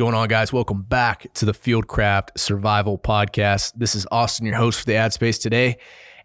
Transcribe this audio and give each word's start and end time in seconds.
Going 0.00 0.14
on, 0.14 0.28
guys? 0.28 0.50
Welcome 0.50 0.80
back 0.80 1.30
to 1.34 1.44
the 1.44 1.52
Fieldcraft 1.52 2.30
Survival 2.38 2.96
Podcast. 2.96 3.74
This 3.76 3.94
is 3.94 4.06
Austin, 4.10 4.46
your 4.46 4.56
host 4.56 4.80
for 4.80 4.86
the 4.86 4.94
ad 4.94 5.12
space 5.12 5.36
today. 5.36 5.76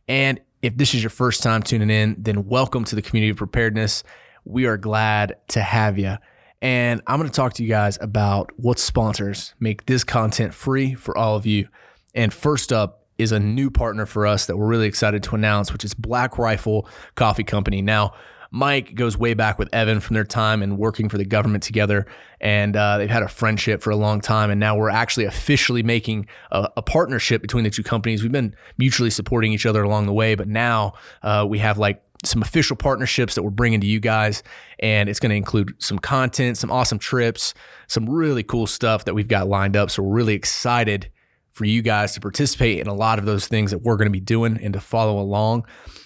And 0.07 0.39
if 0.61 0.77
this 0.77 0.93
is 0.93 1.03
your 1.03 1.09
first 1.09 1.43
time 1.43 1.61
tuning 1.61 1.89
in, 1.89 2.15
then 2.17 2.45
welcome 2.45 2.85
to 2.85 2.95
the 2.95 3.01
community 3.01 3.31
of 3.31 3.35
preparedness. 3.35 4.05
We 4.45 4.65
are 4.65 4.77
glad 4.77 5.35
to 5.49 5.61
have 5.61 5.99
you. 5.99 6.15
And 6.61 7.01
I'm 7.05 7.19
going 7.19 7.29
to 7.29 7.35
talk 7.35 7.51
to 7.55 7.63
you 7.63 7.67
guys 7.67 7.97
about 7.99 8.49
what 8.55 8.79
sponsors 8.79 9.53
make 9.59 9.85
this 9.87 10.05
content 10.05 10.53
free 10.53 10.93
for 10.93 11.17
all 11.17 11.35
of 11.35 11.45
you. 11.45 11.67
And 12.13 12.33
first 12.33 12.71
up 12.71 13.05
is 13.17 13.33
a 13.33 13.41
new 13.41 13.69
partner 13.69 14.05
for 14.05 14.25
us 14.25 14.45
that 14.45 14.55
we're 14.55 14.67
really 14.67 14.87
excited 14.87 15.21
to 15.23 15.35
announce, 15.35 15.73
which 15.73 15.83
is 15.83 15.93
Black 15.93 16.37
Rifle 16.37 16.87
Coffee 17.15 17.43
Company. 17.43 17.81
Now, 17.81 18.13
Mike 18.55 18.95
goes 18.95 19.17
way 19.17 19.33
back 19.33 19.59
with 19.59 19.67
Evan 19.73 19.99
from 19.99 20.13
their 20.13 20.23
time 20.23 20.63
and 20.63 20.77
working 20.77 21.09
for 21.09 21.17
the 21.17 21.25
government 21.25 21.61
together. 21.61 22.07
And 22.39 22.73
uh, 22.77 22.97
they've 22.97 23.09
had 23.09 23.21
a 23.21 23.27
friendship 23.27 23.81
for 23.81 23.89
a 23.89 23.97
long 23.97 24.21
time. 24.21 24.49
And 24.49 24.61
now 24.61 24.77
we're 24.77 24.89
actually 24.89 25.25
officially 25.25 25.83
making 25.83 26.27
a, 26.53 26.69
a, 26.77 26.81
partnership 26.81 27.41
between 27.41 27.65
the 27.65 27.69
two 27.69 27.83
companies. 27.83 28.23
We've 28.23 28.31
been 28.31 28.55
mutually 28.77 29.09
supporting 29.09 29.51
each 29.51 29.65
other 29.65 29.83
along 29.83 30.05
the 30.05 30.13
way, 30.13 30.35
but 30.35 30.47
now 30.47 30.93
uh, 31.21 31.45
we 31.47 31.59
have 31.59 31.77
like 31.77 32.01
some 32.23 32.41
official 32.41 32.77
partnerships 32.77 33.35
that 33.35 33.43
we're 33.43 33.49
bringing 33.49 33.81
to 33.81 33.87
you 33.87 33.99
guys. 33.99 34.41
And 34.79 35.09
it's 35.09 35.19
going 35.19 35.31
to 35.31 35.35
include 35.35 35.73
some 35.79 35.99
content, 35.99 36.57
some 36.57 36.71
awesome 36.71 36.97
trips, 36.97 37.53
some 37.87 38.09
really 38.09 38.43
cool 38.43 38.67
stuff 38.67 39.03
that 39.03 39.13
we've 39.13 39.27
got 39.27 39.49
lined 39.49 39.75
up. 39.75 39.91
So 39.91 40.01
we're 40.01 40.15
really 40.15 40.33
excited 40.33 41.11
for 41.51 41.65
you 41.65 41.81
guys 41.81 42.13
to 42.13 42.21
participate 42.21 42.79
in 42.79 42.87
a 42.87 42.93
lot 42.93 43.19
of 43.19 43.25
those 43.25 43.49
things 43.49 43.71
that 43.71 43.79
we're 43.79 43.97
going 43.97 44.07
to 44.07 44.11
be 44.11 44.21
doing 44.21 44.57
and 44.63 44.73
to 44.73 44.79
follow 44.79 45.19
along. 45.19 45.65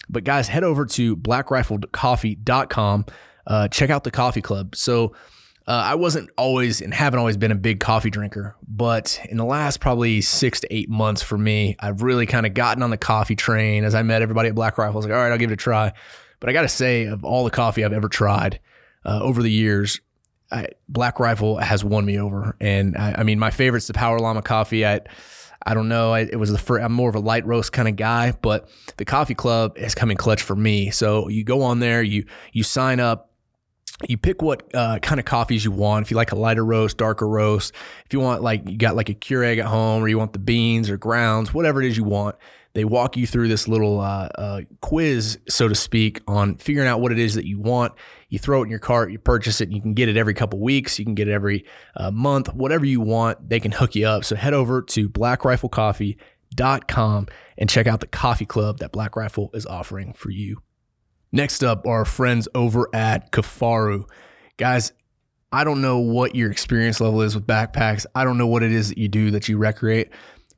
But 0.09 0.23
guys, 0.23 0.47
head 0.47 0.63
over 0.63 0.85
to 0.85 1.15
blackriflecoffee.com. 1.15 3.05
Uh, 3.45 3.67
check 3.67 3.89
out 3.89 4.03
the 4.03 4.11
coffee 4.11 4.41
club. 4.41 4.75
So 4.75 5.13
uh, 5.67 5.83
I 5.85 5.95
wasn't 5.95 6.31
always 6.35 6.81
and 6.81 6.93
haven't 6.93 7.19
always 7.19 7.37
been 7.37 7.51
a 7.51 7.55
big 7.55 7.79
coffee 7.79 8.09
drinker, 8.09 8.55
but 8.67 9.21
in 9.29 9.37
the 9.37 9.45
last 9.45 9.79
probably 9.79 10.19
six 10.21 10.59
to 10.61 10.73
eight 10.73 10.89
months 10.89 11.21
for 11.21 11.37
me, 11.37 11.75
I've 11.79 12.01
really 12.01 12.25
kind 12.25 12.47
of 12.47 12.55
gotten 12.55 12.81
on 12.81 12.89
the 12.89 12.97
coffee 12.97 13.35
train. 13.35 13.83
As 13.83 13.93
I 13.93 14.01
met 14.01 14.23
everybody 14.23 14.49
at 14.49 14.55
Black 14.55 14.79
Rifle, 14.79 14.95
I 14.95 14.97
was 14.97 15.05
like, 15.05 15.13
all 15.13 15.21
right, 15.21 15.31
I'll 15.31 15.37
give 15.37 15.51
it 15.51 15.53
a 15.53 15.57
try. 15.57 15.93
But 16.39 16.49
I 16.49 16.53
got 16.53 16.63
to 16.63 16.69
say, 16.69 17.05
of 17.05 17.23
all 17.23 17.43
the 17.43 17.51
coffee 17.51 17.85
I've 17.85 17.93
ever 17.93 18.09
tried 18.09 18.59
uh, 19.05 19.19
over 19.21 19.43
the 19.43 19.51
years, 19.51 20.01
I, 20.51 20.69
Black 20.87 21.19
Rifle 21.19 21.57
has 21.57 21.83
won 21.83 22.03
me 22.03 22.19
over. 22.19 22.55
And 22.59 22.97
I, 22.97 23.17
I 23.19 23.23
mean, 23.23 23.37
my 23.37 23.51
favorite's 23.51 23.87
the 23.87 23.93
Power 23.93 24.17
Llama 24.19 24.41
coffee. 24.41 24.85
I 24.85 25.01
I 25.65 25.73
don't 25.73 25.89
know. 25.89 26.13
I, 26.13 26.21
it 26.21 26.37
was 26.37 26.51
the 26.51 26.57
first, 26.57 26.83
I'm 26.83 26.93
more 26.93 27.09
of 27.09 27.15
a 27.15 27.19
light 27.19 27.45
roast 27.45 27.73
kind 27.73 27.87
of 27.87 27.95
guy, 27.95 28.31
but 28.41 28.69
the 28.97 29.05
coffee 29.05 29.35
club 29.35 29.77
is 29.77 29.93
coming 29.93 30.17
clutch 30.17 30.41
for 30.41 30.55
me. 30.55 30.89
So 30.89 31.27
you 31.27 31.43
go 31.43 31.63
on 31.63 31.79
there, 31.79 32.01
you 32.01 32.25
you 32.53 32.63
sign 32.63 32.99
up, 32.99 33.28
you 34.07 34.17
pick 34.17 34.41
what 34.41 34.63
uh, 34.73 34.99
kind 34.99 35.19
of 35.19 35.25
coffees 35.25 35.65
you 35.65 35.71
want. 35.71 36.05
If 36.05 36.11
you 36.11 36.17
like 36.17 36.31
a 36.31 36.35
lighter 36.35 36.63
roast, 36.63 36.97
darker 36.97 37.27
roast, 37.27 37.73
if 38.05 38.13
you 38.13 38.19
want 38.19 38.41
like 38.41 38.69
you 38.69 38.77
got 38.77 38.95
like 38.95 39.09
a 39.09 39.13
Keurig 39.13 39.59
at 39.59 39.65
home, 39.65 40.01
or 40.03 40.07
you 40.07 40.17
want 40.17 40.33
the 40.33 40.39
beans 40.39 40.89
or 40.89 40.97
grounds, 40.97 41.53
whatever 41.53 41.81
it 41.81 41.87
is 41.87 41.97
you 41.97 42.05
want, 42.05 42.37
they 42.73 42.85
walk 42.85 43.17
you 43.17 43.27
through 43.27 43.49
this 43.49 43.67
little 43.67 43.99
uh, 43.99 44.29
uh, 44.35 44.61
quiz, 44.81 45.39
so 45.49 45.67
to 45.67 45.75
speak, 45.75 46.21
on 46.27 46.55
figuring 46.57 46.87
out 46.87 47.01
what 47.01 47.11
it 47.11 47.19
is 47.19 47.35
that 47.35 47.45
you 47.45 47.59
want. 47.59 47.91
You 48.29 48.39
throw 48.39 48.61
it 48.61 48.65
in 48.65 48.69
your 48.69 48.79
cart, 48.79 49.11
you 49.11 49.19
purchase 49.19 49.59
it, 49.59 49.65
and 49.65 49.73
you 49.73 49.81
can 49.81 49.93
get 49.93 50.07
it 50.07 50.15
every 50.15 50.33
couple 50.33 50.59
weeks. 50.59 50.97
You 50.99 51.05
can 51.05 51.15
get 51.15 51.27
it 51.27 51.33
every 51.33 51.65
uh, 51.95 52.11
month, 52.11 52.53
whatever 52.53 52.85
you 52.85 53.01
want. 53.01 53.49
They 53.49 53.59
can 53.59 53.71
hook 53.71 53.95
you 53.95 54.07
up. 54.07 54.23
So 54.23 54.35
head 54.35 54.53
over 54.53 54.83
to 54.83 55.09
blackriflecoffee.com 55.09 57.27
and 57.57 57.69
check 57.69 57.87
out 57.87 58.01
the 58.01 58.07
coffee 58.07 58.45
club 58.45 58.77
that 58.79 58.91
Black 58.91 59.15
Rifle 59.15 59.49
is 59.53 59.65
offering 59.65 60.13
for 60.13 60.29
you. 60.29 60.61
Next 61.31 61.63
up 61.63 61.85
are 61.85 61.99
our 61.99 62.05
friends 62.05 62.47
over 62.55 62.89
at 62.93 63.31
Kifaru. 63.31 64.05
Guys, 64.57 64.91
I 65.51 65.63
don't 65.63 65.81
know 65.81 65.99
what 65.99 66.35
your 66.35 66.51
experience 66.51 66.99
level 66.99 67.21
is 67.21 67.35
with 67.35 67.47
backpacks. 67.47 68.05
I 68.15 68.23
don't 68.23 68.37
know 68.37 68.47
what 68.47 68.63
it 68.63 68.71
is 68.71 68.89
that 68.89 68.97
you 68.97 69.07
do 69.07 69.31
that 69.31 69.47
you 69.47 69.57
recreate, 69.57 70.09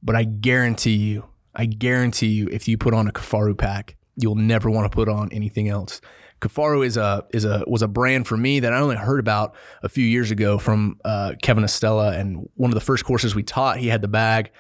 but 0.02 0.16
I 0.16 0.24
guarantee 0.24 0.96
you 0.96 1.26
I 1.56 1.66
guarantee 1.66 2.28
you, 2.28 2.48
if 2.52 2.68
you 2.68 2.78
put 2.78 2.94
on 2.94 3.08
a 3.08 3.12
Kifaru 3.12 3.58
pack, 3.58 3.96
you'll 4.16 4.36
never 4.36 4.70
want 4.70 4.90
to 4.90 4.96
put 4.96 5.10
on 5.10 5.30
anything 5.31 5.68
else. 5.68 6.02
Kifaru 6.40 6.86
is 6.86 6.98
a 6.98 7.24
is 7.31 7.46
a 7.46 7.64
was 7.68 7.81
a 7.81 7.88
brand 7.88 8.28
for 8.28 8.36
me 8.36 8.62
that 8.62 8.74
I 8.74 8.80
only 8.80 8.96
heard 8.96 9.20
about 9.20 9.56
a 9.84 9.90
few 9.90 10.06
years 10.06 10.31
ago 10.31 10.58
from 10.58 11.00
uh, 11.06 11.34
Kevin 11.44 11.64
Estela, 11.64 12.18
and 12.18 12.50
one 12.56 12.72
of 12.72 12.76
the 12.76 12.81
first 12.81 13.06
courses 13.06 13.36
we 13.36 13.44
taught, 13.44 13.78
he 13.78 13.88
had 13.88 14.02
the 14.02 14.08
bag. 14.08 14.52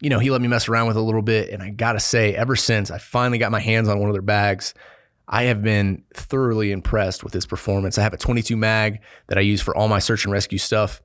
You 0.00 0.10
know, 0.10 0.18
he 0.18 0.30
let 0.30 0.42
me 0.42 0.48
mess 0.48 0.68
around 0.68 0.88
with 0.88 0.96
a 0.96 1.00
little 1.00 1.22
bit, 1.22 1.48
and 1.50 1.62
I 1.62 1.70
gotta 1.70 2.00
say, 2.00 2.34
ever 2.34 2.56
since 2.56 2.90
I 2.90 2.98
finally 2.98 3.38
got 3.38 3.52
my 3.52 3.60
hands 3.60 3.88
on 3.88 4.00
one 4.00 4.10
of 4.10 4.14
their 4.14 4.22
bags, 4.22 4.74
I 5.34 5.44
have 5.44 5.62
been 5.62 6.04
thoroughly 6.14 6.70
impressed 6.70 7.24
with 7.24 7.32
his 7.32 7.44
performance. 7.44 7.98
I 7.98 8.02
have 8.02 8.14
a 8.14 8.16
22 8.16 8.56
mag 8.56 9.00
that 9.26 9.36
I 9.36 9.40
use 9.40 9.60
for 9.60 9.76
all 9.76 9.88
my 9.88 9.98
search 9.98 10.24
and 10.24 10.32
rescue 10.32 10.58
stuff 10.58 11.02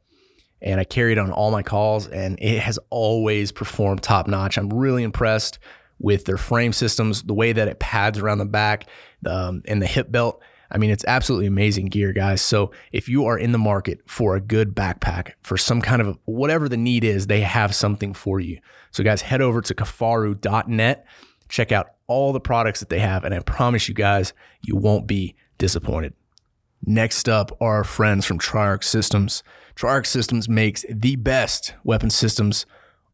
and 0.62 0.80
I 0.80 0.84
carry 0.84 1.14
it 1.14 1.18
on 1.18 1.32
all 1.32 1.52
my 1.52 1.64
calls, 1.64 2.08
and 2.08 2.38
it 2.42 2.60
has 2.60 2.78
always 2.90 3.52
performed 3.52 4.04
top 4.04 4.28
notch. 4.28 4.58
I'm 4.58 4.70
really 4.70 5.04
impressed 5.04 5.60
with 6.00 6.26
their 6.26 6.38
frame 6.38 6.74
systems, 6.74 7.24
the 7.24 7.34
way 7.34 7.54
that 7.54 7.68
it 7.68 7.80
pads 7.80 8.20
around 8.20 8.40
the 8.40 8.46
back, 8.46 8.86
um, 9.26 9.64
and 9.66 9.82
the 9.82 9.88
hip 9.88 10.12
belt. 10.12 10.42
I 10.72 10.78
mean, 10.78 10.92
it's 10.92 11.06
absolutely 11.08 11.48
amazing 11.48 11.88
gear, 11.88 12.14
guys. 12.14 12.42
So 12.42 12.72
if 12.92 13.10
you 13.10 13.26
are 13.26 13.38
in 13.38 13.52
the 13.52 13.58
market 13.58 14.02
for 14.06 14.36
a 14.36 14.42
good 14.42 14.76
backpack 14.76 15.32
for 15.42 15.58
some 15.58 15.82
kind 15.82 16.02
of 16.02 16.18
whatever 16.26 16.70
the 16.70 16.78
need 16.78 17.04
is, 17.04 17.28
they 17.28 17.42
have 17.42 17.74
something 17.74 18.14
for 18.14 18.40
you. 18.40 18.60
So 18.92 19.04
guys, 19.04 19.24
head 19.24 19.42
over 19.42 19.62
to 19.62 19.74
kifaru.net, 19.74 21.06
check 21.48 21.72
out 21.72 21.88
all 22.10 22.34
the 22.34 22.42
products 22.42 22.82
that 22.82 22.90
they 22.90 23.00
have, 23.00 23.24
and 23.24 23.34
I 23.34 23.40
promise 23.40 23.88
you 23.88 23.94
guys, 23.94 24.34
you 24.62 24.76
won't 24.76 25.08
be 25.08 25.36
disappointed. 25.58 26.14
Next 26.86 27.30
up 27.30 27.56
are 27.62 27.78
our 27.78 27.84
friends 27.84 28.26
from 28.26 28.40
Triarc 28.40 28.84
Systems. 28.84 29.44
Triarc 29.76 30.06
Systems 30.06 30.50
makes 30.50 30.84
the 30.90 31.16
best 31.16 31.74
weapon 31.84 32.10
systems 32.10 32.66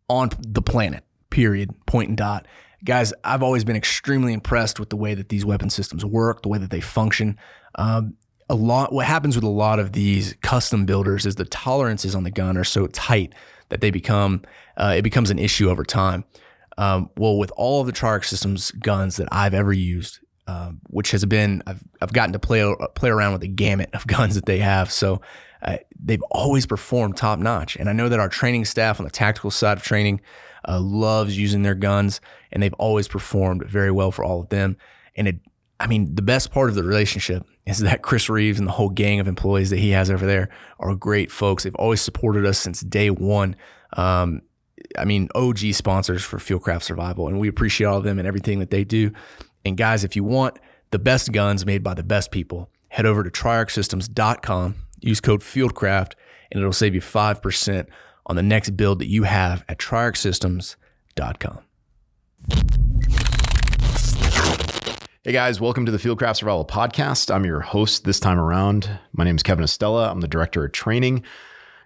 on 0.09 0.29
the 0.39 0.61
planet, 0.61 1.03
period, 1.29 1.72
point 1.85 2.09
and 2.09 2.17
dot. 2.17 2.47
Guys, 2.83 3.13
I've 3.23 3.44
always 3.44 3.63
been 3.63 3.75
extremely 3.75 4.33
impressed 4.33 4.79
with 4.79 4.89
the 4.89 4.95
way 4.95 5.13
that 5.16 5.29
these 5.29 5.45
weapon 5.45 5.69
systems 5.69 6.06
work, 6.06 6.44
the 6.44 6.50
way 6.50 6.59
that 6.59 6.69
they 6.69 6.81
function. 6.81 7.38
Um, 7.75 8.16
a 8.47 8.56
lot, 8.56 8.94
what 8.94 9.07
happens 9.07 9.35
with 9.35 9.44
a 9.44 9.50
lot 9.50 9.79
of 9.79 9.91
these 9.94 10.35
custom 10.41 10.85
builders 10.85 11.25
is 11.25 11.35
the 11.35 11.45
tolerances 11.45 12.13
on 12.13 12.23
the 12.23 12.31
gun 12.31 12.57
are 12.57 12.63
so 12.63 12.85
tight 12.88 13.33
that 13.69 13.81
they 13.81 13.89
become, 13.89 14.44
uh, 14.77 14.94
it 14.95 15.01
becomes 15.01 15.31
an 15.31 15.39
issue 15.39 15.69
over 15.69 15.83
time. 15.83 16.23
Um, 16.78 17.09
well, 17.18 17.38
with 17.38 17.52
all 17.56 17.81
of 17.81 17.88
the 17.88 17.94
Triarc 17.94 18.25
Systems 18.25 18.72
guns 18.72 19.18
that 19.18 19.30
I've 19.31 19.53
ever 19.53 19.72
used, 19.72 20.19
uh, 20.47 20.72
which 20.88 21.12
has 21.12 21.25
been 21.25 21.63
I've 21.66 21.84
I've 22.02 22.13
gotten 22.13 22.34
to 22.34 22.40
play 22.40 22.75
play 22.96 23.09
around 23.09 23.31
with 23.31 23.41
the 23.41 23.47
gamut 23.47 23.90
of 23.94 24.06
guns 24.08 24.36
that 24.36 24.46
they 24.46 24.59
have. 24.59 24.91
So 24.91 25.22
uh, 25.62 25.78
they've 26.00 26.24
always 26.31 26.66
performed 26.66 27.18
top 27.18 27.40
notch. 27.40 27.75
And 27.75 27.90
I 27.90 27.94
know 27.94 28.09
that 28.09 28.19
our 28.19 28.30
training 28.30 28.66
staff 28.66 29.00
on 29.00 29.06
the 29.06 29.12
tactical 29.12 29.52
side 29.52 29.78
of 29.78 29.84
training 29.84 30.22
uh, 30.68 30.80
loves 30.80 31.38
using 31.38 31.63
their 31.63 31.75
guns, 31.75 32.22
and 32.52 32.62
they've 32.62 32.74
always 32.74 33.07
performed 33.07 33.66
very 33.68 33.92
well 33.92 34.12
for 34.12 34.24
all 34.24 34.40
of 34.40 34.50
them. 34.50 34.78
And 35.16 35.28
it, 35.28 35.40
I 35.80 35.88
mean, 35.88 36.13
the 36.13 36.22
best 36.22 36.52
part 36.52 36.69
of 36.69 36.75
the 36.75 36.84
relationship 36.84 37.44
is 37.66 37.80
that 37.80 38.03
Chris 38.03 38.30
Reeves 38.30 38.59
and 38.59 38.68
the 38.68 38.72
whole 38.72 38.90
gang 38.90 39.19
of 39.19 39.28
employees 39.28 39.72
that 39.72 39.80
he 39.80 39.90
has 39.92 40.12
over 40.12 40.25
there 40.25 40.50
are 40.80 40.96
great 40.96 41.31
folks. 41.31 41.63
They've 41.63 41.75
always 41.75 42.02
supported 42.02 42.46
us 42.46 42.59
since 42.59 42.81
day 42.81 43.09
one. 43.09 43.56
Um, 43.94 44.42
I 44.97 45.06
mean, 45.06 45.29
OG 45.35 45.59
sponsors 45.73 46.23
for 46.23 46.38
Fieldcraft 46.38 46.84
Survival, 46.84 47.28
and 47.28 47.40
we 47.40 47.47
appreciate 47.47 47.88
all 47.88 47.97
of 47.97 48.03
them 48.03 48.19
and 48.19 48.28
everything 48.28 48.59
that 48.59 48.72
they 48.72 48.84
do. 48.84 49.12
And 49.63 49.77
guys, 49.77 50.04
if 50.04 50.15
you 50.15 50.24
want 50.24 50.59
the 50.92 51.00
best 51.00 51.31
guns 51.31 51.65
made 51.65 51.83
by 51.83 51.94
the 51.94 52.04
best 52.04 52.31
people, 52.31 52.69
head 52.89 53.06
over 53.06 53.24
to 53.24 53.30
triarcsystems.com 53.30 54.75
Use 55.06 55.21
code 55.21 55.42
FIELDCRAFT 55.42 56.13
and 56.51 56.62
it'll 56.62 56.74
save 56.74 56.95
you 56.95 57.01
5% 57.01 57.88
on 58.25 58.36
the 58.36 58.44
next 58.44 58.71
build 58.71 59.00
that 59.00 59.07
you 59.07 59.24
have 59.24 59.63
at 59.68 59.77
triarcsystems.com. 59.77 61.59
Hey 65.24 65.31
guys, 65.31 65.62
welcome 65.62 65.86
to 65.86 65.92
the 65.92 65.98
Fieldcraft 65.98 66.38
Survival 66.38 66.65
Podcast. 66.65 67.33
I'm 67.33 67.45
your 67.45 67.62
host 67.62 68.04
this 68.04 68.19
time 68.19 68.39
around. 68.39 68.89
My 69.13 69.24
name 69.24 69.36
is 69.36 69.44
Kevin 69.44 69.65
Estela. 69.65 70.09
I'm 70.09 70.21
the 70.21 70.27
director 70.27 70.65
of 70.65 70.71
training. 70.71 71.24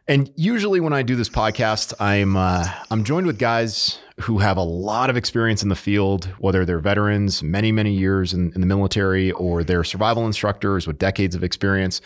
And 0.09 0.33
usually 0.35 0.79
when 0.79 0.91
I 0.91 1.03
do 1.03 1.15
this 1.15 1.29
podcast, 1.29 1.94
I'm 2.00 2.35
uh, 2.35 2.67
I'm 2.89 3.03
joined 3.03 3.27
with 3.27 3.38
guys 3.38 4.00
who 4.21 4.39
have 4.39 4.57
a 4.57 4.63
lot 4.63 5.11
of 5.11 5.15
experience 5.15 5.61
in 5.61 5.69
the 5.69 5.75
field, 5.75 6.25
whether 6.39 6.65
they're 6.65 6.79
veterans, 6.79 7.44
many 7.44 7.71
many 7.71 7.94
years 7.94 8.33
in, 8.33 8.51
in 8.53 8.61
the 8.61 8.65
military, 8.65 9.31
or 9.33 9.63
they're 9.63 9.83
survival 9.83 10.25
instructors 10.25 10.88
with 10.88 10.97
decades 10.97 11.35
of 11.35 11.44
experience. 11.44 12.01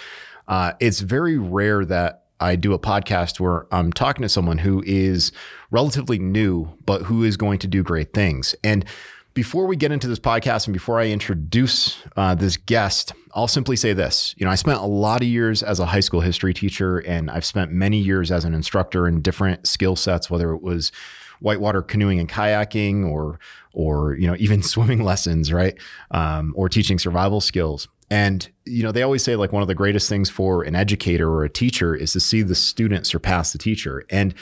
Uh, 0.50 0.74
it's 0.82 1.00
very 1.00 1.38
rare 1.38 1.86
that 1.86 2.26
I 2.42 2.58
do 2.58 2.74
a 2.74 2.80
podcast 2.80 3.40
where 3.40 3.74
I'm 3.74 3.94
talking 3.94 4.24
to 4.24 4.28
someone 4.28 4.58
who 4.58 4.84
is 4.86 5.32
relatively 5.72 6.20
new, 6.20 6.78
but 6.86 7.04
who 7.04 7.24
is 7.24 7.38
going 7.38 7.60
to 7.60 7.68
do 7.68 7.84
great 7.84 8.12
things. 8.12 8.54
And 8.66 8.84
before 9.34 9.66
we 9.66 9.76
get 9.76 9.92
into 9.92 10.08
this 10.08 10.20
podcast 10.20 10.68
and 10.68 10.74
before 10.74 11.00
I 11.00 11.08
introduce 11.08 11.98
uh, 12.16 12.36
this 12.36 12.58
guest, 12.58 13.14
I'll 13.34 13.48
simply 13.48 13.76
say 13.76 13.94
this. 13.94 14.36
You 14.38 14.46
know, 14.46 14.52
I 14.52 14.56
spent 14.56 14.80
a 14.80 14.86
lot 14.86 15.22
of 15.22 15.28
years 15.28 15.64
as 15.64 15.80
a 15.80 15.88
high 15.88 16.02
school 16.02 16.22
history 16.22 16.54
teacher, 16.54 17.00
and 17.00 17.32
I've 17.32 17.46
spent 17.46 17.72
many 17.72 17.98
years 17.98 18.32
as 18.32 18.46
an 18.46 18.54
instructor 18.54 19.08
in 19.08 19.22
different 19.22 19.68
skill 19.68 19.96
sets, 19.96 20.30
whether 20.30 20.52
it 20.52 20.62
was 20.62 20.92
whitewater 21.40 21.82
canoeing 21.82 22.20
and 22.20 22.30
kayaking 22.30 23.10
or 23.10 23.40
or 23.74 24.14
you 24.16 24.28
know 24.28 24.36
even 24.40 24.62
swimming 24.62 25.04
lessons 25.04 25.52
right 25.52 25.78
um, 26.12 26.54
or 26.56 26.70
teaching 26.70 26.98
survival 27.00 27.42
skills 27.42 27.88
And, 28.14 28.48
you 28.66 28.84
know, 28.84 28.92
they 28.92 29.02
always 29.02 29.24
say 29.24 29.36
like 29.36 29.52
one 29.52 29.64
of 29.64 29.68
the 29.68 29.74
greatest 29.74 30.08
things 30.08 30.30
for 30.30 30.62
an 30.62 30.76
educator 30.76 31.32
or 31.32 31.44
a 31.44 31.50
teacher 31.50 31.96
is 31.96 32.14
to 32.14 32.20
see 32.20 32.44
the 32.44 32.54
student 32.54 33.08
surpass 33.08 33.54
the 33.54 33.58
teacher. 33.58 34.04
And 34.12 34.36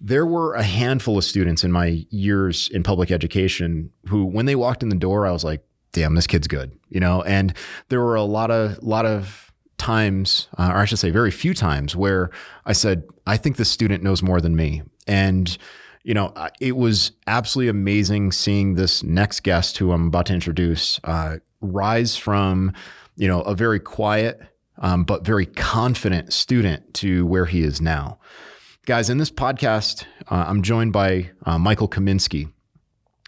there 0.00 0.26
were 0.26 0.54
a 0.54 0.62
handful 0.62 1.18
of 1.18 1.24
students 1.24 1.62
in 1.62 1.70
my 1.70 2.06
years 2.10 2.68
in 2.72 2.82
public 2.82 3.10
education 3.10 3.90
who, 4.08 4.24
when 4.24 4.46
they 4.46 4.54
walked 4.56 4.82
in 4.82 4.88
the 4.88 4.96
door, 4.96 5.26
I 5.26 5.30
was 5.30 5.44
like, 5.44 5.62
damn, 5.92 6.14
this 6.14 6.26
kid's 6.26 6.48
good, 6.48 6.78
you 6.88 7.00
know? 7.00 7.22
And 7.22 7.54
there 7.88 8.00
were 8.00 8.14
a 8.14 8.22
lot 8.22 8.50
of, 8.50 8.82
lot 8.82 9.04
of, 9.04 9.50
times, 9.80 10.46
uh, 10.58 10.70
or 10.72 10.76
I 10.76 10.84
should 10.84 10.98
say, 10.98 11.10
very 11.10 11.30
few 11.30 11.54
times, 11.54 11.96
where 11.96 12.30
I 12.66 12.72
said, 12.72 13.02
I 13.26 13.36
think 13.36 13.56
this 13.56 13.70
student 13.70 14.04
knows 14.04 14.22
more 14.22 14.40
than 14.40 14.54
me. 14.54 14.82
And, 15.06 15.56
you 16.04 16.14
know, 16.14 16.32
it 16.60 16.76
was 16.76 17.12
absolutely 17.26 17.70
amazing 17.70 18.32
seeing 18.32 18.74
this 18.74 19.02
next 19.02 19.40
guest 19.40 19.78
who 19.78 19.90
I'm 19.90 20.08
about 20.08 20.26
to 20.26 20.34
introduce 20.34 21.00
uh, 21.04 21.38
rise 21.62 22.16
from, 22.16 22.74
you 23.16 23.26
know, 23.26 23.40
a 23.40 23.54
very 23.54 23.80
quiet, 23.80 24.40
um, 24.78 25.02
but 25.02 25.24
very 25.24 25.46
confident 25.46 26.32
student 26.32 26.94
to 26.94 27.26
where 27.26 27.46
he 27.46 27.62
is 27.62 27.80
now. 27.80 28.18
Guys, 28.86 29.10
in 29.10 29.18
this 29.18 29.30
podcast, 29.30 30.06
uh, 30.30 30.46
I'm 30.48 30.62
joined 30.62 30.94
by 30.94 31.30
uh, 31.44 31.58
Michael 31.58 31.86
Kaminsky. 31.86 32.50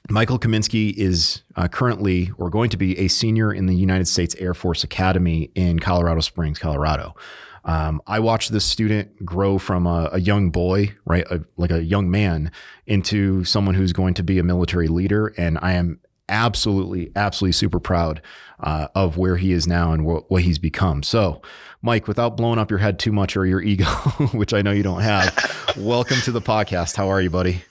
Michael 0.08 0.38
Kaminsky 0.38 0.94
is 0.96 1.43
uh, 1.56 1.69
currently 1.69 2.32
or 2.38 2.49
going 2.49 2.70
to 2.70 2.78
be 2.78 2.99
a 2.99 3.08
senior 3.08 3.52
in 3.52 3.66
the 3.66 3.75
United 3.75 4.08
States 4.08 4.34
Air 4.37 4.54
Force 4.54 4.82
Academy 4.82 5.50
in 5.54 5.78
Colorado 5.78 6.22
Springs, 6.22 6.58
Colorado. 6.58 7.14
Um, 7.66 8.00
I 8.06 8.20
watched 8.20 8.50
this 8.50 8.64
student 8.64 9.26
grow 9.26 9.58
from 9.58 9.87
a, 9.87 10.08
a 10.12 10.20
young 10.20 10.49
boy, 10.49 10.94
right, 11.04 11.26
a, 11.31 11.44
like 11.58 11.70
a 11.70 11.84
young 11.84 12.10
man, 12.10 12.50
into 12.87 13.44
someone 13.44 13.75
who's 13.75 13.93
going 13.93 14.14
to 14.14 14.22
be 14.22 14.38
a 14.38 14.43
military 14.43 14.88
leader, 14.88 15.34
and 15.37 15.58
I 15.60 15.75
am 15.75 16.00
absolutely, 16.31 17.12
absolutely 17.14 17.52
super 17.52 17.78
proud 17.78 18.22
uh, 18.60 18.88
of 18.94 19.19
where 19.19 19.37
he 19.37 19.52
is 19.52 19.66
now 19.66 19.93
and 19.93 20.05
wh- 20.05 20.28
what 20.31 20.43
he's 20.43 20.58
become. 20.58 21.02
So, 21.02 21.43
Mike, 21.84 22.06
without 22.06 22.37
blowing 22.37 22.61
up 22.61 22.70
your 22.70 22.79
head 22.79 23.00
too 23.00 23.11
much 23.11 23.37
or 23.37 23.44
your 23.44 23.61
ego, 23.61 23.84
which 24.32 24.55
I 24.55 24.62
know 24.62 24.70
you 24.70 24.84
don't 24.84 25.00
have, 25.00 25.75
welcome 25.76 26.19
to 26.23 26.31
the 26.31 26.40
podcast. 26.40 26.94
How 26.94 27.08
are 27.08 27.20
you, 27.20 27.29
buddy? 27.29 27.64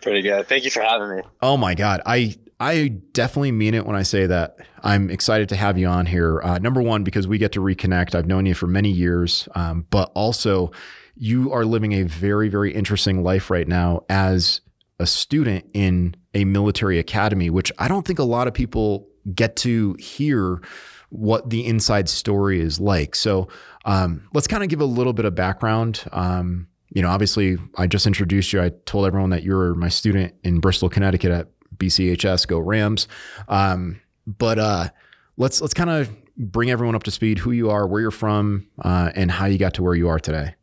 Pretty 0.00 0.22
good. 0.22 0.46
Thank 0.48 0.64
you 0.64 0.70
for 0.70 0.82
having 0.82 1.16
me. 1.16 1.22
Oh 1.42 1.56
my 1.56 1.74
God. 1.74 2.00
I 2.06 2.36
I 2.60 2.88
definitely 3.12 3.52
mean 3.52 3.74
it 3.74 3.84
when 3.86 3.96
I 3.96 4.02
say 4.02 4.26
that. 4.26 4.58
I'm 4.82 5.10
excited 5.10 5.48
to 5.48 5.56
have 5.56 5.76
you 5.76 5.88
on 5.88 6.06
here. 6.06 6.40
Uh, 6.40 6.58
number 6.58 6.80
one, 6.80 7.02
because 7.02 7.26
we 7.26 7.38
get 7.38 7.52
to 7.52 7.60
reconnect. 7.60 8.14
I've 8.14 8.26
known 8.26 8.46
you 8.46 8.54
for 8.54 8.68
many 8.68 8.90
years, 8.90 9.48
um, 9.56 9.86
but 9.90 10.12
also 10.14 10.70
you 11.16 11.52
are 11.52 11.64
living 11.64 11.92
a 11.92 12.02
very, 12.04 12.48
very 12.48 12.72
interesting 12.72 13.24
life 13.24 13.50
right 13.50 13.66
now 13.66 14.04
as 14.08 14.60
a 15.00 15.06
student 15.06 15.66
in 15.74 16.14
a 16.34 16.44
military 16.44 17.00
academy, 17.00 17.50
which 17.50 17.72
I 17.78 17.88
don't 17.88 18.06
think 18.06 18.20
a 18.20 18.24
lot 18.24 18.46
of 18.46 18.54
people 18.54 19.08
get 19.34 19.56
to 19.56 19.94
hear 19.98 20.60
what 21.10 21.50
the 21.50 21.64
inside 21.66 22.08
story 22.08 22.60
is 22.60 22.78
like. 22.78 23.14
So 23.14 23.48
um, 23.84 24.28
let's 24.34 24.46
kind 24.46 24.62
of 24.62 24.68
give 24.68 24.80
a 24.80 24.86
little 24.86 25.12
bit 25.12 25.24
of 25.24 25.34
background. 25.34 26.04
Um, 26.12 26.68
you 26.90 27.02
know, 27.02 27.08
obviously, 27.08 27.58
I 27.76 27.86
just 27.86 28.06
introduced 28.06 28.52
you. 28.52 28.62
I 28.62 28.70
told 28.86 29.06
everyone 29.06 29.30
that 29.30 29.42
you're 29.42 29.74
my 29.74 29.88
student 29.88 30.34
in 30.42 30.60
Bristol, 30.60 30.88
Connecticut 30.88 31.30
at 31.30 31.48
BCHS. 31.76 32.46
Go 32.46 32.58
Rams! 32.58 33.08
Um, 33.48 34.00
but 34.26 34.58
uh, 34.58 34.88
let's 35.36 35.60
let's 35.60 35.74
kind 35.74 35.90
of 35.90 36.10
bring 36.36 36.70
everyone 36.70 36.94
up 36.94 37.02
to 37.04 37.10
speed. 37.10 37.38
Who 37.38 37.50
you 37.50 37.70
are, 37.70 37.86
where 37.86 38.00
you're 38.00 38.10
from, 38.10 38.68
uh, 38.82 39.10
and 39.14 39.30
how 39.30 39.46
you 39.46 39.58
got 39.58 39.74
to 39.74 39.82
where 39.82 39.94
you 39.94 40.08
are 40.08 40.18
today. 40.18 40.54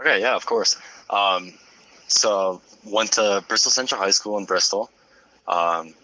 Okay, 0.00 0.20
yeah, 0.20 0.34
of 0.34 0.46
course. 0.46 0.76
Um, 1.10 1.54
so 2.08 2.60
went 2.84 3.12
to 3.12 3.44
Bristol 3.48 3.70
Central 3.70 4.00
High 4.00 4.10
School 4.10 4.38
in 4.38 4.44
Bristol. 4.44 4.90
Um, 5.46 5.94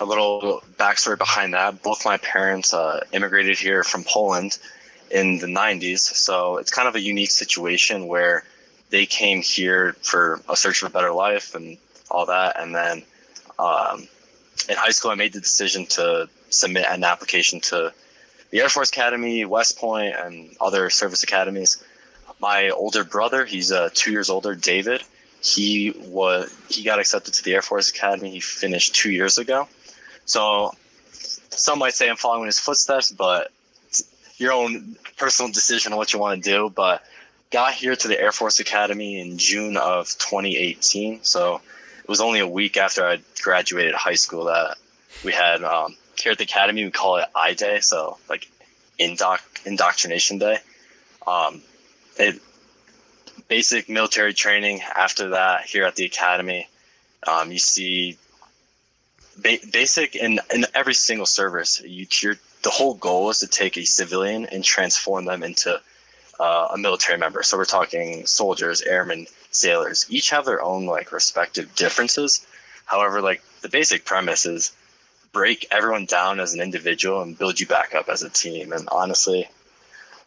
a 0.00 0.04
little 0.04 0.62
backstory 0.78 1.18
behind 1.18 1.54
that: 1.54 1.82
both 1.82 2.04
my 2.04 2.16
parents 2.18 2.74
uh, 2.74 3.00
immigrated 3.12 3.58
here 3.58 3.82
from 3.82 4.04
Poland 4.04 4.58
in 5.10 5.38
the 5.38 5.46
90s. 5.46 6.00
So 6.00 6.58
it's 6.58 6.70
kind 6.70 6.88
of 6.88 6.94
a 6.94 7.00
unique 7.00 7.30
situation 7.30 8.06
where 8.06 8.44
they 8.90 9.06
came 9.06 9.42
here 9.42 9.94
for 10.02 10.40
a 10.48 10.56
search 10.56 10.78
for 10.78 10.86
a 10.86 10.90
better 10.90 11.12
life 11.12 11.54
and 11.54 11.78
all 12.10 12.26
that. 12.26 12.58
And 12.58 12.74
then 12.74 13.02
um, 13.58 14.08
in 14.68 14.76
high 14.76 14.90
school, 14.90 15.10
I 15.10 15.14
made 15.14 15.32
the 15.32 15.40
decision 15.40 15.86
to 15.86 16.28
submit 16.50 16.86
an 16.88 17.04
application 17.04 17.60
to 17.60 17.92
the 18.50 18.60
Air 18.60 18.68
Force 18.68 18.90
Academy, 18.90 19.44
West 19.44 19.78
Point, 19.78 20.14
and 20.16 20.56
other 20.60 20.90
service 20.90 21.22
academies. 21.22 21.82
My 22.40 22.70
older 22.70 23.02
brother, 23.02 23.44
he's 23.44 23.72
uh, 23.72 23.90
two 23.92 24.12
years 24.12 24.30
older, 24.30 24.54
David. 24.54 25.02
He 25.42 25.92
was 26.06 26.54
he 26.68 26.82
got 26.82 26.98
accepted 26.98 27.34
to 27.34 27.44
the 27.44 27.54
Air 27.54 27.62
Force 27.62 27.90
Academy. 27.90 28.30
He 28.30 28.40
finished 28.40 28.94
two 28.94 29.10
years 29.10 29.38
ago. 29.38 29.68
So 30.26 30.72
some 31.50 31.78
might 31.78 31.94
say 31.94 32.10
I'm 32.10 32.16
following 32.16 32.46
his 32.46 32.58
footsteps, 32.58 33.10
but 33.10 33.50
your 34.36 34.52
own 34.52 34.96
personal 35.16 35.50
decision 35.50 35.92
on 35.92 35.98
what 35.98 36.12
you 36.12 36.18
want 36.18 36.42
to 36.42 36.50
do. 36.50 36.68
But 36.68 37.02
got 37.50 37.72
here 37.72 37.96
to 37.96 38.08
the 38.08 38.20
Air 38.20 38.32
Force 38.32 38.60
Academy 38.60 39.20
in 39.20 39.38
June 39.38 39.76
of 39.76 40.08
2018. 40.18 41.22
So 41.22 41.60
it 42.02 42.08
was 42.08 42.20
only 42.20 42.40
a 42.40 42.46
week 42.46 42.76
after 42.76 43.06
I 43.06 43.20
graduated 43.40 43.94
high 43.94 44.14
school 44.14 44.44
that 44.44 44.76
we 45.22 45.32
had 45.32 45.62
um, 45.62 45.96
here 46.18 46.32
at 46.32 46.38
the 46.38 46.44
academy. 46.44 46.84
We 46.84 46.90
call 46.90 47.16
it 47.16 47.26
I 47.34 47.54
Day, 47.54 47.80
so 47.80 48.18
like 48.28 48.48
indoc 48.98 49.40
indoctrination 49.64 50.38
day. 50.38 50.58
Um, 51.26 51.62
it 52.18 52.40
basic 53.48 53.88
military 53.88 54.34
training. 54.34 54.82
After 54.94 55.30
that, 55.30 55.64
here 55.64 55.84
at 55.84 55.96
the 55.96 56.04
academy, 56.04 56.68
um, 57.26 57.52
you 57.52 57.58
see 57.58 58.18
ba- 59.36 59.58
basic 59.72 60.16
in 60.16 60.40
in 60.54 60.66
every 60.74 60.94
single 60.94 61.26
service. 61.26 61.80
You 61.80 62.06
the 62.62 62.70
whole 62.70 62.94
goal 62.94 63.30
is 63.30 63.38
to 63.40 63.46
take 63.46 63.76
a 63.76 63.84
civilian 63.84 64.46
and 64.46 64.64
transform 64.64 65.24
them 65.24 65.42
into 65.42 65.80
uh, 66.40 66.68
a 66.72 66.78
military 66.78 67.18
member. 67.18 67.42
So 67.42 67.56
we're 67.56 67.64
talking 67.64 68.26
soldiers, 68.26 68.82
airmen, 68.82 69.26
sailors. 69.50 70.06
Each 70.08 70.30
have 70.30 70.44
their 70.44 70.62
own 70.62 70.86
like 70.86 71.12
respective 71.12 71.74
differences. 71.74 72.46
However, 72.84 73.20
like 73.20 73.42
the 73.62 73.68
basic 73.68 74.04
premise 74.04 74.46
is 74.46 74.72
break 75.32 75.66
everyone 75.70 76.06
down 76.06 76.40
as 76.40 76.54
an 76.54 76.60
individual 76.60 77.22
and 77.22 77.38
build 77.38 77.60
you 77.60 77.66
back 77.66 77.94
up 77.94 78.08
as 78.08 78.22
a 78.22 78.30
team. 78.30 78.72
And 78.72 78.88
honestly, 78.90 79.48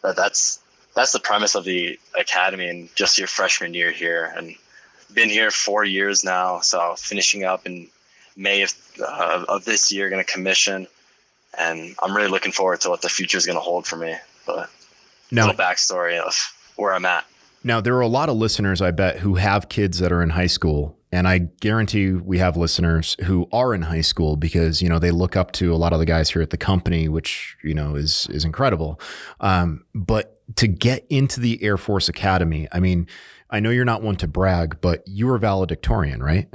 that 0.02 0.16
that's 0.16 0.60
that's 0.96 1.12
the 1.12 1.20
premise 1.20 1.56
of 1.56 1.66
the 1.66 2.00
academy 2.18 2.68
and 2.70 2.94
just 2.96 3.18
your 3.18 3.28
freshman 3.28 3.74
year 3.74 3.92
here. 3.92 4.34
And 4.36 4.56
been 5.14 5.30
here 5.30 5.52
four 5.52 5.84
years 5.84 6.24
now, 6.24 6.60
so 6.62 6.96
finishing 6.98 7.44
up 7.44 7.66
in 7.66 7.90
May 8.36 8.64
of, 8.64 8.74
uh, 9.02 9.46
of 9.48 9.66
this 9.66 9.92
year, 9.92 10.10
going 10.10 10.24
to 10.24 10.32
commission 10.32 10.88
and 11.58 11.96
I'm 12.02 12.16
really 12.16 12.30
looking 12.30 12.52
forward 12.52 12.82
to 12.82 12.90
what 12.90 13.02
the 13.02 13.10
future 13.10 13.38
is 13.38 13.46
going 13.46 13.58
to 13.58 13.62
hold 13.62 13.88
for 13.88 13.96
me. 13.96 14.16
But 14.46 14.70
now, 15.32 15.48
little 15.48 15.60
backstory 15.60 16.20
of 16.20 16.36
where 16.76 16.94
I'm 16.94 17.06
at. 17.06 17.26
Now, 17.64 17.82
there 17.82 17.96
are 17.96 18.02
a 18.02 18.08
lot 18.08 18.30
of 18.30 18.38
listeners, 18.38 18.82
I 18.82 18.92
bet, 18.92 19.20
who 19.20 19.36
have 19.36 19.70
kids 19.70 20.00
that 20.00 20.12
are 20.12 20.22
in 20.22 20.32
high 20.32 20.48
school. 20.48 20.96
And 21.12 21.28
I 21.28 21.40
guarantee 21.40 22.12
we 22.12 22.38
have 22.38 22.56
listeners 22.56 23.18
who 23.26 23.50
are 23.52 23.74
in 23.74 23.82
high 23.82 24.02
school 24.02 24.36
because, 24.36 24.82
you 24.82 24.88
know, 24.88 25.00
they 25.00 25.12
look 25.12 25.36
up 25.36 25.52
to 25.54 25.74
a 25.74 25.76
lot 25.76 25.92
of 25.92 26.00
the 26.00 26.06
guys 26.06 26.30
here 26.30 26.42
at 26.42 26.52
the 26.52 26.58
company, 26.58 27.10
which, 27.10 27.58
you 27.64 27.74
know, 27.74 27.96
is 27.96 28.28
is 28.30 28.46
incredible. 28.46 29.02
Um, 29.40 29.86
but 29.94 30.40
to 30.58 30.68
get 30.68 31.06
into 31.10 31.40
the 31.40 31.62
Air 31.64 31.78
Force 31.78 32.10
Academy, 32.10 32.68
I 32.72 32.80
mean, 32.80 33.08
I 33.50 33.60
know 33.60 33.72
you're 33.72 33.86
not 33.86 34.04
one 34.04 34.18
to 34.18 34.28
brag, 34.28 34.80
but 34.82 35.04
you 35.08 35.26
were 35.26 35.40
valedictorian, 35.40 36.22
right? 36.22 36.48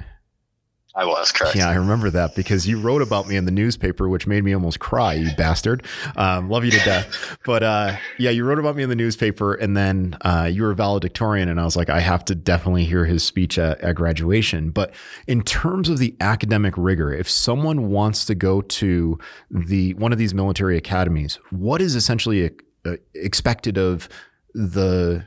I 0.96 1.06
was 1.06 1.32
correct. 1.32 1.56
Yeah, 1.56 1.68
I 1.68 1.74
remember 1.74 2.08
that 2.10 2.36
because 2.36 2.68
you 2.68 2.80
wrote 2.80 3.02
about 3.02 3.26
me 3.26 3.34
in 3.34 3.46
the 3.46 3.50
newspaper, 3.50 4.08
which 4.08 4.28
made 4.28 4.44
me 4.44 4.54
almost 4.54 4.78
cry. 4.78 5.14
You 5.14 5.34
bastard. 5.36 5.84
Um, 6.14 6.48
love 6.48 6.64
you 6.64 6.70
to 6.70 6.78
death. 6.78 7.36
But 7.44 7.64
uh, 7.64 7.96
yeah, 8.16 8.30
you 8.30 8.44
wrote 8.44 8.60
about 8.60 8.76
me 8.76 8.84
in 8.84 8.88
the 8.88 8.94
newspaper, 8.94 9.54
and 9.54 9.76
then 9.76 10.16
uh, 10.20 10.48
you 10.52 10.62
were 10.62 10.72
valedictorian, 10.72 11.48
and 11.48 11.60
I 11.60 11.64
was 11.64 11.74
like, 11.74 11.90
I 11.90 11.98
have 11.98 12.24
to 12.26 12.36
definitely 12.36 12.84
hear 12.84 13.04
his 13.06 13.24
speech 13.24 13.58
at, 13.58 13.80
at 13.80 13.96
graduation. 13.96 14.70
But 14.70 14.94
in 15.26 15.42
terms 15.42 15.88
of 15.88 15.98
the 15.98 16.14
academic 16.20 16.74
rigor, 16.76 17.12
if 17.12 17.28
someone 17.28 17.88
wants 17.88 18.24
to 18.26 18.36
go 18.36 18.62
to 18.62 19.18
the 19.50 19.94
one 19.94 20.12
of 20.12 20.18
these 20.18 20.32
military 20.32 20.76
academies, 20.76 21.40
what 21.50 21.80
is 21.80 21.96
essentially 21.96 22.44
a, 22.44 22.50
uh, 22.86 22.92
a, 22.92 22.98
expected 23.14 23.78
of 23.78 24.08
the 24.54 25.24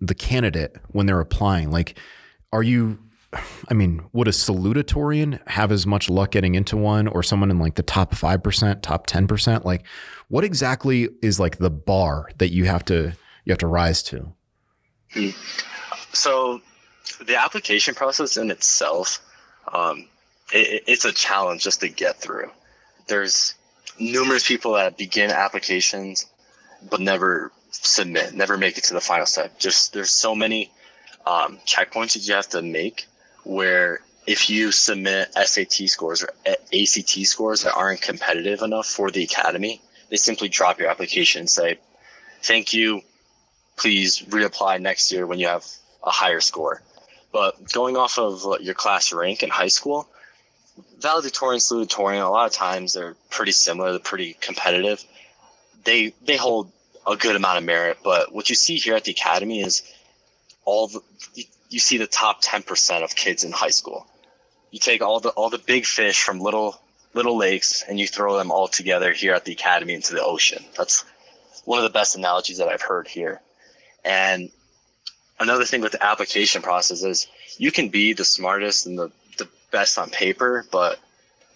the 0.00 0.14
candidate 0.14 0.76
when 0.90 1.06
they're 1.06 1.20
applying? 1.20 1.72
Like, 1.72 1.98
are 2.52 2.62
you 2.62 2.98
I 3.32 3.74
mean, 3.74 4.04
would 4.12 4.26
a 4.26 4.32
salutatorian 4.32 5.46
have 5.48 5.70
as 5.70 5.86
much 5.86 6.10
luck 6.10 6.32
getting 6.32 6.56
into 6.56 6.76
one 6.76 7.06
or 7.06 7.22
someone 7.22 7.50
in 7.50 7.58
like 7.58 7.76
the 7.76 7.82
top 7.82 8.12
5%, 8.12 8.82
top 8.82 9.06
10%? 9.06 9.64
Like 9.64 9.86
what 10.28 10.42
exactly 10.44 11.08
is 11.22 11.38
like 11.38 11.58
the 11.58 11.70
bar 11.70 12.30
that 12.38 12.50
you 12.50 12.64
have 12.64 12.84
to 12.86 13.12
you 13.44 13.52
have 13.52 13.58
to 13.58 13.66
rise 13.66 14.02
to? 14.04 14.32
So 16.12 16.60
the 17.24 17.36
application 17.36 17.94
process 17.94 18.36
in 18.36 18.50
itself 18.50 19.20
um, 19.72 20.06
it, 20.52 20.82
it's 20.86 21.04
a 21.04 21.12
challenge 21.12 21.62
just 21.62 21.80
to 21.80 21.88
get 21.88 22.16
through. 22.16 22.50
There's 23.06 23.54
numerous 23.98 24.46
people 24.46 24.72
that 24.74 24.96
begin 24.96 25.30
applications 25.30 26.26
but 26.88 27.00
never 27.00 27.52
submit, 27.70 28.34
never 28.34 28.56
make 28.56 28.78
it 28.78 28.84
to 28.84 28.94
the 28.94 29.00
final 29.00 29.26
step. 29.26 29.58
Just 29.58 29.92
there's 29.92 30.10
so 30.10 30.34
many 30.34 30.72
um, 31.26 31.58
checkpoints 31.66 32.14
that 32.14 32.26
you 32.26 32.34
have 32.34 32.48
to 32.48 32.62
make 32.62 33.06
where 33.44 34.00
if 34.26 34.50
you 34.50 34.70
submit 34.70 35.32
SAT 35.34 35.88
scores 35.88 36.22
or 36.22 36.30
ACT 36.46 37.26
scores 37.26 37.62
that 37.62 37.74
aren't 37.74 38.02
competitive 38.02 38.62
enough 38.62 38.86
for 38.86 39.10
the 39.10 39.24
academy, 39.24 39.80
they 40.10 40.16
simply 40.16 40.48
drop 40.48 40.78
your 40.78 40.88
application 40.88 41.40
and 41.40 41.50
say, 41.50 41.78
"Thank 42.42 42.72
you, 42.72 43.02
please 43.76 44.20
reapply 44.20 44.80
next 44.80 45.10
year 45.12 45.26
when 45.26 45.38
you 45.38 45.46
have 45.46 45.64
a 46.02 46.10
higher 46.10 46.40
score." 46.40 46.82
But 47.32 47.72
going 47.72 47.96
off 47.96 48.18
of 48.18 48.60
your 48.60 48.74
class 48.74 49.12
rank 49.12 49.42
in 49.42 49.50
high 49.50 49.68
school, 49.68 50.08
valedictorian, 50.98 51.60
salutatorian, 51.60 52.24
a 52.24 52.28
lot 52.28 52.46
of 52.46 52.52
times 52.52 52.92
they're 52.92 53.16
pretty 53.30 53.52
similar. 53.52 53.90
They're 53.90 54.00
pretty 54.00 54.34
competitive. 54.34 55.02
They 55.84 56.12
they 56.22 56.36
hold 56.36 56.70
a 57.06 57.16
good 57.16 57.36
amount 57.36 57.58
of 57.58 57.64
merit, 57.64 57.98
but 58.04 58.32
what 58.32 58.50
you 58.50 58.54
see 58.54 58.76
here 58.76 58.94
at 58.94 59.04
the 59.04 59.12
academy 59.12 59.60
is 59.62 59.82
all 60.64 60.88
the 60.88 61.00
you 61.70 61.78
see 61.78 61.96
the 61.96 62.06
top 62.06 62.42
10% 62.42 63.02
of 63.02 63.14
kids 63.14 63.44
in 63.44 63.52
high 63.52 63.70
school. 63.70 64.06
You 64.70 64.78
take 64.78 65.02
all 65.02 65.20
the 65.20 65.30
all 65.30 65.50
the 65.50 65.58
big 65.58 65.86
fish 65.86 66.22
from 66.22 66.40
little 66.40 66.80
little 67.14 67.36
lakes 67.36 67.82
and 67.88 67.98
you 67.98 68.06
throw 68.06 68.36
them 68.36 68.52
all 68.52 68.68
together 68.68 69.12
here 69.12 69.34
at 69.34 69.44
the 69.44 69.52
academy 69.52 69.94
into 69.94 70.14
the 70.14 70.22
ocean. 70.22 70.64
That's 70.76 71.04
one 71.64 71.78
of 71.78 71.84
the 71.84 71.90
best 71.98 72.16
analogies 72.16 72.58
that 72.58 72.68
I've 72.68 72.82
heard 72.82 73.08
here. 73.08 73.40
And 74.04 74.50
another 75.38 75.64
thing 75.64 75.80
with 75.80 75.92
the 75.92 76.04
application 76.04 76.62
process 76.62 77.02
is 77.02 77.26
you 77.58 77.72
can 77.72 77.88
be 77.88 78.12
the 78.12 78.24
smartest 78.24 78.86
and 78.86 78.98
the, 78.98 79.10
the 79.38 79.48
best 79.70 79.98
on 79.98 80.10
paper, 80.10 80.66
but 80.70 80.98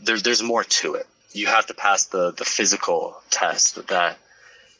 there's 0.00 0.22
there's 0.22 0.42
more 0.42 0.64
to 0.64 0.94
it. 0.94 1.06
You 1.32 1.46
have 1.46 1.66
to 1.66 1.74
pass 1.74 2.06
the 2.06 2.32
the 2.32 2.44
physical 2.44 3.20
test 3.30 3.86
that 3.88 4.18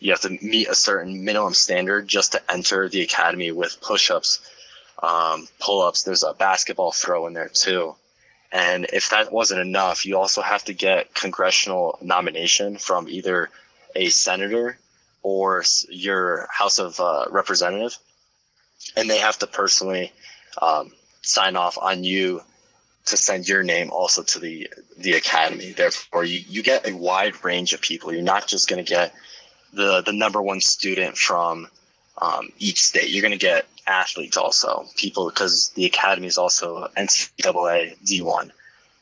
you 0.01 0.11
have 0.11 0.21
to 0.21 0.39
meet 0.43 0.69
a 0.69 0.75
certain 0.75 1.25
minimum 1.25 1.55
standard 1.55 2.09
just 2.09 2.33
to 2.33 2.53
enter 2.53 2.89
the 2.89 3.01
academy 3.01 3.53
with 3.53 3.81
push-ups, 3.81 4.41
um, 5.05 5.47
pull-ups. 5.61 6.03
There's 6.03 6.23
a 6.23 6.33
basketball 6.33 6.93
throw 6.93 7.27
in 7.27 7.35
there 7.35 7.49
too. 7.49 7.95
And 8.51 8.87
if 8.93 9.11
that 9.11 9.33
wasn't 9.33 9.61
enough, 9.61 10.07
you 10.07 10.17
also 10.17 10.41
have 10.41 10.65
to 10.65 10.73
get 10.73 11.15
congressional 11.15 11.99
nomination 12.01 12.79
from 12.79 13.09
either 13.09 13.51
a 13.97 14.09
senator 14.09 14.79
or 15.23 15.65
your 15.89 16.47
House 16.51 16.79
of 16.79 17.01
uh, 17.01 17.25
Representative, 17.31 17.97
and 18.97 19.11
they 19.11 19.19
have 19.19 19.39
to 19.39 19.47
personally 19.47 20.13
um, 20.61 20.93
sign 21.23 21.57
off 21.57 21.79
on 21.79 22.05
you 22.05 22.43
to 23.07 23.17
send 23.17 23.49
your 23.49 23.63
name 23.63 23.91
also 23.91 24.23
to 24.23 24.39
the 24.39 24.69
the 24.99 25.15
academy. 25.15 25.73
Therefore, 25.73 26.25
you, 26.25 26.41
you 26.49 26.63
get 26.63 26.89
a 26.89 26.95
wide 26.95 27.45
range 27.45 27.73
of 27.73 27.81
people. 27.81 28.13
You're 28.13 28.23
not 28.23 28.47
just 28.47 28.69
going 28.69 28.85
to 28.85 28.89
get 28.89 29.15
the 29.73 30.03
the 30.03 30.13
number 30.13 30.41
one 30.41 30.61
student 30.61 31.17
from 31.17 31.69
um, 32.21 32.51
each 32.59 32.85
state. 32.85 33.11
You're 33.11 33.23
going 33.23 33.39
to 33.39 33.47
get 33.47 33.67
athletes 33.87 34.37
also, 34.37 34.87
people 34.97 35.29
because 35.29 35.71
the 35.71 35.87
academy 35.87 36.27
is 36.27 36.39
also 36.39 36.89
NCAA 36.97 37.97
D1, 38.05 38.51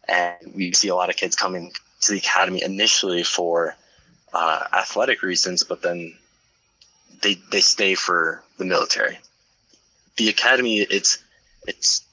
and 0.09 0.55
we 0.55 0.73
see 0.73 0.89
a 0.89 0.95
lot 0.95 1.11
of 1.11 1.17
kids 1.17 1.37
coming 1.37 1.73
to 2.03 2.13
the 2.13 2.19
academy 2.19 2.63
initially 2.63 3.23
for 3.23 3.77
uh, 4.33 4.65
athletic 4.73 5.23
reasons, 5.23 5.63
but 5.63 5.83
then 5.83 6.15
they 7.23 7.35
they 7.51 7.61
stay 7.61 7.95
for 7.95 8.43
the 8.59 8.65
military. 8.65 9.19
The 10.17 10.29
academy, 10.29 10.81
it's 10.81 11.19
it's 11.67 12.05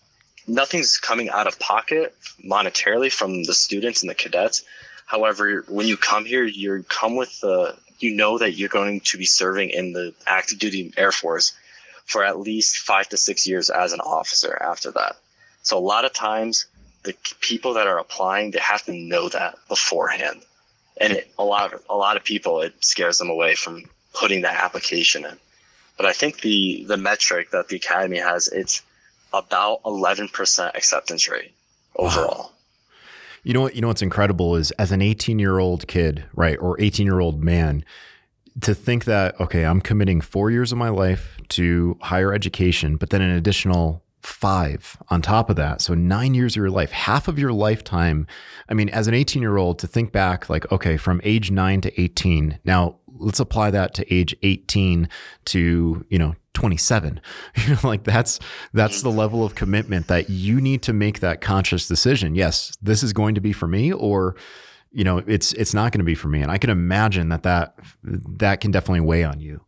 nothing's 0.47 0.97
coming 0.97 1.29
out 1.29 1.47
of 1.47 1.59
pocket 1.59 2.15
monetarily 2.43 3.11
from 3.11 3.43
the 3.43 3.53
students 3.53 4.01
and 4.01 4.09
the 4.09 4.15
cadets. 4.15 4.63
However, 5.05 5.65
when 5.67 5.87
you 5.87 5.97
come 5.97 6.25
here, 6.25 6.43
you 6.43 6.83
come 6.87 7.15
with 7.15 7.39
the 7.41 7.75
you 7.99 8.15
know 8.15 8.37
that 8.37 8.53
you're 8.53 8.69
going 8.69 9.01
to 9.01 9.17
be 9.17 9.25
serving 9.25 9.71
in 9.71 9.93
the 9.93 10.13
active 10.25 10.59
duty 10.59 10.93
Air 10.95 11.11
Force 11.11 11.53
for 12.09 12.25
at 12.25 12.39
least 12.39 12.79
five 12.79 13.07
to 13.07 13.15
six 13.15 13.47
years 13.47 13.69
as 13.69 13.93
an 13.93 13.99
officer 13.99 14.57
after 14.61 14.89
that. 14.89 15.15
So 15.61 15.77
a 15.77 15.79
lot 15.79 16.05
of 16.05 16.13
times 16.13 16.65
the 17.03 17.15
people 17.39 17.75
that 17.75 17.85
are 17.85 17.99
applying, 17.99 18.49
they 18.49 18.59
have 18.59 18.83
to 18.85 18.93
know 18.93 19.29
that 19.29 19.59
beforehand. 19.67 20.41
And 20.99 21.13
it, 21.13 21.31
a 21.37 21.43
lot 21.43 21.71
of, 21.71 21.83
a 21.87 21.95
lot 21.95 22.17
of 22.17 22.23
people, 22.23 22.61
it 22.61 22.73
scares 22.83 23.19
them 23.19 23.29
away 23.29 23.53
from 23.53 23.83
putting 24.13 24.41
that 24.41 24.61
application 24.61 25.23
in. 25.23 25.37
But 25.97 26.07
I 26.07 26.13
think 26.13 26.41
the, 26.41 26.83
the 26.87 26.97
metric 26.97 27.51
that 27.51 27.67
the 27.67 27.75
academy 27.75 28.17
has, 28.17 28.47
it's 28.47 28.81
about 29.31 29.83
11% 29.83 30.75
acceptance 30.75 31.29
rate 31.29 31.53
overall. 31.95 32.37
Wow. 32.37 32.49
You 33.43 33.53
know 33.53 33.61
what? 33.61 33.75
You 33.75 33.81
know 33.81 33.87
what's 33.87 34.01
incredible 34.01 34.55
is 34.55 34.71
as 34.71 34.91
an 34.91 35.01
18 35.01 35.39
year 35.39 35.59
old 35.59 35.87
kid, 35.87 36.25
right, 36.33 36.57
or 36.59 36.79
18 36.81 37.05
year 37.05 37.19
old 37.19 37.41
man, 37.43 37.85
to 38.61 38.75
think 38.75 39.05
that 39.05 39.39
okay, 39.39 39.65
I'm 39.65 39.81
committing 39.81 40.21
four 40.21 40.51
years 40.51 40.71
of 40.71 40.77
my 40.77 40.89
life 40.89 41.37
to 41.49 41.97
higher 42.01 42.33
education, 42.33 42.95
but 42.95 43.09
then 43.09 43.21
an 43.21 43.31
additional 43.31 44.03
five 44.21 44.97
on 45.09 45.21
top 45.21 45.49
of 45.49 45.55
that. 45.55 45.81
So 45.81 45.93
nine 45.93 46.33
years 46.33 46.53
of 46.53 46.57
your 46.57 46.69
life, 46.69 46.91
half 46.91 47.27
of 47.27 47.39
your 47.39 47.53
lifetime. 47.53 48.27
I 48.67 48.73
mean, 48.73 48.89
as 48.89 49.07
an 49.07 49.13
18 49.13 49.41
year 49.41 49.57
old, 49.57 49.79
to 49.79 49.87
think 49.87 50.11
back, 50.11 50.49
like, 50.49 50.71
okay, 50.71 50.97
from 50.97 51.21
age 51.23 51.51
nine 51.51 51.81
to 51.81 52.01
18. 52.01 52.59
Now 52.65 52.97
let's 53.07 53.39
apply 53.39 53.71
that 53.71 53.93
to 53.95 54.13
age 54.13 54.35
18 54.43 55.09
to, 55.45 56.05
you 56.09 56.19
know, 56.19 56.35
27 56.55 57.21
you 57.55 57.69
know 57.69 57.79
like 57.83 58.03
that's 58.03 58.37
that's 58.73 59.01
the 59.01 59.11
level 59.11 59.45
of 59.45 59.55
commitment 59.55 60.07
that 60.07 60.29
you 60.29 60.59
need 60.59 60.81
to 60.81 60.91
make 60.91 61.21
that 61.21 61.39
conscious 61.39 61.87
decision 61.87 62.35
yes 62.35 62.75
this 62.81 63.01
is 63.01 63.13
going 63.13 63.33
to 63.33 63.39
be 63.39 63.53
for 63.53 63.65
me 63.65 63.93
or 63.93 64.35
you 64.91 65.03
know 65.03 65.19
it's 65.19 65.53
it's 65.53 65.73
not 65.73 65.91
going 65.91 65.99
to 65.99 66.05
be 66.05 66.15
for 66.15 66.27
me 66.27 66.41
and 66.41 66.51
i 66.51 66.57
can 66.57 66.69
imagine 66.69 67.29
that 67.29 67.43
that 67.43 67.75
that 68.03 68.61
can 68.61 68.71
definitely 68.71 69.01
weigh 69.01 69.23
on 69.23 69.39
you 69.39 69.61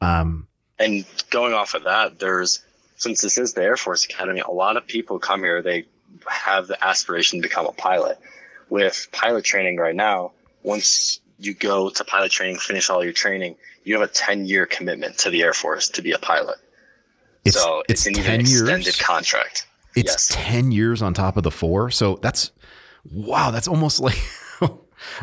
um, 0.00 0.48
and 0.78 1.04
going 1.30 1.52
off 1.52 1.74
of 1.74 1.84
that 1.84 2.18
there's 2.18 2.64
since 2.96 3.20
this 3.20 3.38
is 3.38 3.52
the 3.52 3.62
air 3.62 3.76
force 3.76 4.04
academy 4.04 4.40
a 4.40 4.50
lot 4.50 4.76
of 4.76 4.86
people 4.86 5.18
come 5.18 5.40
here 5.40 5.62
they 5.62 5.84
have 6.26 6.66
the 6.66 6.84
aspiration 6.84 7.40
to 7.40 7.48
become 7.48 7.66
a 7.66 7.72
pilot 7.72 8.18
with 8.70 9.08
pilot 9.12 9.44
training 9.44 9.76
right 9.76 9.96
now 9.96 10.32
once 10.62 11.20
you 11.38 11.54
go 11.54 11.90
to 11.90 12.04
pilot 12.04 12.30
training 12.30 12.56
finish 12.56 12.88
all 12.88 13.04
your 13.04 13.12
training 13.12 13.56
you 13.84 13.98
have 13.98 14.08
a 14.08 14.12
10 14.12 14.46
year 14.46 14.66
commitment 14.66 15.18
to 15.18 15.30
the 15.30 15.42
Air 15.42 15.52
Force 15.52 15.88
to 15.90 16.02
be 16.02 16.12
a 16.12 16.18
pilot. 16.18 16.58
It's, 17.44 17.60
so 17.60 17.82
it's, 17.88 18.06
it's 18.06 18.18
an 18.18 18.24
10 18.24 18.40
extended 18.40 18.84
years? 18.86 19.00
contract. 19.00 19.66
It's 19.96 20.12
yes. 20.12 20.28
10 20.30 20.72
years 20.72 21.02
on 21.02 21.14
top 21.14 21.36
of 21.36 21.42
the 21.42 21.50
four. 21.50 21.90
So 21.90 22.18
that's, 22.22 22.52
wow, 23.10 23.50
that's 23.50 23.68
almost 23.68 24.00
like, 24.00 24.18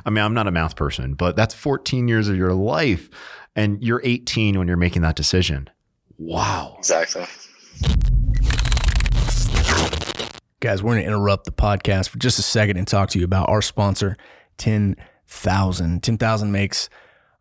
I 0.05 0.09
mean, 0.09 0.23
I'm 0.23 0.33
not 0.33 0.47
a 0.47 0.51
math 0.51 0.75
person, 0.75 1.13
but 1.13 1.35
that's 1.35 1.53
14 1.53 2.07
years 2.07 2.27
of 2.27 2.37
your 2.37 2.53
life. 2.53 3.09
And 3.55 3.83
you're 3.83 4.01
18 4.03 4.57
when 4.57 4.67
you're 4.67 4.77
making 4.77 5.01
that 5.01 5.15
decision. 5.15 5.69
Wow. 6.17 6.75
Exactly. 6.77 7.25
Guys, 10.61 10.83
we're 10.83 10.91
going 10.91 11.03
to 11.03 11.07
interrupt 11.07 11.45
the 11.45 11.51
podcast 11.51 12.09
for 12.09 12.17
just 12.17 12.37
a 12.37 12.41
second 12.41 12.77
and 12.77 12.87
talk 12.87 13.09
to 13.11 13.19
you 13.19 13.25
about 13.25 13.47
our 13.49 13.61
sponsor, 13.61 14.17
10,000. 14.57 16.03
10,000 16.03 16.51
makes 16.51 16.89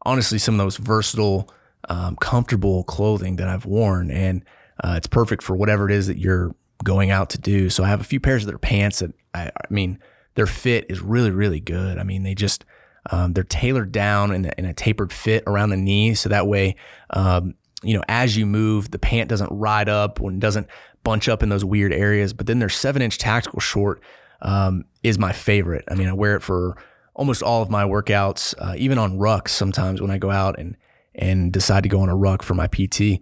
honestly 0.06 0.38
some 0.38 0.54
of 0.54 0.58
the 0.58 0.64
most 0.64 0.78
versatile, 0.78 1.52
um, 1.88 2.16
comfortable 2.16 2.84
clothing 2.84 3.36
that 3.36 3.48
I've 3.48 3.66
worn, 3.66 4.10
and 4.10 4.44
uh, 4.82 4.94
it's 4.96 5.06
perfect 5.06 5.42
for 5.42 5.56
whatever 5.56 5.88
it 5.88 5.92
is 5.92 6.06
that 6.06 6.18
you're 6.18 6.54
going 6.84 7.10
out 7.10 7.30
to 7.30 7.38
do. 7.38 7.70
So 7.70 7.82
I 7.84 7.88
have 7.88 8.00
a 8.00 8.04
few 8.04 8.20
pairs 8.20 8.44
of 8.44 8.48
their 8.48 8.58
pants 8.58 9.00
that 9.00 9.12
I, 9.34 9.46
I 9.46 9.66
mean, 9.70 9.98
their 10.38 10.46
fit 10.46 10.86
is 10.88 11.00
really, 11.00 11.32
really 11.32 11.58
good. 11.58 11.98
I 11.98 12.04
mean, 12.04 12.22
they 12.22 12.36
just 12.36 12.64
um, 13.10 13.32
they're 13.32 13.42
tailored 13.42 13.90
down 13.90 14.32
in 14.32 14.44
a, 14.44 14.52
in 14.56 14.66
a, 14.66 14.72
tapered 14.72 15.12
fit 15.12 15.42
around 15.48 15.70
the 15.70 15.76
knee, 15.76 16.14
so 16.14 16.28
that 16.28 16.46
way, 16.46 16.76
um, 17.10 17.54
you 17.82 17.94
know, 17.94 18.04
as 18.08 18.36
you 18.36 18.46
move, 18.46 18.92
the 18.92 19.00
pant 19.00 19.28
doesn't 19.28 19.50
ride 19.50 19.88
up 19.88 20.20
when 20.20 20.38
doesn't 20.38 20.68
bunch 21.02 21.28
up 21.28 21.42
in 21.42 21.48
those 21.48 21.64
weird 21.64 21.92
areas. 21.92 22.32
But 22.32 22.46
then 22.46 22.60
their 22.60 22.68
seven 22.68 23.02
inch 23.02 23.18
tactical 23.18 23.58
short 23.58 24.00
um, 24.40 24.84
is 25.02 25.18
my 25.18 25.32
favorite. 25.32 25.84
I 25.90 25.96
mean, 25.96 26.06
I 26.06 26.12
wear 26.12 26.36
it 26.36 26.42
for 26.44 26.76
almost 27.14 27.42
all 27.42 27.60
of 27.60 27.68
my 27.68 27.82
workouts, 27.82 28.54
uh, 28.58 28.74
even 28.76 28.96
on 28.96 29.18
rucks. 29.18 29.48
Sometimes 29.48 30.00
when 30.00 30.12
I 30.12 30.18
go 30.18 30.30
out 30.30 30.56
and 30.56 30.76
and 31.16 31.52
decide 31.52 31.82
to 31.82 31.88
go 31.88 31.98
on 32.02 32.08
a 32.08 32.16
ruck 32.16 32.44
for 32.44 32.54
my 32.54 32.68
PT, 32.68 33.20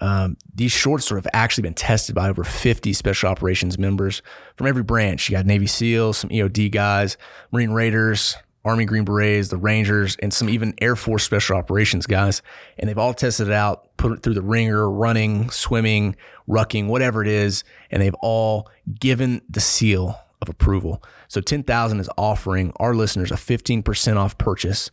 um, 0.00 0.36
these 0.54 0.72
shorts 0.72 1.06
sort 1.06 1.18
of 1.18 1.26
actually 1.32 1.62
been 1.62 1.74
tested 1.74 2.14
by 2.14 2.28
over 2.28 2.44
50 2.44 2.92
special 2.92 3.28
operations 3.28 3.78
members 3.78 4.22
from 4.56 4.66
every 4.66 4.82
branch. 4.82 5.28
You 5.28 5.36
got 5.36 5.46
Navy 5.46 5.66
SEALs, 5.66 6.18
some 6.18 6.30
EOD 6.30 6.70
guys, 6.70 7.16
Marine 7.52 7.70
Raiders, 7.70 8.36
Army 8.64 8.84
Green 8.84 9.04
Berets, 9.04 9.48
the 9.48 9.56
Rangers, 9.56 10.16
and 10.22 10.32
some 10.32 10.48
even 10.48 10.74
Air 10.80 10.96
Force 10.96 11.24
Special 11.24 11.56
Operations 11.56 12.06
guys. 12.06 12.42
And 12.78 12.88
they've 12.88 12.98
all 12.98 13.14
tested 13.14 13.48
it 13.48 13.54
out, 13.54 13.96
put 13.96 14.12
it 14.12 14.22
through 14.22 14.34
the 14.34 14.42
ringer, 14.42 14.90
running, 14.90 15.50
swimming, 15.50 16.16
rucking, 16.48 16.86
whatever 16.88 17.22
it 17.22 17.28
is, 17.28 17.64
and 17.90 18.02
they've 18.02 18.14
all 18.20 18.68
given 18.98 19.40
the 19.48 19.60
seal 19.60 20.18
of 20.42 20.48
approval. 20.48 21.02
So 21.28 21.40
10,000 21.40 22.00
is 22.00 22.10
offering 22.18 22.72
our 22.76 22.94
listeners 22.94 23.30
a 23.30 23.36
15% 23.36 24.16
off 24.16 24.36
purchase. 24.36 24.90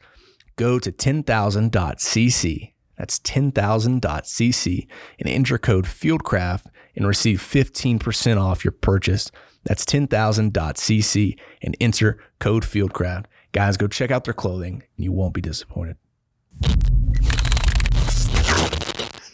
Go 0.56 0.80
to 0.80 0.92
10,000.cc. 0.92 2.72
That's 2.98 3.20
10,000.cc 3.20 4.88
and 5.20 5.30
enter 5.30 5.58
code 5.58 5.86
FieldCraft 5.86 6.66
and 6.96 7.08
receive 7.08 7.40
15% 7.40 8.42
off 8.42 8.64
your 8.66 8.72
purchase. 8.72 9.32
That's 9.64 9.86
10,000.cc 9.86 11.40
and 11.62 11.78
enter 11.80 12.20
code 12.40 12.64
FieldCraft. 12.64 13.26
Guys, 13.52 13.78
go 13.78 13.88
check 13.88 14.12
out 14.12 14.24
their 14.24 14.34
clothing 14.34 14.84
and 14.96 15.04
you 15.04 15.12
won't 15.12 15.34
be 15.34 15.42
disappointed. 15.42 15.98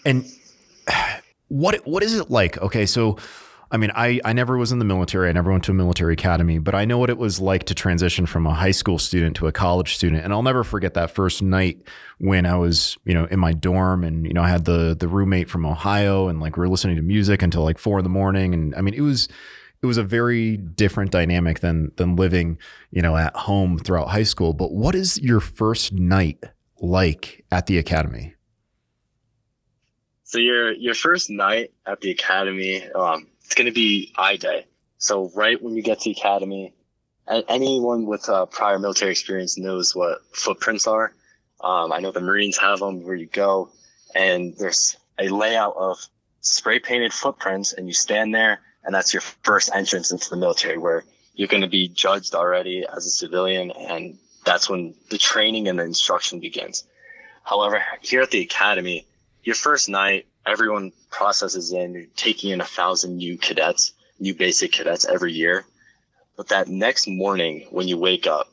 And 0.06 0.26
what 1.48 1.86
what 1.88 2.04
is 2.04 2.18
it 2.18 2.30
like? 2.30 2.58
Okay, 2.58 2.86
so 2.86 3.18
I 3.74 3.78
mean, 3.78 3.92
I, 3.96 4.20
I 4.24 4.34
never 4.34 4.56
was 4.56 4.72
in 4.72 4.78
the 4.78 4.86
military. 4.86 5.30
I 5.30 5.32
never 5.32 5.52
went 5.52 5.64
to 5.64 5.72
a 5.72 5.74
military 5.74 6.14
academy, 6.14 6.60
but 6.60 6.76
I 6.76 6.86
know 6.86 7.00
what 7.00 7.10
it 7.10 7.18
was 7.18 7.42
like 7.42 7.64
to 7.64 7.74
transition 7.74 8.28
from 8.28 8.46
a 8.46 8.54
high 8.54 8.70
school 8.70 9.00
student 9.00 9.36
to 9.38 9.48
a 9.48 9.52
college 9.52 9.96
student. 9.96 10.24
And 10.24 10.32
I'll 10.32 10.44
never 10.44 10.64
forget 10.64 10.94
that 10.94 11.10
first 11.10 11.42
night 11.42 11.80
when 12.20 12.46
I 12.46 12.56
was, 12.56 13.00
you 13.04 13.16
know, 13.16 13.26
in 13.26 13.40
my 13.40 13.52
dorm 13.52 14.04
and, 14.04 14.28
you 14.28 14.34
know, 14.34 14.44
I 14.44 14.50
had 14.50 14.66
the 14.66 14.96
the 14.98 15.08
roommate 15.08 15.50
from 15.50 15.66
Ohio 15.66 16.28
and 16.28 16.40
like 16.40 16.56
we 16.56 16.62
were 16.62 16.70
listening 16.70 16.98
to 16.98 17.02
music 17.02 17.42
until 17.42 17.64
like 17.64 17.80
four 17.80 17.98
in 17.98 18.04
the 18.04 18.10
morning. 18.10 18.54
And 18.54 18.76
I 18.76 18.82
mean, 18.82 18.94
it 18.94 19.02
was 19.02 19.28
it 19.82 19.88
was 19.88 19.98
a 19.98 20.04
very 20.04 20.56
different 20.58 21.10
dynamic 21.10 21.62
than 21.62 21.92
than 21.96 22.16
living, 22.16 22.60
you 22.92 23.02
know, 23.02 23.18
at 23.18 23.36
home 23.36 23.80
throughout 23.80 24.10
high 24.10 24.22
school. 24.22 24.54
But 24.54 24.72
what 24.72 24.94
is 24.94 25.20
your 25.20 25.40
first 25.40 25.94
night 25.94 26.44
like 26.80 27.44
at 27.52 27.66
the 27.66 27.80
academy? 27.80 28.36
So 30.26 30.38
your 30.38 30.74
your 30.74 30.94
first 30.94 31.32
night 31.32 31.74
at 31.88 32.02
the 32.02 32.12
academy, 32.12 32.88
um, 32.92 33.28
it's 33.54 33.60
going 33.60 33.72
to 33.72 33.72
be 33.72 34.12
I 34.18 34.36
Day. 34.38 34.66
So 34.98 35.32
right 35.36 35.62
when 35.62 35.76
you 35.76 35.84
get 35.84 36.00
to 36.00 36.06
the 36.06 36.20
academy, 36.20 36.74
anyone 37.28 38.08
with 38.08 38.28
uh, 38.28 38.48
prior 38.48 38.80
military 38.80 39.12
experience 39.12 39.60
knows 39.60 39.96
what 39.96 40.22
footprints 40.34 40.88
are. 40.88 41.14
Um, 41.62 41.94
I 41.94 42.00
know 42.00 42.12
the 42.12 42.20
Marines 42.20 42.58
have 42.58 42.80
them 42.80 43.04
where 43.04 43.14
you 43.14 43.28
go, 43.28 43.70
and 44.16 44.56
there's 44.58 44.98
a 45.20 45.30
layout 45.30 45.76
of 45.78 46.00
spray 46.42 46.80
painted 46.80 47.14
footprints, 47.14 47.74
and 47.74 47.86
you 47.86 47.94
stand 47.94 48.34
there, 48.34 48.60
and 48.84 48.96
that's 48.96 49.14
your 49.14 49.22
first 49.22 49.70
entrance 49.72 50.12
into 50.12 50.32
the 50.32 50.38
military, 50.38 50.80
where 50.80 51.04
you're 51.36 51.48
going 51.48 51.62
to 51.62 51.70
be 51.70 51.88
judged 51.90 52.34
already 52.34 52.84
as 52.92 53.06
a 53.06 53.12
civilian, 53.12 53.70
and 53.70 54.18
that's 54.46 54.68
when 54.68 54.96
the 55.12 55.20
training 55.20 55.68
and 55.68 55.78
the 55.78 55.84
instruction 55.84 56.40
begins. 56.40 56.86
However, 57.44 57.84
here 58.02 58.24
at 58.24 58.32
the 58.32 58.42
academy, 58.42 59.06
your 59.44 59.56
first 59.56 59.90
night, 59.90 60.26
everyone 60.46 60.92
processes 61.10 61.72
in, 61.72 62.08
taking 62.16 62.52
in 62.52 62.62
a 62.62 62.66
thousand 62.66 63.18
new 63.18 63.38
cadets, 63.38 63.94
new 64.20 64.34
basic 64.34 64.72
cadets 64.72 65.06
every 65.06 65.34
year. 65.34 65.66
But 66.36 66.50
that 66.50 66.68
next 66.68 67.08
morning 67.08 67.68
when 67.70 67.88
you 67.88 67.98
wake 67.98 68.28
up, 68.28 68.50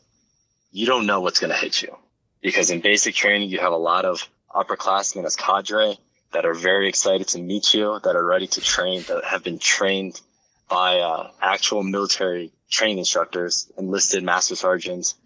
you 0.73 0.87
don't 0.87 1.07
know 1.07 1.21
what's 1.21 1.41
going 1.41 1.53
to 1.53 1.57
hit 1.57 1.83
you 1.83 1.97
because 2.41 2.71
in 2.71 2.81
basic 2.81 3.15
training, 3.15 3.51
you 3.51 3.59
have 3.59 3.73
a 3.73 3.77
lot 3.77 4.05
of 4.05 4.29
upperclassmen 4.55 5.25
as 5.25 5.37
cadre 5.37 5.99
that 6.33 6.45
are 6.45 6.55
very 6.55 6.89
excited 6.89 7.29
to 7.29 7.39
meet 7.39 7.75
you, 7.75 7.99
that 8.05 8.17
are 8.17 8.25
ready 8.25 8.47
to 8.47 8.61
train, 8.61 9.03
that 9.09 9.25
have 9.25 9.43
been 9.43 9.59
trained 9.59 10.21
by 10.69 11.01
uh, 11.01 11.31
actual 11.41 11.83
military 11.83 12.53
training 12.71 12.99
instructors, 12.99 13.71
enlisted 13.77 14.23
master 14.23 14.55
sergeants, 14.55 15.17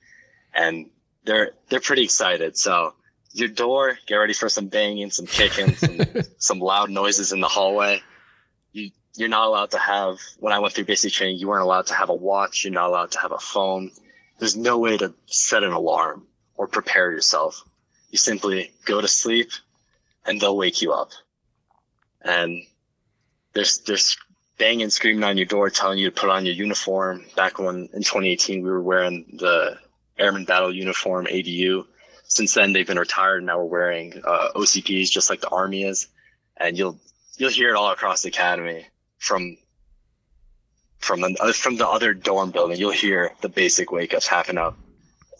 and 0.54 0.88
they're 1.24 1.52
they're 1.68 1.80
pretty 1.80 2.02
excited. 2.04 2.56
So 2.56 2.94
your 3.34 3.48
door, 3.48 3.98
get 4.06 4.14
ready 4.14 4.32
for 4.32 4.48
some 4.48 4.68
banging, 4.68 5.10
some 5.10 5.26
kicking, 5.26 5.74
some, 5.74 5.98
some 6.38 6.60
loud 6.60 6.88
noises 6.88 7.32
in 7.32 7.40
the 7.40 7.48
hallway. 7.48 8.00
You, 8.72 8.90
you're 9.16 9.28
not 9.28 9.48
allowed 9.48 9.72
to 9.72 9.78
have, 9.78 10.18
when 10.38 10.52
I 10.52 10.60
went 10.60 10.74
through 10.74 10.84
basic 10.84 11.12
training, 11.12 11.38
you 11.38 11.48
weren't 11.48 11.64
allowed 11.64 11.88
to 11.88 11.94
have 11.94 12.08
a 12.08 12.14
watch. 12.14 12.64
You're 12.64 12.72
not 12.72 12.88
allowed 12.88 13.10
to 13.12 13.18
have 13.18 13.32
a 13.32 13.38
phone. 13.38 13.90
There's 14.38 14.56
no 14.56 14.78
way 14.78 14.96
to 14.96 15.12
set 15.26 15.64
an 15.64 15.72
alarm 15.72 16.26
or 16.56 16.68
prepare 16.68 17.10
yourself. 17.10 17.62
You 18.10 18.18
simply 18.18 18.72
go 18.84 19.00
to 19.00 19.08
sleep 19.08 19.50
and 20.24 20.40
they'll 20.40 20.56
wake 20.56 20.80
you 20.80 20.92
up. 20.92 21.10
And 22.22 22.62
there's, 23.52 23.78
there's 23.78 24.16
banging, 24.58 24.90
screaming 24.90 25.24
on 25.24 25.36
your 25.36 25.46
door, 25.46 25.70
telling 25.70 25.98
you 25.98 26.10
to 26.10 26.20
put 26.20 26.30
on 26.30 26.46
your 26.46 26.54
uniform. 26.54 27.24
Back 27.36 27.58
when 27.58 27.88
in 27.92 28.02
2018, 28.02 28.62
we 28.62 28.70
were 28.70 28.80
wearing 28.80 29.36
the 29.38 29.78
Airman 30.18 30.44
Battle 30.44 30.72
Uniform 30.72 31.26
ABU 31.26 31.84
since 32.24 32.54
then 32.54 32.72
they've 32.72 32.86
been 32.86 32.98
retired 32.98 33.38
and 33.38 33.46
now 33.46 33.58
we're 33.58 33.64
wearing 33.64 34.22
uh, 34.24 34.48
OCPs 34.54 35.10
just 35.10 35.30
like 35.30 35.40
the 35.40 35.48
army 35.48 35.84
is, 35.84 36.08
and 36.56 36.76
you'll 36.76 36.98
you'll 37.36 37.50
hear 37.50 37.70
it 37.70 37.76
all 37.76 37.90
across 37.90 38.22
the 38.22 38.28
academy 38.28 38.86
from 39.18 39.56
from 40.98 41.20
the 41.20 41.36
uh, 41.40 41.52
from 41.52 41.76
the 41.76 41.86
other 41.86 42.14
dorm 42.14 42.50
building. 42.50 42.78
You'll 42.78 42.92
hear 42.92 43.32
the 43.40 43.48
basic 43.48 43.92
wake 43.92 44.14
ups 44.14 44.26
happen 44.26 44.58
up 44.58 44.76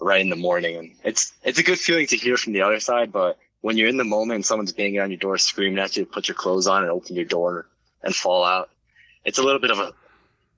right 0.01 0.21
in 0.21 0.29
the 0.29 0.37
morning, 0.37 0.77
and 0.77 0.91
it's 1.03 1.33
it's 1.43 1.59
a 1.59 1.63
good 1.63 1.79
feeling 1.79 2.07
to 2.09 2.17
hear 2.17 2.37
from 2.37 2.53
the 2.53 2.63
other 2.63 2.81
side. 2.81 3.13
But 3.13 3.39
when 3.61 3.77
you're 3.77 3.89
in 3.89 3.97
the 3.97 4.05
moment 4.05 4.37
and 4.37 4.47
someone's 4.47 4.73
banging 4.73 5.01
on 5.01 5.11
your 5.11 5.19
door, 5.19 5.39
screaming 5.39 5.79
at 5.79 5.97
you, 5.97 6.05
to 6.05 6.11
put 6.11 6.29
your 6.29 6.35
clothes 6.35 6.67
on 6.67 6.83
and 6.83 6.91
open 6.91 7.17
your 7.17 7.25
door 7.25 7.67
and 8.03 8.15
fall 8.15 8.45
out, 8.45 8.69
it's 9.25 9.39
a 9.39 9.43
little 9.43 9.61
bit 9.61 9.71
of 9.71 9.79
a 9.79 9.93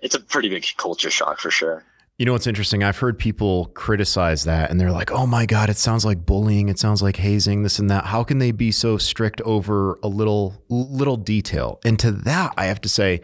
it's 0.00 0.14
a 0.14 0.20
pretty 0.20 0.48
big 0.48 0.66
culture 0.76 1.10
shock 1.10 1.40
for 1.40 1.50
sure. 1.50 1.84
You 2.18 2.24
know 2.24 2.32
what's 2.32 2.46
interesting? 2.46 2.82
I've 2.82 2.96
heard 2.96 3.18
people 3.18 3.66
criticize 3.74 4.44
that 4.44 4.70
and 4.70 4.80
they're 4.80 4.90
like, 4.90 5.10
oh 5.10 5.26
my 5.26 5.44
God, 5.44 5.68
it 5.68 5.76
sounds 5.76 6.02
like 6.02 6.24
bullying. 6.24 6.70
It 6.70 6.78
sounds 6.78 7.02
like 7.02 7.16
hazing, 7.16 7.62
this 7.62 7.78
and 7.78 7.90
that. 7.90 8.06
How 8.06 8.24
can 8.24 8.38
they 8.38 8.52
be 8.52 8.72
so 8.72 8.96
strict 8.96 9.42
over 9.42 9.98
a 10.02 10.08
little, 10.08 10.54
little 10.70 11.18
detail? 11.18 11.78
And 11.84 11.98
to 11.98 12.12
that, 12.12 12.54
I 12.56 12.66
have 12.66 12.80
to 12.82 12.88
say, 12.88 13.20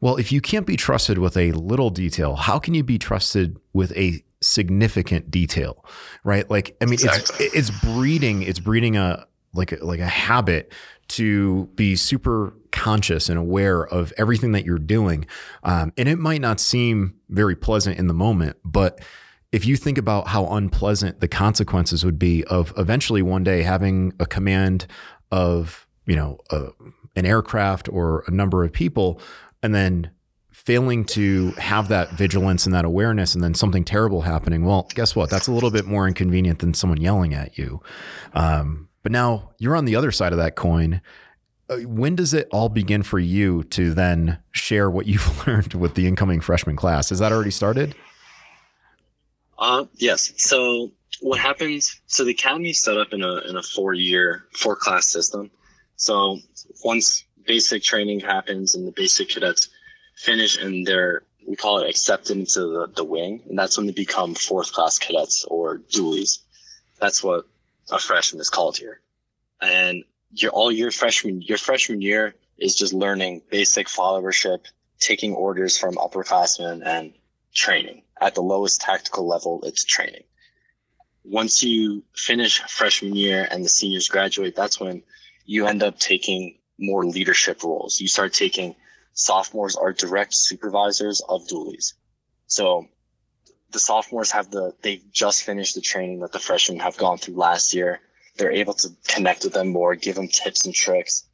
well, 0.00 0.16
if 0.16 0.30
you 0.30 0.40
can't 0.40 0.66
be 0.66 0.76
trusted 0.76 1.18
with 1.18 1.36
a 1.36 1.50
little 1.50 1.90
detail, 1.90 2.36
how 2.36 2.60
can 2.60 2.74
you 2.74 2.84
be 2.84 2.96
trusted 2.96 3.58
with 3.72 3.90
a 3.96 4.22
significant 4.40 5.32
detail? 5.32 5.84
Right? 6.22 6.48
Like, 6.48 6.76
I 6.80 6.84
mean, 6.84 6.94
exactly. 6.94 7.46
it's, 7.46 7.70
it's 7.70 7.84
breeding, 7.84 8.42
it's 8.42 8.60
breeding 8.60 8.96
a, 8.96 9.26
like 9.54 9.72
a, 9.72 9.84
like 9.84 10.00
a 10.00 10.06
habit 10.06 10.72
to 11.08 11.66
be 11.74 11.96
super 11.96 12.54
conscious 12.70 13.28
and 13.28 13.38
aware 13.38 13.86
of 13.86 14.12
everything 14.18 14.52
that 14.52 14.64
you're 14.64 14.78
doing. 14.78 15.26
Um, 15.62 15.92
and 15.96 16.08
it 16.08 16.18
might 16.18 16.40
not 16.40 16.60
seem 16.60 17.14
very 17.28 17.56
pleasant 17.56 17.98
in 17.98 18.08
the 18.08 18.14
moment, 18.14 18.56
but 18.64 19.00
if 19.50 19.64
you 19.64 19.76
think 19.76 19.96
about 19.96 20.28
how 20.28 20.46
unpleasant 20.48 21.20
the 21.20 21.28
consequences 21.28 22.04
would 22.04 22.18
be 22.18 22.44
of 22.44 22.72
eventually 22.76 23.22
one 23.22 23.42
day 23.42 23.62
having 23.62 24.12
a 24.20 24.26
command 24.26 24.86
of, 25.32 25.86
you 26.06 26.16
know, 26.16 26.38
a, 26.50 26.68
an 27.16 27.24
aircraft 27.24 27.88
or 27.88 28.24
a 28.26 28.30
number 28.30 28.62
of 28.64 28.72
people, 28.72 29.20
and 29.62 29.74
then 29.74 30.10
failing 30.52 31.04
to 31.04 31.52
have 31.52 31.88
that 31.88 32.10
vigilance 32.10 32.66
and 32.66 32.74
that 32.74 32.84
awareness 32.84 33.34
and 33.34 33.42
then 33.42 33.54
something 33.54 33.84
terrible 33.84 34.22
happening 34.22 34.64
well 34.66 34.86
guess 34.94 35.16
what 35.16 35.30
that's 35.30 35.46
a 35.46 35.52
little 35.52 35.70
bit 35.70 35.86
more 35.86 36.06
inconvenient 36.06 36.58
than 36.58 36.74
someone 36.74 37.00
yelling 37.00 37.32
at 37.32 37.56
you 37.56 37.80
um, 38.34 38.87
but 39.08 39.12
now 39.12 39.52
you're 39.56 39.74
on 39.74 39.86
the 39.86 39.96
other 39.96 40.12
side 40.12 40.32
of 40.32 40.38
that 40.38 40.54
coin. 40.54 41.00
Uh, 41.70 41.78
when 41.78 42.14
does 42.14 42.34
it 42.34 42.46
all 42.52 42.68
begin 42.68 43.02
for 43.02 43.18
you 43.18 43.64
to 43.64 43.94
then 43.94 44.36
share 44.52 44.90
what 44.90 45.06
you've 45.06 45.46
learned 45.46 45.72
with 45.72 45.94
the 45.94 46.06
incoming 46.06 46.42
freshman 46.42 46.76
class? 46.76 47.08
Has 47.08 47.18
that 47.20 47.32
already 47.32 47.50
started? 47.50 47.94
Uh, 49.58 49.86
yes. 49.94 50.34
So 50.36 50.90
what 51.22 51.40
happens? 51.40 51.98
So 52.06 52.22
the 52.22 52.32
academy 52.32 52.68
is 52.68 52.84
set 52.84 52.98
up 52.98 53.14
in 53.14 53.22
a 53.24 53.36
in 53.48 53.56
a 53.56 53.62
four 53.62 53.94
year 53.94 54.44
four 54.52 54.76
class 54.76 55.06
system. 55.06 55.50
So 55.96 56.40
once 56.84 57.24
basic 57.46 57.82
training 57.82 58.20
happens 58.20 58.74
and 58.74 58.86
the 58.86 58.92
basic 58.92 59.30
cadets 59.30 59.70
finish 60.16 60.58
and 60.58 60.86
they're 60.86 61.22
we 61.46 61.56
call 61.56 61.78
it 61.78 61.88
accepted 61.88 62.36
into 62.36 62.60
the, 62.60 62.92
the 62.94 63.04
wing, 63.04 63.40
and 63.48 63.58
that's 63.58 63.78
when 63.78 63.86
they 63.86 63.94
become 63.94 64.34
fourth 64.34 64.70
class 64.74 64.98
cadets 64.98 65.46
or 65.46 65.78
doolies. 65.78 66.40
That's 67.00 67.24
what 67.24 67.46
a 67.90 67.98
freshman 67.98 68.40
is 68.40 68.50
called 68.50 68.76
here. 68.76 69.00
And 69.60 70.04
your 70.32 70.52
all 70.52 70.70
your 70.70 70.90
freshman 70.90 71.42
your 71.42 71.58
freshman 71.58 72.00
year 72.02 72.34
is 72.58 72.74
just 72.74 72.92
learning 72.92 73.42
basic 73.50 73.86
followership, 73.86 74.66
taking 75.00 75.34
orders 75.34 75.78
from 75.78 75.94
upperclassmen 75.94 76.84
and 76.84 77.14
training. 77.54 78.02
At 78.20 78.34
the 78.34 78.42
lowest 78.42 78.80
tactical 78.80 79.26
level, 79.26 79.60
it's 79.64 79.84
training. 79.84 80.24
Once 81.24 81.62
you 81.62 82.02
finish 82.14 82.60
freshman 82.62 83.14
year 83.14 83.46
and 83.50 83.64
the 83.64 83.68
seniors 83.68 84.08
graduate, 84.08 84.56
that's 84.56 84.80
when 84.80 85.02
you 85.44 85.66
end 85.66 85.82
up 85.82 85.98
taking 85.98 86.58
more 86.78 87.04
leadership 87.04 87.62
roles. 87.62 88.00
You 88.00 88.08
start 88.08 88.32
taking 88.32 88.74
sophomores 89.12 89.76
are 89.76 89.92
direct 89.92 90.34
supervisors 90.34 91.20
of 91.28 91.46
doolies. 91.48 91.94
So 92.46 92.88
the 93.70 93.78
sophomores 93.78 94.30
have 94.30 94.50
the 94.50 94.74
they've 94.82 95.02
just 95.12 95.42
finished 95.42 95.74
the 95.74 95.80
training 95.80 96.20
that 96.20 96.32
the 96.32 96.38
freshmen 96.38 96.78
have 96.80 96.96
gone 96.96 97.18
through 97.18 97.36
last 97.36 97.74
year. 97.74 98.00
They're 98.36 98.52
able 98.52 98.74
to 98.74 98.90
connect 99.06 99.44
with 99.44 99.52
them 99.52 99.68
more, 99.68 99.94
give 99.94 100.14
them 100.14 100.28
tips 100.28 100.64
and 100.64 100.74
tricks. 100.74 101.24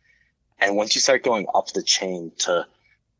And 0.58 0.76
once 0.76 0.94
you 0.94 1.00
start 1.00 1.22
going 1.22 1.46
up 1.54 1.68
the 1.72 1.82
chain 1.82 2.32
to 2.38 2.66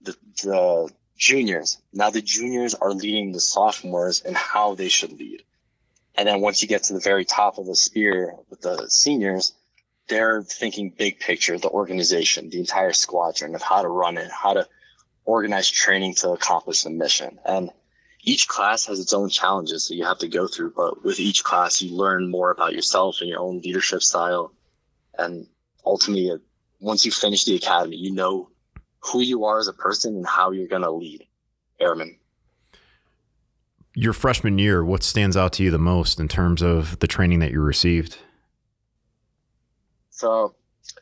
the, 0.01 0.17
the 0.43 0.91
juniors, 1.19 1.79
now 1.93 2.11
the 2.11 2.23
juniors 2.23 2.75
are 2.75 2.93
leading 2.93 3.33
the 3.33 3.41
sophomores 3.41 4.21
and 4.23 4.37
how 4.37 4.75
they 4.75 4.89
should 4.89 5.13
lead. 5.13 5.43
And 6.15 6.27
then 6.29 6.41
once 6.41 6.63
you 6.63 6.69
get 6.69 6.85
to 6.85 6.93
the 6.95 7.01
very 7.01 7.25
top 7.25 7.59
of 7.59 7.67
the 7.67 7.75
spear 7.75 8.35
with 8.49 8.63
the 8.63 8.89
seniors, 8.89 9.53
they're 10.09 10.43
thinking 10.43 10.91
big 10.91 11.19
picture, 11.19 11.59
the 11.59 11.71
organization, 11.71 12.51
the 12.51 12.61
entire 12.61 12.93
squadron 12.93 13.55
of 13.55 13.63
how 13.63 13.83
to 13.83 13.89
run 13.89 14.17
it, 14.17 14.31
how 14.31 14.55
to 14.55 14.69
organize 15.25 15.71
training 15.71 16.15
to 16.15 16.31
accomplish 16.31 16.83
the 16.83 16.91
mission. 16.91 17.39
And 17.45 17.71
each 18.25 18.49
class 18.49 18.87
has 18.87 18.99
its 18.99 19.13
own 19.13 19.29
challenges 19.29 19.87
that 19.89 19.97
you 19.97 20.05
have 20.05 20.19
to 20.19 20.29
go 20.29 20.49
through, 20.49 20.73
but 20.75 21.05
with 21.05 21.21
each 21.21 21.45
class, 21.45 21.83
you 21.83 21.95
learn 21.95 22.31
more 22.31 22.51
about 22.51 22.73
yourself 22.73 23.19
and 23.21 23.29
your 23.29 23.41
own 23.41 23.61
leadership 23.61 24.03
style. 24.03 24.53
And 25.19 25.47
ultimately, 25.85 26.33
once 26.81 27.05
you 27.05 27.13
finish 27.13 27.45
the 27.45 27.55
academy, 27.55 27.97
you 27.97 28.13
know 28.13 28.49
who 29.01 29.21
you 29.21 29.45
are 29.45 29.59
as 29.59 29.69
a 29.69 29.75
person 29.75 30.17
and 30.17 30.27
how 30.27 30.53
you're 30.53 30.69
going 30.69 30.83
to 30.83 30.91
lead 30.91 31.27
airmen. 31.79 32.17
Your 33.95 34.15
freshman 34.15 34.59
year, 34.59 34.83
what 34.83 35.03
stands 35.03 35.37
out 35.37 35.53
to 35.55 35.63
you 35.63 35.71
the 35.71 35.79
most 35.79 36.19
in 36.19 36.27
terms 36.27 36.63
of 36.63 36.99
the 37.01 37.07
training 37.07 37.41
that 37.41 37.53
you 37.53 37.61
received? 37.61 38.17
So, 40.09 40.55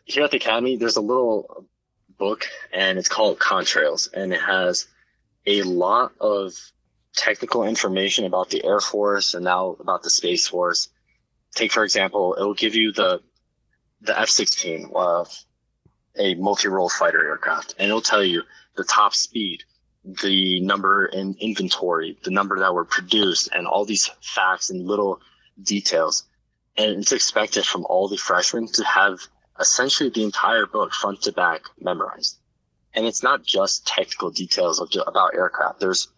here 0.04 0.24
at 0.24 0.32
the 0.32 0.38
academy, 0.38 0.76
there's 0.76 0.96
a 0.96 1.00
little 1.00 1.66
book, 2.18 2.46
and 2.72 2.98
it's 2.98 3.08
called 3.08 3.38
Contrails, 3.38 4.12
and 4.12 4.32
it 4.32 4.40
has 4.40 4.88
a 5.46 5.62
lot 5.62 6.12
of 6.20 6.54
technical 7.14 7.64
information 7.64 8.24
about 8.24 8.50
the 8.50 8.64
Air 8.64 8.80
Force 8.80 9.34
and 9.34 9.44
now 9.44 9.76
about 9.80 10.02
the 10.02 10.10
Space 10.10 10.48
Force. 10.48 10.88
Take 11.54 11.72
for 11.72 11.84
example, 11.84 12.34
it 12.34 12.42
will 12.42 12.54
give 12.54 12.74
you 12.74 12.92
the 12.92 13.20
the 14.00 14.18
F-16, 14.18 14.90
uh, 14.96 15.24
a 16.18 16.34
multi-role 16.34 16.88
fighter 16.88 17.24
aircraft, 17.24 17.74
and 17.78 17.88
it'll 17.88 18.00
tell 18.00 18.24
you 18.24 18.42
the 18.76 18.84
top 18.84 19.14
speed, 19.14 19.62
the 20.04 20.60
number 20.60 21.06
in 21.06 21.36
inventory, 21.38 22.18
the 22.24 22.30
number 22.30 22.58
that 22.58 22.74
were 22.74 22.84
produced, 22.84 23.48
and 23.54 23.66
all 23.66 23.84
these 23.84 24.10
facts 24.20 24.70
and 24.70 24.86
little 24.86 25.20
details. 25.62 26.24
And 26.76 27.00
it's 27.00 27.12
expected 27.12 27.64
from 27.64 27.86
all 27.88 28.08
the 28.08 28.16
freshmen 28.16 28.66
to 28.72 28.84
have 28.84 29.20
essentially 29.60 30.10
the 30.10 30.24
entire 30.24 30.66
book 30.66 30.92
front 30.92 31.22
to 31.22 31.32
back 31.32 31.62
memorized. 31.78 32.38
And 32.94 33.06
it's 33.06 33.22
not 33.22 33.44
just 33.44 33.86
technical 33.86 34.30
details 34.30 34.80
of, 34.80 34.90
about 35.06 35.34
aircraft. 35.34 35.80
There's 35.80 36.08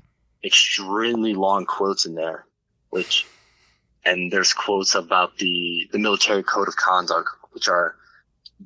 extremely 0.45 1.35
long 1.35 1.65
quotes 1.67 2.07
in 2.07 2.15
there, 2.15 2.47
which, 2.91 3.27
and 4.05 4.31
there's 4.33 4.53
quotes 4.53 4.95
about 4.95 5.39
the, 5.39 5.89
the 5.93 5.99
military 5.99 6.43
code 6.43 6.69
of 6.69 6.77
conduct, 6.77 7.31
which 7.53 7.69
are 7.69 7.97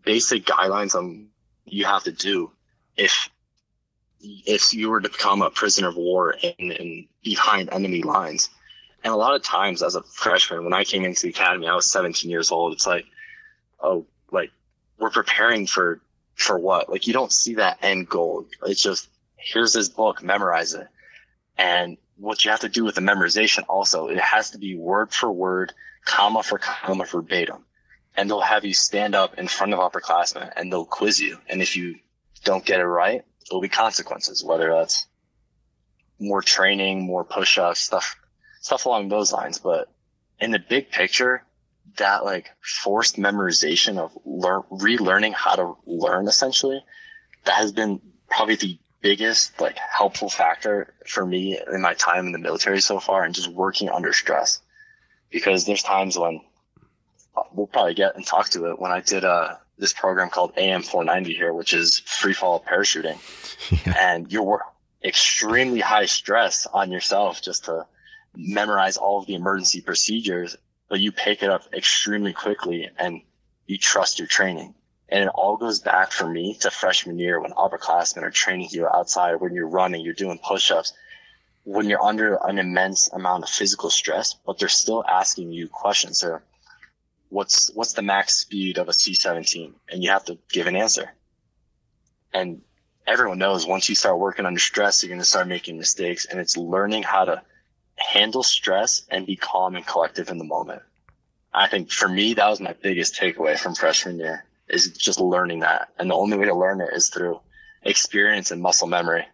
basic 0.04 0.44
guidelines 0.44 0.94
on 0.94 1.28
you 1.64 1.84
have 1.84 2.04
to 2.04 2.12
do 2.12 2.50
if 2.96 3.30
if 4.20 4.74
you 4.74 4.90
were 4.90 5.00
to 5.00 5.08
become 5.08 5.42
a 5.42 5.50
prisoner 5.50 5.88
of 5.88 5.96
war 5.96 6.34
and, 6.42 6.72
in 6.72 7.06
behind 7.22 7.68
enemy 7.72 8.02
lines. 8.02 8.50
And 9.04 9.12
a 9.12 9.16
lot 9.16 9.36
of 9.36 9.44
times 9.44 9.80
as 9.80 9.94
a 9.94 10.02
freshman, 10.02 10.64
when 10.64 10.72
I 10.72 10.82
came 10.82 11.04
into 11.04 11.22
the 11.22 11.28
academy, 11.28 11.68
I 11.68 11.74
was 11.74 11.86
17 11.86 12.28
years 12.28 12.50
old. 12.50 12.72
It's 12.72 12.86
like, 12.86 13.04
oh, 13.80 14.06
like 14.32 14.50
we're 14.98 15.10
preparing 15.10 15.68
for, 15.68 16.00
for 16.34 16.58
what? 16.58 16.90
Like 16.90 17.06
you 17.06 17.12
don't 17.12 17.32
see 17.32 17.54
that 17.54 17.78
end 17.80 18.08
goal. 18.08 18.46
It's 18.64 18.82
just, 18.82 19.08
here's 19.36 19.72
this 19.72 19.88
book, 19.88 20.20
memorize 20.20 20.74
it. 20.74 20.88
And 21.58 21.98
what 22.16 22.44
you 22.44 22.50
have 22.52 22.60
to 22.60 22.68
do 22.68 22.84
with 22.84 22.94
the 22.94 23.00
memorization 23.00 23.64
also, 23.68 24.06
it 24.06 24.18
has 24.18 24.50
to 24.52 24.58
be 24.58 24.76
word 24.76 25.12
for 25.12 25.30
word, 25.30 25.72
comma 26.04 26.42
for 26.42 26.58
comma 26.58 27.04
verbatim. 27.04 27.64
And 28.16 28.30
they'll 28.30 28.40
have 28.40 28.64
you 28.64 28.74
stand 28.74 29.14
up 29.14 29.38
in 29.38 29.48
front 29.48 29.74
of 29.74 29.80
upperclassmen 29.80 30.52
and 30.56 30.72
they'll 30.72 30.84
quiz 30.84 31.20
you. 31.20 31.38
And 31.48 31.60
if 31.60 31.76
you 31.76 31.96
don't 32.44 32.64
get 32.64 32.80
it 32.80 32.86
right, 32.86 33.22
there'll 33.48 33.60
be 33.60 33.68
consequences, 33.68 34.44
whether 34.44 34.72
that's 34.72 35.06
more 36.18 36.42
training, 36.42 37.02
more 37.02 37.24
push-ups, 37.24 37.80
stuff, 37.80 38.16
stuff 38.60 38.86
along 38.86 39.08
those 39.08 39.32
lines. 39.32 39.58
But 39.58 39.88
in 40.40 40.50
the 40.50 40.58
big 40.58 40.90
picture, 40.90 41.44
that 41.96 42.24
like 42.24 42.50
forced 42.60 43.16
memorization 43.16 43.98
of 43.98 44.16
learn, 44.24 44.62
relearning 44.70 45.32
how 45.32 45.54
to 45.54 45.76
learn 45.86 46.28
essentially, 46.28 46.82
that 47.44 47.54
has 47.54 47.72
been 47.72 48.00
probably 48.28 48.56
the 48.56 48.78
biggest 49.00 49.60
like 49.60 49.78
helpful 49.78 50.28
factor 50.28 50.92
for 51.06 51.24
me 51.24 51.58
in 51.72 51.80
my 51.80 51.94
time 51.94 52.26
in 52.26 52.32
the 52.32 52.38
military 52.38 52.80
so 52.80 52.98
far 52.98 53.24
and 53.24 53.34
just 53.34 53.48
working 53.48 53.88
under 53.88 54.12
stress. 54.12 54.60
Because 55.30 55.66
there's 55.66 55.82
times 55.82 56.18
when 56.18 56.40
we'll 57.52 57.66
probably 57.66 57.94
get 57.94 58.16
and 58.16 58.26
talk 58.26 58.48
to 58.50 58.66
it 58.70 58.78
when 58.78 58.90
I 58.90 59.00
did 59.00 59.24
uh 59.24 59.56
this 59.78 59.92
program 59.92 60.28
called 60.28 60.52
AM 60.56 60.82
490 60.82 61.34
here, 61.34 61.52
which 61.52 61.72
is 61.72 62.00
free 62.00 62.34
fall 62.34 62.64
parachuting. 62.68 63.18
Yeah. 63.84 63.94
And 63.98 64.32
you're 64.32 64.62
extremely 65.04 65.80
high 65.80 66.06
stress 66.06 66.66
on 66.66 66.90
yourself 66.90 67.42
just 67.42 67.66
to 67.66 67.86
memorize 68.34 68.96
all 68.96 69.18
of 69.18 69.26
the 69.26 69.34
emergency 69.34 69.80
procedures, 69.80 70.56
but 70.88 71.00
you 71.00 71.12
pick 71.12 71.42
it 71.42 71.50
up 71.50 71.62
extremely 71.74 72.32
quickly 72.32 72.88
and 72.98 73.20
you 73.66 73.76
trust 73.78 74.18
your 74.18 74.28
training. 74.28 74.74
And 75.08 75.24
it 75.24 75.30
all 75.34 75.56
goes 75.56 75.80
back 75.80 76.12
for 76.12 76.28
me 76.28 76.54
to 76.60 76.70
freshman 76.70 77.18
year 77.18 77.40
when 77.40 77.52
upperclassmen 77.52 78.22
are 78.22 78.30
training 78.30 78.68
you 78.70 78.86
outside, 78.86 79.36
when 79.36 79.54
you're 79.54 79.68
running, 79.68 80.04
you're 80.04 80.12
doing 80.12 80.38
push-ups, 80.38 80.92
when 81.64 81.88
you're 81.88 82.02
under 82.02 82.38
an 82.44 82.58
immense 82.58 83.08
amount 83.08 83.44
of 83.44 83.48
physical 83.48 83.90
stress, 83.90 84.34
but 84.46 84.58
they're 84.58 84.68
still 84.68 85.04
asking 85.06 85.52
you 85.52 85.68
questions. 85.68 86.18
So 86.18 86.40
what's 87.30 87.70
what's 87.74 87.94
the 87.94 88.02
max 88.02 88.36
speed 88.36 88.78
of 88.78 88.88
a 88.88 88.92
C-17, 88.92 89.72
and 89.90 90.02
you 90.02 90.10
have 90.10 90.24
to 90.26 90.38
give 90.50 90.66
an 90.66 90.76
answer. 90.76 91.12
And 92.32 92.60
everyone 93.06 93.38
knows 93.38 93.66
once 93.66 93.88
you 93.88 93.94
start 93.94 94.18
working 94.18 94.44
under 94.44 94.60
stress, 94.60 95.02
you're 95.02 95.08
going 95.08 95.20
to 95.20 95.26
start 95.26 95.48
making 95.48 95.78
mistakes, 95.78 96.26
and 96.26 96.38
it's 96.38 96.56
learning 96.56 97.02
how 97.02 97.24
to 97.24 97.42
handle 97.96 98.42
stress 98.42 99.02
and 99.10 99.26
be 99.26 99.36
calm 99.36 99.74
and 99.74 99.86
collective 99.86 100.28
in 100.28 100.38
the 100.38 100.44
moment. 100.44 100.82
I 101.52 101.68
think 101.68 101.90
for 101.90 102.08
me, 102.08 102.34
that 102.34 102.48
was 102.48 102.60
my 102.60 102.74
biggest 102.74 103.14
takeaway 103.14 103.58
from 103.58 103.74
freshman 103.74 104.18
year 104.18 104.44
is 104.70 104.90
just 104.90 105.20
learning 105.20 105.60
that. 105.60 105.88
And 105.98 106.10
the 106.10 106.14
only 106.14 106.36
way 106.36 106.46
to 106.46 106.54
learn 106.54 106.80
it 106.80 106.90
is 106.92 107.08
through 107.08 107.40
experience 107.82 108.50
and 108.50 108.62
muscle 108.62 108.88
memory. 108.88 109.26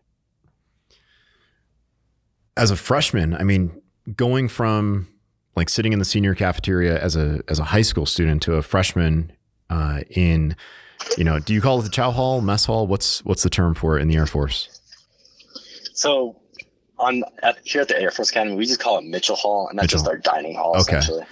As 2.57 2.71
a 2.71 2.77
freshman, 2.77 3.35
I 3.35 3.43
mean, 3.43 3.83
going 4.17 4.49
from 4.49 5.09
like 5.57 5.69
sitting 5.69 5.93
in 5.93 5.99
the 5.99 6.05
senior 6.05 6.35
cafeteria 6.35 7.01
as 7.01 7.17
a 7.17 7.43
as 7.49 7.59
a 7.59 7.65
high 7.65 7.83
school 7.83 8.07
student 8.07 8.43
to 8.43 8.55
a 8.55 8.63
freshman 8.63 9.33
uh, 9.71 10.01
in 10.11 10.57
you 11.17 11.25
know 11.25 11.39
do 11.39 11.55
you 11.55 11.61
call 11.61 11.81
it 11.81 11.83
the 11.83 11.89
chow 11.89 12.11
hall 12.11 12.41
mess 12.41 12.65
hall 12.65 12.87
what's 12.87 13.25
what's 13.25 13.43
the 13.43 13.51
term 13.51 13.75
for 13.75 13.99
it 13.99 14.03
in 14.03 14.09
the 14.09 14.17
air 14.17 14.27
force 14.27 14.81
so 15.93 16.41
on 16.99 17.23
at, 17.43 17.59
here 17.65 17.83
at 17.83 17.89
the 17.89 18.01
air 18.01 18.11
force 18.11 18.31
academy 18.31 18.57
we 18.57 18.65
just 18.65 18.81
call 18.81 18.99
it 18.99 19.05
mitchell 19.05 19.37
hall 19.37 19.69
and 19.69 19.79
that's 19.79 19.87
mitchell. 19.87 19.99
just 19.99 20.09
our 20.09 20.17
dining 20.19 20.55
hall 20.55 20.71
okay. 20.71 20.97
essentially 20.97 21.25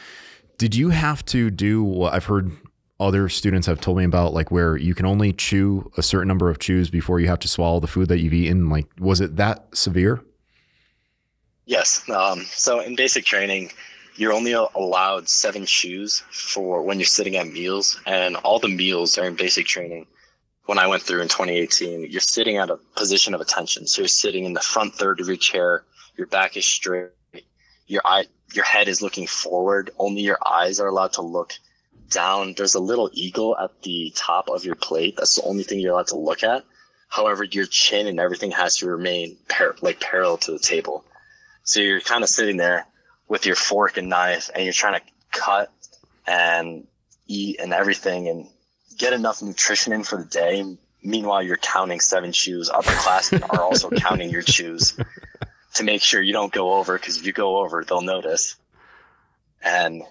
did 0.58 0.74
you 0.74 0.90
have 0.90 1.24
to 1.24 1.50
do 1.50 1.82
what 1.82 2.12
i've 2.12 2.24
heard 2.24 2.50
other 3.02 3.28
students 3.28 3.66
have 3.66 3.80
told 3.80 3.98
me 3.98 4.04
about 4.04 4.32
like 4.32 4.50
where 4.50 4.76
you 4.76 4.94
can 4.94 5.06
only 5.06 5.32
chew 5.32 5.90
a 5.96 6.02
certain 6.02 6.28
number 6.28 6.48
of 6.48 6.58
chews 6.58 6.90
before 6.90 7.20
you 7.20 7.28
have 7.28 7.40
to 7.40 7.48
swallow 7.48 7.80
the 7.80 7.86
food 7.86 8.08
that 8.08 8.20
you've 8.20 8.32
eaten 8.32 8.68
like 8.68 8.86
was 8.98 9.20
it 9.20 9.36
that 9.36 9.66
severe 9.76 10.22
yes 11.66 12.08
um, 12.10 12.40
so 12.44 12.80
in 12.80 12.96
basic 12.96 13.24
training 13.24 13.70
you're 14.16 14.32
only 14.32 14.52
allowed 14.52 15.28
seven 15.28 15.64
chews 15.64 16.22
for 16.30 16.82
when 16.82 16.98
you're 16.98 17.06
sitting 17.06 17.36
at 17.36 17.46
meals, 17.46 18.00
and 18.06 18.36
all 18.36 18.58
the 18.58 18.68
meals 18.68 19.16
are 19.18 19.24
in 19.24 19.34
basic 19.34 19.66
training. 19.66 20.06
When 20.66 20.78
I 20.78 20.86
went 20.86 21.02
through 21.02 21.22
in 21.22 21.28
2018, 21.28 22.08
you're 22.10 22.20
sitting 22.20 22.56
at 22.56 22.70
a 22.70 22.78
position 22.94 23.34
of 23.34 23.40
attention. 23.40 23.86
So 23.86 24.02
you're 24.02 24.08
sitting 24.08 24.44
in 24.44 24.52
the 24.52 24.60
front 24.60 24.94
third 24.94 25.20
of 25.20 25.26
your 25.26 25.36
chair, 25.36 25.84
your 26.16 26.26
back 26.26 26.56
is 26.56 26.64
straight, 26.64 27.10
your 27.86 28.02
eye, 28.04 28.26
your 28.54 28.64
head 28.64 28.86
is 28.86 29.02
looking 29.02 29.26
forward. 29.26 29.90
Only 29.98 30.22
your 30.22 30.38
eyes 30.46 30.78
are 30.78 30.86
allowed 30.86 31.14
to 31.14 31.22
look 31.22 31.54
down. 32.12 32.55
There's 32.57 32.75
a 32.75 32.81
little 32.81 33.11
eagle 33.12 33.57
at 33.59 33.83
the 33.83 34.12
top 34.14 34.48
of 34.48 34.64
your 34.64 34.75
plate. 34.75 35.16
That's 35.16 35.37
the 35.37 35.42
only 35.42 35.64
thing 35.64 35.81
you're 35.81 35.92
allowed 35.92 36.09
to 36.09 36.16
look 36.16 36.42
at. 36.44 36.64
However, 37.09 37.44
your 37.44 37.66
chin 37.66 38.07
and 38.07 38.20
everything 38.20 38.53
has 38.53 38.77
to 38.79 38.87
remain 38.87 39.37
par- 39.48 39.77
like 39.83 40.01
parallel 40.01 40.38
to 40.38 40.53
the 40.53 40.59
table. 40.59 41.05
So 41.64 41.81
you're 41.81 42.01
kind 42.01 42.22
of 42.22 42.31
sitting 42.31 42.57
there 42.57 42.87
with 43.29 43.46
your 43.46 43.57
fork 43.57 43.96
and 43.96 44.09
knife 44.09 44.51
and 44.55 44.64
you're 44.64 44.72
trying 44.72 45.01
to 45.01 45.07
cut 45.31 45.70
and 46.27 46.87
eat 47.27 47.61
and 47.61 47.72
everything 47.72 48.29
and 48.29 48.48
get 48.96 49.12
enough 49.12 49.42
nutrition 49.42 49.92
in 49.92 50.05
for 50.05 50.18
the 50.18 50.25
day. 50.25 50.64
Meanwhile, 51.03 51.42
you're 51.42 51.57
counting 51.57 52.01
seven 52.01 52.33
chews. 52.33 52.70
Upperclassmen 52.70 53.42
are 53.51 53.62
also 53.62 53.90
counting 53.96 54.31
your 54.31 54.42
shoes 54.42 54.96
to 55.75 55.85
make 55.85 56.03
sure 56.03 56.22
you 56.22 56.33
don't 56.33 56.53
go 56.53 56.75
over 56.75 56.98
because 56.98 57.16
if 57.16 57.27
you 57.27 57.33
go 57.33 57.59
over, 57.59 57.85
they'll 57.85 58.03
notice. 58.03 58.57
And 59.62 60.03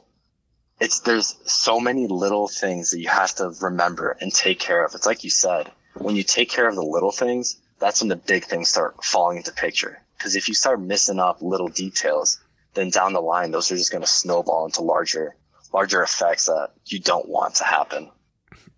it's 0.82 1.00
there's 1.02 1.36
so 1.46 1.80
many 1.80 2.08
little 2.08 2.48
things 2.48 2.90
that 2.90 3.00
you 3.00 3.08
have 3.08 3.34
to 3.36 3.54
remember 3.62 4.18
and 4.20 4.34
take 4.34 4.60
care 4.60 4.84
of. 4.84 4.94
It's 4.96 5.06
like 5.06 5.24
you 5.24 5.30
said, 5.30 5.72
when 5.94 6.16
you 6.16 6.24
take 6.24 6.50
care 6.50 6.68
of 6.68 6.76
the 6.76 6.84
little 6.84 7.12
things, 7.12 7.58
that's 7.80 8.02
when 8.02 8.10
the 8.10 8.16
big 8.16 8.46
things 8.46 8.70
start 8.70 9.04
falling 9.06 9.38
into 9.38 9.54
picture. 9.54 10.02
Because 10.18 10.36
if 10.36 10.48
you 10.48 10.56
start 10.56 10.82
missing 10.82 11.20
up 11.20 11.42
little 11.42 11.68
details, 11.68 12.40
then 12.74 12.90
down 12.90 13.14
the 13.14 13.22
line, 13.22 13.52
those 13.52 13.72
are 13.72 13.78
just 13.78 13.92
going 13.92 14.02
to 14.02 14.10
snowball 14.10 14.66
into 14.66 14.82
larger, 14.82 15.36
larger 15.72 16.02
effects 16.02 16.48
that 16.48 16.72
you 16.86 17.00
don't 17.00 17.30
want 17.30 17.56
to 17.56 17.64
happen. 17.64 18.10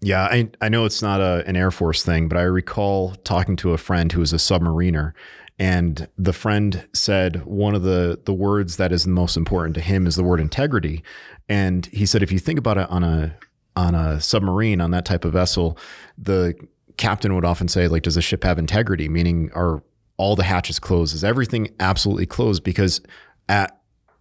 Yeah, 0.01 0.23
I, 0.23 0.49
I 0.59 0.67
know 0.67 0.83
it's 0.83 1.01
not 1.01 1.21
a, 1.21 1.45
an 1.47 1.55
Air 1.55 1.71
Force 1.71 2.03
thing, 2.03 2.27
but 2.27 2.37
I 2.37 2.41
recall 2.41 3.15
talking 3.23 3.55
to 3.57 3.71
a 3.71 3.77
friend 3.77 4.11
who 4.11 4.19
was 4.19 4.33
a 4.33 4.37
submariner, 4.37 5.13
and 5.57 6.09
the 6.17 6.33
friend 6.33 6.87
said 6.93 7.45
one 7.45 7.75
of 7.75 7.83
the 7.83 8.19
the 8.25 8.33
words 8.33 8.77
that 8.77 8.91
is 8.91 9.03
the 9.03 9.11
most 9.11 9.37
important 9.37 9.75
to 9.75 9.81
him 9.81 10.07
is 10.07 10.15
the 10.15 10.23
word 10.23 10.41
integrity. 10.41 11.03
And 11.49 11.85
he 11.87 12.05
said 12.05 12.23
if 12.23 12.31
you 12.31 12.39
think 12.39 12.59
about 12.59 12.77
it 12.77 12.89
on 12.89 13.03
a 13.03 13.35
on 13.75 13.95
a 13.95 14.19
submarine 14.21 14.81
on 14.81 14.91
that 14.91 15.05
type 15.05 15.25
of 15.25 15.33
vessel, 15.33 15.77
the 16.17 16.53
captain 16.97 17.33
would 17.35 17.45
often 17.45 17.67
say 17.67 17.87
like, 17.87 18.03
"Does 18.03 18.15
the 18.15 18.21
ship 18.21 18.43
have 18.43 18.59
integrity?" 18.59 19.09
Meaning, 19.09 19.51
are 19.53 19.83
all 20.17 20.35
the 20.35 20.43
hatches 20.43 20.79
closed? 20.79 21.15
Is 21.15 21.23
everything 21.23 21.69
absolutely 21.79 22.25
closed? 22.25 22.63
Because 22.63 23.01
at 23.49 23.77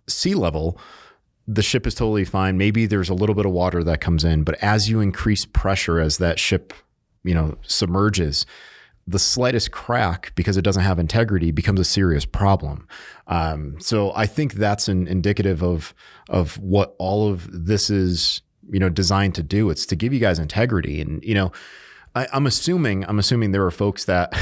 sea 0.09 0.35
level, 0.35 0.79
the 1.47 1.63
ship 1.63 1.87
is 1.87 1.95
totally 1.95 2.25
fine. 2.25 2.57
Maybe 2.57 2.87
there's 2.87 3.11
a 3.11 3.15
little 3.15 3.35
bit 3.35 3.47
of 3.47 3.53
water 3.53 3.85
that 3.85 4.01
comes 4.01 4.25
in, 4.25 4.43
but 4.43 4.55
as 4.63 4.89
you 4.89 5.01
increase 5.01 5.45
pressure 5.45 6.01
as 6.01 6.19
that 6.19 6.39
ship, 6.39 6.73
you 7.25 7.35
know, 7.35 7.57
submerges, 7.63 8.47
the 9.07 9.19
slightest 9.19 9.73
crack 9.73 10.33
because 10.35 10.57
it 10.57 10.62
doesn't 10.62 10.83
have 10.83 10.99
integrity 10.99 11.51
becomes 11.51 11.81
a 11.81 11.85
serious 11.85 12.25
problem. 12.25 12.87
Um, 13.27 13.81
so 13.81 14.12
I 14.15 14.27
think 14.27 14.55
that's 14.55 14.88
an 14.88 15.07
indicative 15.07 15.62
of 15.62 15.95
of 16.29 16.59
what 16.59 16.95
all 16.99 17.29
of 17.29 17.49
this 17.51 17.91
is, 17.91 18.43
you 18.71 18.79
know, 18.79 18.88
designed 18.88 19.35
to 19.37 19.43
do. 19.43 19.71
It's 19.71 19.87
to 19.87 19.97
give 19.97 20.12
you 20.12 20.21
guys 20.21 20.38
integrity, 20.38 21.01
and 21.01 21.23
you 21.25 21.35
know, 21.35 21.53
I, 22.15 22.29
I'm 22.33 22.47
assuming 22.47 23.05
I'm 23.07 23.19
assuming 23.19 23.53
there 23.53 23.65
are 23.65 23.71
folks 23.71 24.05
that, 24.05 24.33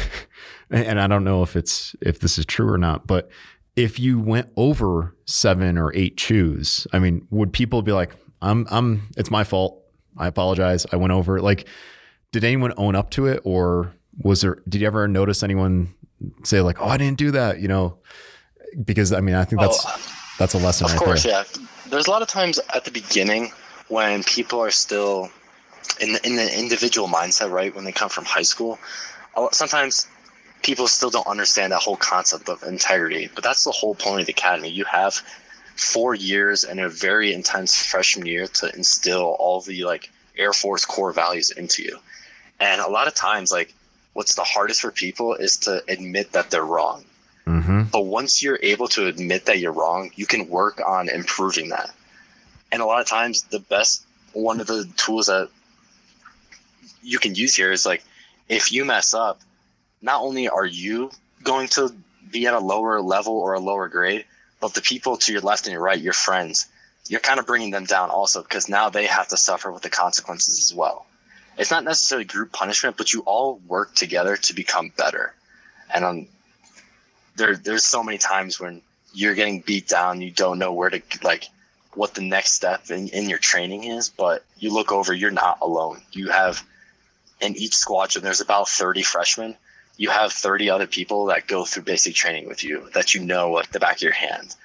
and 0.70 1.00
I 1.00 1.06
don't 1.06 1.24
know 1.24 1.42
if 1.42 1.56
it's 1.56 1.96
if 2.00 2.20
this 2.20 2.38
is 2.38 2.44
true 2.44 2.70
or 2.70 2.78
not, 2.78 3.06
but 3.06 3.30
if 3.76 3.98
you 3.98 4.18
went 4.18 4.50
over 4.56 5.14
seven 5.24 5.78
or 5.78 5.94
eight 5.94 6.16
chews, 6.16 6.86
I 6.92 6.98
mean, 6.98 7.26
would 7.30 7.52
people 7.52 7.82
be 7.82 7.92
like, 7.92 8.10
"I'm 8.42 8.66
I'm 8.70 9.08
it's 9.16 9.30
my 9.30 9.44
fault. 9.44 9.82
I 10.18 10.26
apologize. 10.26 10.86
I 10.92 10.96
went 10.96 11.12
over." 11.12 11.40
Like, 11.40 11.66
did 12.32 12.44
anyone 12.44 12.74
own 12.76 12.94
up 12.94 13.10
to 13.12 13.26
it, 13.26 13.40
or 13.44 13.94
was 14.22 14.40
there? 14.42 14.58
Did 14.68 14.80
you 14.80 14.86
ever 14.86 15.06
notice 15.08 15.42
anyone 15.42 15.94
say 16.44 16.60
like, 16.60 16.80
"Oh, 16.80 16.86
I 16.88 16.96
didn't 16.96 17.18
do 17.18 17.30
that," 17.32 17.60
you 17.60 17.68
know? 17.68 17.98
Because 18.84 19.12
I 19.12 19.20
mean, 19.20 19.34
I 19.34 19.44
think 19.44 19.60
that's 19.60 19.84
Oh, 19.86 20.00
that's 20.38 20.54
a 20.54 20.58
lesson 20.58 20.86
Of 20.86 20.92
right 20.92 21.00
course, 21.00 21.22
there. 21.24 21.32
yeah. 21.32 21.66
There's 21.88 22.06
a 22.06 22.10
lot 22.10 22.22
of 22.22 22.28
times 22.28 22.60
at 22.74 22.84
the 22.84 22.90
beginning 22.90 23.52
when 23.88 24.22
people 24.22 24.60
are 24.60 24.70
still 24.70 25.30
in 26.00 26.12
the, 26.12 26.26
in 26.26 26.36
the 26.36 26.58
individual 26.58 27.08
mindset, 27.08 27.50
right? 27.50 27.74
When 27.74 27.84
they 27.84 27.92
come 27.92 28.08
from 28.08 28.24
high 28.24 28.42
school, 28.42 28.78
sometimes 29.52 30.06
people 30.62 30.86
still 30.86 31.10
don't 31.10 31.26
understand 31.26 31.72
that 31.72 31.80
whole 31.80 31.96
concept 31.96 32.48
of 32.48 32.62
integrity. 32.62 33.28
But 33.34 33.42
that's 33.42 33.64
the 33.64 33.72
whole 33.72 33.94
point 33.94 34.20
of 34.20 34.26
the 34.26 34.32
academy. 34.32 34.68
You 34.68 34.84
have 34.84 35.14
four 35.76 36.14
years 36.14 36.62
and 36.62 36.78
a 36.78 36.88
very 36.88 37.32
intense 37.32 37.84
freshman 37.84 38.26
year 38.26 38.46
to 38.46 38.72
instill 38.76 39.36
all 39.40 39.60
the 39.62 39.84
like 39.84 40.10
Air 40.38 40.52
Force 40.52 40.84
core 40.84 41.12
values 41.12 41.50
into 41.50 41.82
you. 41.82 41.98
And 42.60 42.80
a 42.80 42.88
lot 42.88 43.08
of 43.08 43.14
times, 43.14 43.50
like, 43.50 43.74
what's 44.12 44.34
the 44.34 44.44
hardest 44.44 44.80
for 44.80 44.90
people 44.90 45.34
is 45.34 45.58
to 45.58 45.82
admit 45.88 46.32
that 46.32 46.50
they're 46.50 46.64
wrong. 46.64 47.04
Mm-hmm. 47.46 47.84
But 47.92 48.02
once 48.04 48.42
you're 48.42 48.58
able 48.62 48.88
to 48.88 49.06
admit 49.06 49.46
that 49.46 49.58
you're 49.58 49.72
wrong, 49.72 50.10
you 50.14 50.26
can 50.26 50.48
work 50.48 50.80
on 50.86 51.08
improving 51.08 51.70
that. 51.70 51.90
And 52.72 52.82
a 52.82 52.86
lot 52.86 53.00
of 53.00 53.08
times, 53.08 53.42
the 53.44 53.60
best 53.60 54.04
one 54.32 54.60
of 54.60 54.66
the 54.66 54.88
tools 54.96 55.26
that 55.26 55.48
you 57.02 57.18
can 57.18 57.34
use 57.34 57.54
here 57.54 57.72
is 57.72 57.84
like 57.84 58.04
if 58.48 58.72
you 58.72 58.84
mess 58.84 59.14
up, 59.14 59.40
not 60.02 60.20
only 60.22 60.48
are 60.48 60.66
you 60.66 61.10
going 61.42 61.68
to 61.68 61.92
be 62.30 62.46
at 62.46 62.54
a 62.54 62.58
lower 62.58 63.00
level 63.00 63.34
or 63.34 63.54
a 63.54 63.60
lower 63.60 63.88
grade, 63.88 64.24
but 64.60 64.74
the 64.74 64.82
people 64.82 65.16
to 65.16 65.32
your 65.32 65.40
left 65.40 65.66
and 65.66 65.72
your 65.72 65.82
right, 65.82 66.00
your 66.00 66.12
friends, 66.12 66.68
you're 67.08 67.20
kind 67.20 67.40
of 67.40 67.46
bringing 67.46 67.70
them 67.70 67.84
down 67.84 68.10
also 68.10 68.42
because 68.42 68.68
now 68.68 68.90
they 68.90 69.06
have 69.06 69.28
to 69.28 69.36
suffer 69.36 69.72
with 69.72 69.82
the 69.82 69.90
consequences 69.90 70.58
as 70.58 70.74
well. 70.74 71.06
It's 71.60 71.70
not 71.70 71.84
necessarily 71.84 72.24
group 72.24 72.52
punishment, 72.52 72.96
but 72.96 73.12
you 73.12 73.20
all 73.26 73.60
work 73.68 73.94
together 73.94 74.34
to 74.34 74.54
become 74.54 74.94
better. 74.96 75.34
And 75.94 76.04
um, 76.06 76.26
there, 77.36 77.54
there's 77.54 77.84
so 77.84 78.02
many 78.02 78.16
times 78.16 78.58
when 78.58 78.80
you're 79.12 79.34
getting 79.34 79.60
beat 79.60 79.86
down, 79.86 80.22
you 80.22 80.30
don't 80.30 80.58
know 80.58 80.72
where 80.72 80.88
to 80.88 81.02
like 81.22 81.44
what 81.92 82.14
the 82.14 82.22
next 82.22 82.54
step 82.54 82.90
in, 82.90 83.08
in 83.08 83.28
your 83.28 83.38
training 83.38 83.84
is, 83.84 84.08
but 84.08 84.42
you 84.58 84.72
look 84.72 84.90
over, 84.90 85.12
you're 85.12 85.30
not 85.30 85.58
alone. 85.60 86.00
You 86.12 86.30
have 86.30 86.64
in 87.42 87.54
each 87.56 87.74
squadron, 87.74 88.24
there's 88.24 88.40
about 88.40 88.66
30 88.66 89.02
freshmen. 89.02 89.54
You 89.98 90.08
have 90.08 90.32
30 90.32 90.70
other 90.70 90.86
people 90.86 91.26
that 91.26 91.46
go 91.46 91.66
through 91.66 91.82
basic 91.82 92.14
training 92.14 92.48
with 92.48 92.64
you 92.64 92.88
that 92.94 93.14
you 93.14 93.20
know 93.20 93.58
at 93.58 93.70
the 93.70 93.80
back 93.80 93.96
of 93.96 94.02
your 94.02 94.12
hand, 94.12 94.56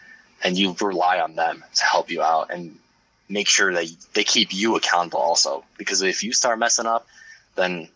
and 0.46 0.58
you 0.58 0.74
rely 0.80 1.20
on 1.20 1.36
them 1.36 1.62
to 1.74 1.84
help 1.84 2.10
you 2.10 2.22
out 2.22 2.52
and 2.52 2.80
make 3.30 3.48
sure 3.48 3.74
that 3.74 3.88
they 4.14 4.24
keep 4.24 4.54
you 4.54 4.76
accountable 4.76 5.20
also. 5.20 5.64
Because 5.78 6.02
if 6.02 6.24
you 6.24 6.34
start 6.34 6.60
messing 6.60 6.86
up, 6.86 7.08
then 7.56 7.90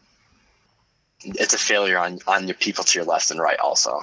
it's 1.23 1.53
a 1.53 1.57
failure 1.57 1.97
on 1.97 2.19
on 2.27 2.47
your 2.47 2.55
people 2.55 2.83
to 2.83 2.99
your 2.99 3.05
left 3.05 3.31
and 3.31 3.39
right 3.39 3.59
also. 3.59 3.99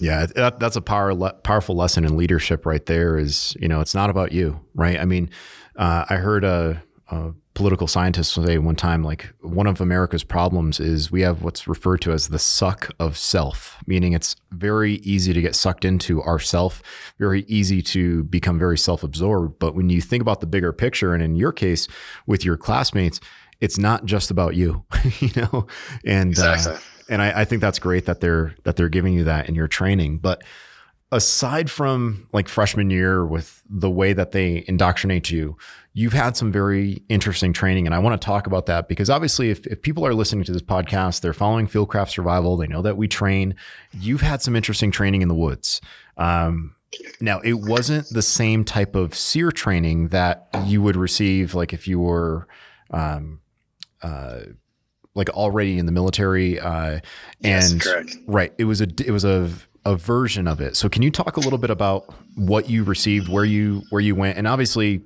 Yeah, 0.00 0.26
that, 0.26 0.60
that's 0.60 0.76
a 0.76 0.80
power 0.80 1.12
le- 1.12 1.32
powerful 1.32 1.74
lesson 1.74 2.04
in 2.04 2.16
leadership 2.16 2.64
right 2.66 2.84
there. 2.86 3.18
Is 3.18 3.56
you 3.60 3.68
know, 3.68 3.80
it's 3.80 3.94
not 3.94 4.10
about 4.10 4.32
you, 4.32 4.60
right? 4.74 4.98
I 4.98 5.04
mean, 5.04 5.30
uh, 5.76 6.04
I 6.08 6.16
heard 6.16 6.44
a, 6.44 6.82
a 7.08 7.32
political 7.58 7.88
scientists 7.88 8.28
say 8.34 8.56
one 8.56 8.76
time, 8.76 9.02
like 9.02 9.34
one 9.40 9.66
of 9.66 9.80
America's 9.80 10.22
problems 10.22 10.78
is 10.78 11.10
we 11.10 11.22
have 11.22 11.42
what's 11.42 11.66
referred 11.66 12.00
to 12.00 12.12
as 12.12 12.28
the 12.28 12.38
suck 12.38 12.88
of 13.00 13.18
self, 13.18 13.78
meaning 13.84 14.12
it's 14.12 14.36
very 14.52 14.94
easy 14.98 15.32
to 15.32 15.42
get 15.42 15.56
sucked 15.56 15.84
into 15.84 16.22
ourself, 16.22 16.80
very 17.18 17.42
easy 17.48 17.82
to 17.82 18.22
become 18.22 18.60
very 18.60 18.78
self-absorbed. 18.78 19.58
But 19.58 19.74
when 19.74 19.90
you 19.90 20.00
think 20.00 20.20
about 20.22 20.40
the 20.40 20.46
bigger 20.46 20.72
picture, 20.72 21.14
and 21.14 21.20
in 21.22 21.34
your 21.34 21.50
case 21.50 21.88
with 22.28 22.44
your 22.44 22.56
classmates, 22.56 23.18
it's 23.60 23.76
not 23.76 24.04
just 24.04 24.30
about 24.30 24.54
you, 24.54 24.84
you 25.18 25.30
know, 25.34 25.66
and 26.04 26.30
Exactly. 26.30 26.74
uh, 26.74 26.78
and 27.08 27.20
I, 27.20 27.40
I 27.40 27.44
think 27.44 27.60
that's 27.60 27.80
great 27.80 28.06
that 28.06 28.20
they're 28.20 28.54
that 28.62 28.76
they're 28.76 28.88
giving 28.88 29.14
you 29.14 29.24
that 29.24 29.48
in 29.48 29.56
your 29.56 29.66
training. 29.66 30.18
But 30.18 30.42
aside 31.10 31.70
from 31.70 32.28
like 32.32 32.48
freshman 32.48 32.90
year 32.90 33.24
with 33.24 33.62
the 33.68 33.90
way 33.90 34.12
that 34.12 34.32
they 34.32 34.64
indoctrinate 34.68 35.30
you, 35.30 35.56
you've 35.94 36.12
had 36.12 36.36
some 36.36 36.52
very 36.52 37.02
interesting 37.08 37.52
training. 37.52 37.86
And 37.86 37.94
I 37.94 37.98
want 37.98 38.20
to 38.20 38.24
talk 38.24 38.46
about 38.46 38.66
that 38.66 38.88
because 38.88 39.08
obviously 39.08 39.50
if, 39.50 39.66
if 39.66 39.80
people 39.82 40.06
are 40.06 40.14
listening 40.14 40.44
to 40.44 40.52
this 40.52 40.62
podcast, 40.62 41.22
they're 41.22 41.32
following 41.32 41.66
Fieldcraft 41.66 42.10
Survival, 42.10 42.56
they 42.56 42.66
know 42.66 42.82
that 42.82 42.96
we 42.96 43.08
train. 43.08 43.54
You've 43.92 44.20
had 44.20 44.42
some 44.42 44.54
interesting 44.54 44.90
training 44.90 45.22
in 45.22 45.28
the 45.28 45.34
woods. 45.34 45.80
Um, 46.18 46.74
now 47.20 47.40
it 47.40 47.54
wasn't 47.54 48.08
the 48.10 48.22
same 48.22 48.64
type 48.64 48.94
of 48.94 49.14
SERE 49.14 49.50
training 49.50 50.08
that 50.08 50.48
you 50.64 50.82
would 50.82 50.96
receive 50.96 51.54
like 51.54 51.72
if 51.72 51.88
you 51.88 52.00
were 52.00 52.46
um, 52.90 53.40
uh, 54.02 54.40
like 55.14 55.30
already 55.30 55.78
in 55.78 55.86
the 55.86 55.92
military 55.92 56.60
uh, 56.60 57.00
Yes, 57.40 57.72
and 57.72 57.80
correct. 57.80 58.16
right 58.26 58.52
it 58.56 58.64
was 58.64 58.80
a 58.80 58.88
it 59.04 59.10
was 59.10 59.24
a 59.24 59.50
a 59.92 59.96
version 59.96 60.46
of 60.46 60.60
it 60.60 60.76
so 60.76 60.88
can 60.88 61.02
you 61.02 61.10
talk 61.10 61.36
a 61.36 61.40
little 61.40 61.58
bit 61.58 61.70
about 61.70 62.12
what 62.36 62.68
you 62.68 62.84
received 62.84 63.28
where 63.28 63.44
you 63.44 63.82
where 63.90 64.00
you 64.00 64.14
went 64.14 64.36
and 64.36 64.46
obviously 64.46 65.02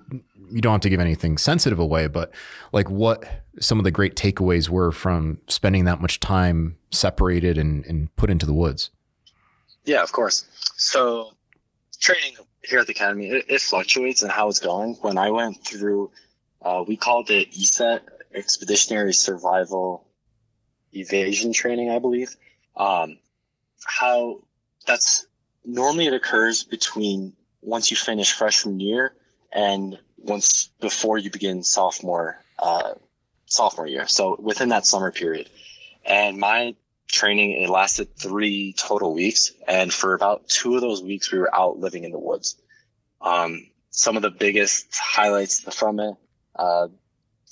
you 0.50 0.60
don't 0.60 0.72
have 0.72 0.80
to 0.80 0.90
give 0.90 1.00
anything 1.00 1.38
sensitive 1.38 1.78
away 1.78 2.06
but 2.06 2.32
like 2.72 2.88
what 2.90 3.24
some 3.60 3.78
of 3.78 3.84
the 3.84 3.90
great 3.90 4.16
takeaways 4.16 4.68
were 4.68 4.90
from 4.90 5.38
spending 5.46 5.84
that 5.84 6.00
much 6.00 6.20
time 6.20 6.76
separated 6.90 7.58
and, 7.58 7.84
and 7.86 8.14
put 8.16 8.30
into 8.30 8.46
the 8.46 8.54
woods 8.54 8.90
Yeah, 9.84 10.02
of 10.02 10.12
course. 10.12 10.44
So 10.76 11.32
training 12.00 12.36
here 12.62 12.78
at 12.78 12.86
the 12.86 12.92
academy, 12.92 13.28
it, 13.28 13.46
it 13.48 13.60
fluctuates 13.60 14.22
in 14.22 14.28
how 14.28 14.48
it's 14.48 14.60
going. 14.60 14.94
When 15.00 15.18
I 15.18 15.30
went 15.30 15.64
through, 15.66 16.10
uh, 16.62 16.84
we 16.86 16.96
called 16.96 17.30
it 17.30 17.52
ESET, 17.52 18.00
Expeditionary 18.34 19.12
Survival 19.12 20.06
Evasion 20.92 21.52
Training, 21.52 21.90
I 21.90 21.98
believe. 21.98 22.36
Um, 22.76 23.18
how 23.84 24.42
that's 24.86 25.26
normally 25.64 26.06
it 26.06 26.14
occurs 26.14 26.64
between 26.64 27.34
once 27.60 27.90
you 27.90 27.96
finish 27.96 28.32
freshman 28.32 28.80
year 28.80 29.14
and 29.52 29.98
once 30.18 30.70
before 30.80 31.18
you 31.18 31.30
begin 31.30 31.62
sophomore 31.62 32.38
uh, 32.58 32.94
sophomore 33.46 33.86
year. 33.86 34.06
So 34.06 34.36
within 34.40 34.70
that 34.70 34.86
summer 34.86 35.12
period, 35.12 35.48
and 36.04 36.38
my 36.38 36.74
training 37.10 37.62
it 37.62 37.68
lasted 37.68 38.16
three 38.16 38.72
total 38.72 39.12
weeks. 39.14 39.52
And 39.68 39.92
for 39.92 40.14
about 40.14 40.48
two 40.48 40.74
of 40.74 40.80
those 40.80 41.02
weeks 41.02 41.30
we 41.30 41.38
were 41.38 41.54
out 41.54 41.78
living 41.78 42.04
in 42.04 42.12
the 42.12 42.18
woods. 42.18 42.56
Um, 43.20 43.68
some 43.90 44.16
of 44.16 44.22
the 44.22 44.30
biggest 44.30 44.86
highlights 44.96 45.60
from 45.74 46.00
it 46.00 46.14
uh, 46.56 46.88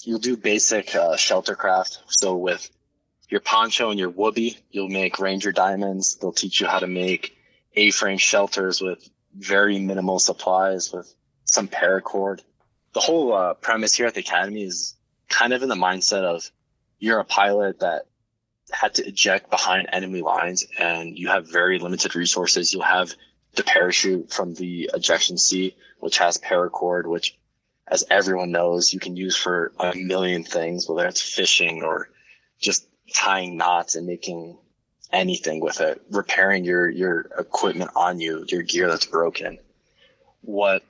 you'll 0.03 0.19
do 0.19 0.37
basic 0.37 0.95
uh, 0.95 1.17
shelter 1.17 1.55
craft. 1.55 1.99
So 2.09 2.37
with 2.37 2.71
your 3.31 3.41
poncho 3.41 3.91
and 3.91 3.99
your 3.99 4.11
woobie 4.11 4.59
you'll 4.71 4.89
make 4.89 5.19
ranger 5.19 5.53
diamonds 5.53 6.17
they'll 6.17 6.33
teach 6.33 6.61
you 6.61 6.67
how 6.67 6.79
to 6.79 6.87
make 6.87 7.37
a-frame 7.75 8.19
shelters 8.19 8.81
with 8.81 9.09
very 9.35 9.79
minimal 9.79 10.19
supplies 10.19 10.93
with 10.93 11.15
some 11.45 11.69
paracord 11.69 12.41
the 12.93 13.01
whole 13.01 13.33
uh, 13.33 13.55
premise 13.55 13.95
here 13.95 14.07
at 14.07 14.15
the 14.15 14.21
academy 14.21 14.65
is 14.65 14.97
kind 15.29 15.53
of 15.53 15.63
in 15.63 15.69
the 15.69 15.75
mindset 15.75 16.25
of 16.25 16.51
you're 16.99 17.21
a 17.21 17.25
pilot 17.25 17.81
that 17.81 18.07
had 18.73 18.95
to 18.95 19.07
eject 19.07 19.51
behind 19.51 19.89
enemy 19.93 20.23
lines 20.23 20.67
and 20.79 21.19
you 21.19 21.29
have 21.29 21.51
very 21.51 21.79
limited 21.79 22.15
resources. 22.15 22.73
You'll 22.73 22.83
have 22.83 23.15
the 23.55 23.65
parachute 23.65 24.33
from 24.33 24.55
the 24.55 24.91
ejection 24.95 25.39
seat, 25.39 25.77
which 25.99 26.19
has 26.19 26.39
paracord, 26.39 27.07
which 27.07 27.37
as 27.89 28.05
everyone 28.11 28.53
knows, 28.53 28.93
you 28.93 29.01
can 29.01 29.17
use 29.17 29.37
for 29.37 29.73
a 29.81 29.95
million 29.97 30.45
things, 30.45 30.89
whether 30.89 31.09
it's 31.09 31.23
fishing 31.23 31.83
or 31.83 32.11
just 32.61 32.87
tying 33.15 33.57
knots 33.57 33.97
and 33.97 34.07
making 34.07 34.59
anything 35.13 35.61
with 35.61 35.81
it, 35.81 36.01
repairing 36.11 36.65
your, 36.65 36.89
your 36.89 37.21
equipment 37.39 37.91
on 37.97 38.21
you, 38.21 38.45
your 38.49 38.63
gear 38.63 38.89
that's 38.89 39.07
broken. 39.07 39.59
What 40.43 40.83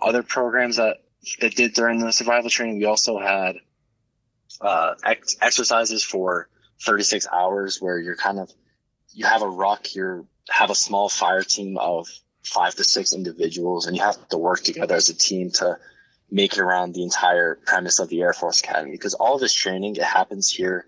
other 0.00 0.22
programs 0.22 0.76
that, 0.76 1.02
that 1.40 1.54
did 1.54 1.74
during 1.74 2.00
the 2.00 2.12
survival 2.12 2.50
training, 2.50 2.78
we 2.78 2.86
also 2.86 3.18
had 3.18 3.56
uh, 4.60 4.94
ex- 5.04 5.36
exercises 5.40 6.02
for 6.02 6.48
36 6.82 7.26
hours 7.32 7.80
where 7.80 7.98
you're 7.98 8.16
kind 8.16 8.38
of 8.38 8.50
you 9.12 9.24
have 9.24 9.42
a 9.42 9.48
ruck 9.48 9.94
you 9.94 10.26
have 10.50 10.70
a 10.70 10.74
small 10.74 11.08
fire 11.08 11.42
team 11.42 11.78
of 11.78 12.08
five 12.42 12.74
to 12.74 12.84
six 12.84 13.12
individuals 13.12 13.86
and 13.86 13.96
you 13.96 14.02
have 14.02 14.28
to 14.28 14.38
work 14.38 14.62
together 14.62 14.94
as 14.94 15.08
a 15.08 15.14
team 15.14 15.50
to 15.50 15.78
make 16.30 16.52
it 16.52 16.58
around 16.58 16.94
the 16.94 17.02
entire 17.02 17.58
premise 17.66 17.98
of 17.98 18.08
the 18.08 18.20
air 18.20 18.32
force 18.32 18.60
academy 18.60 18.90
because 18.90 19.14
all 19.14 19.34
of 19.34 19.40
this 19.40 19.54
training 19.54 19.96
it 19.96 20.02
happens 20.02 20.50
here 20.50 20.86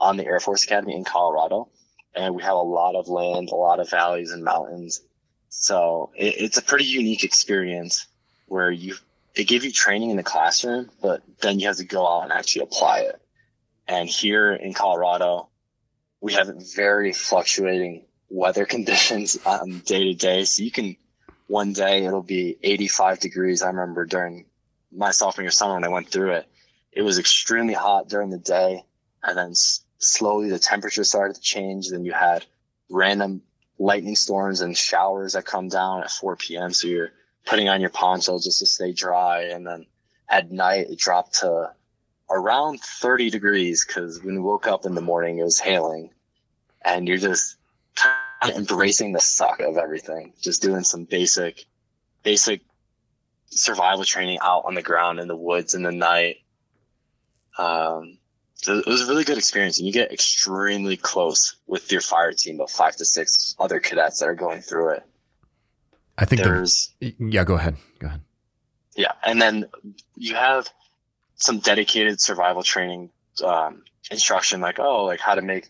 on 0.00 0.16
the 0.16 0.26
air 0.26 0.40
force 0.40 0.64
academy 0.64 0.94
in 0.94 1.04
colorado 1.04 1.68
and 2.14 2.34
we 2.34 2.42
have 2.42 2.54
a 2.56 2.56
lot 2.56 2.94
of 2.94 3.08
land 3.08 3.50
a 3.50 3.54
lot 3.54 3.80
of 3.80 3.90
valleys 3.90 4.32
and 4.32 4.44
mountains 4.44 5.02
so 5.48 6.10
it, 6.16 6.34
it's 6.38 6.58
a 6.58 6.62
pretty 6.62 6.84
unique 6.84 7.24
experience 7.24 8.06
where 8.46 8.70
you 8.70 8.94
they 9.36 9.44
give 9.44 9.64
you 9.64 9.72
training 9.72 10.10
in 10.10 10.16
the 10.16 10.22
classroom 10.22 10.90
but 11.02 11.22
then 11.42 11.60
you 11.60 11.66
have 11.68 11.76
to 11.76 11.84
go 11.84 12.06
out 12.06 12.22
and 12.24 12.32
actually 12.32 12.62
apply 12.62 13.00
it 13.00 13.20
And 13.88 14.08
here 14.08 14.52
in 14.52 14.74
Colorado, 14.74 15.48
we 16.20 16.34
have 16.34 16.48
very 16.74 17.12
fluctuating 17.12 18.04
weather 18.30 18.66
conditions 18.76 19.38
um, 19.46 19.80
day 19.80 20.04
to 20.04 20.14
day. 20.14 20.44
So 20.44 20.62
you 20.62 20.70
can, 20.70 20.96
one 21.48 21.72
day 21.72 22.04
it'll 22.04 22.22
be 22.22 22.58
85 22.62 23.20
degrees. 23.20 23.62
I 23.62 23.68
remember 23.68 24.04
during 24.06 24.46
my 24.92 25.10
sophomore 25.10 25.44
year 25.44 25.50
summer 25.50 25.74
when 25.74 25.84
I 25.84 25.88
went 25.88 26.10
through 26.10 26.32
it, 26.34 26.46
it 26.92 27.02
was 27.02 27.18
extremely 27.18 27.74
hot 27.74 28.08
during 28.08 28.30
the 28.30 28.38
day. 28.38 28.84
And 29.22 29.36
then 29.38 29.54
slowly 29.98 30.48
the 30.50 30.58
temperature 30.58 31.04
started 31.04 31.34
to 31.34 31.40
change. 31.40 31.90
Then 31.90 32.04
you 32.04 32.12
had 32.12 32.44
random 32.88 33.42
lightning 33.78 34.16
storms 34.16 34.60
and 34.60 34.76
showers 34.76 35.34
that 35.34 35.44
come 35.44 35.68
down 35.68 36.02
at 36.02 36.10
4 36.10 36.36
p.m. 36.36 36.72
So 36.72 36.88
you're 36.88 37.12
putting 37.46 37.68
on 37.68 37.80
your 37.80 37.90
poncho 37.90 38.38
just 38.38 38.60
to 38.60 38.66
stay 38.66 38.92
dry. 38.92 39.42
And 39.42 39.66
then 39.66 39.86
at 40.28 40.50
night 40.50 40.90
it 40.90 40.98
dropped 40.98 41.40
to 41.40 41.72
around 42.30 42.80
30 42.80 43.30
degrees 43.30 43.84
because 43.84 44.22
when 44.22 44.34
we 44.34 44.40
woke 44.40 44.66
up 44.66 44.84
in 44.84 44.94
the 44.94 45.00
morning 45.00 45.38
it 45.38 45.44
was 45.44 45.58
hailing 45.58 46.10
and 46.82 47.08
you're 47.08 47.16
just 47.16 47.56
kind 47.94 48.14
of 48.42 48.50
embracing 48.50 49.12
the 49.12 49.20
suck 49.20 49.60
of 49.60 49.76
everything 49.76 50.32
just 50.40 50.62
doing 50.62 50.84
some 50.84 51.04
basic 51.04 51.64
basic 52.22 52.60
survival 53.46 54.04
training 54.04 54.38
out 54.42 54.64
on 54.66 54.74
the 54.74 54.82
ground 54.82 55.18
in 55.18 55.26
the 55.26 55.36
woods 55.36 55.74
in 55.74 55.82
the 55.82 55.90
night 55.90 56.36
um, 57.56 58.17
it 58.66 58.86
was 58.86 59.02
a 59.02 59.06
really 59.06 59.24
good 59.24 59.38
experience 59.38 59.78
and 59.78 59.86
you 59.86 59.92
get 59.92 60.12
extremely 60.12 60.96
close 60.96 61.56
with 61.66 61.92
your 61.92 62.00
fire 62.00 62.32
team 62.32 62.60
of 62.60 62.70
five 62.70 62.96
to 62.96 63.04
six 63.04 63.54
other 63.58 63.78
cadets 63.78 64.18
that 64.18 64.28
are 64.28 64.34
going 64.34 64.60
through 64.60 64.90
it 64.90 65.04
I 66.18 66.24
think 66.24 66.42
the, 66.42 66.48
there's 66.48 66.92
yeah, 67.00 67.44
go 67.44 67.54
ahead. 67.54 67.76
Go 68.00 68.08
ahead. 68.08 68.20
yeah, 68.96 69.12
and 69.24 69.40
then 69.40 69.66
you 70.16 70.34
have 70.34 70.68
some 71.36 71.60
dedicated 71.60 72.20
survival 72.20 72.64
training 72.64 73.10
um, 73.44 73.84
instruction, 74.10 74.60
like 74.60 74.80
oh, 74.80 75.04
like 75.04 75.20
how 75.20 75.36
to 75.36 75.42
make 75.42 75.68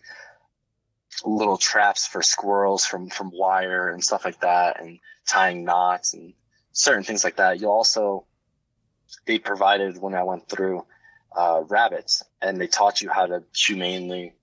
little 1.23 1.57
traps 1.57 2.07
for 2.07 2.23
squirrels 2.23 2.83
from 2.83 3.09
from 3.09 3.29
wire 3.31 3.89
and 3.89 4.03
stuff 4.03 4.25
like 4.25 4.39
that, 4.41 4.81
and 4.81 4.99
tying 5.27 5.63
knots 5.63 6.15
and 6.15 6.33
certain 6.71 7.03
things 7.03 7.23
like 7.23 7.35
that. 7.35 7.61
You 7.61 7.69
also 7.69 8.25
they 9.27 9.37
provided 9.37 10.01
when 10.01 10.15
I 10.15 10.23
went 10.23 10.49
through 10.49 10.83
uh, 11.35 11.63
rabbits, 11.67 12.23
and 12.41 12.59
they 12.59 12.67
taught 12.67 13.01
you 13.01 13.09
how 13.09 13.25
to 13.25 13.43
humanely 13.55 14.33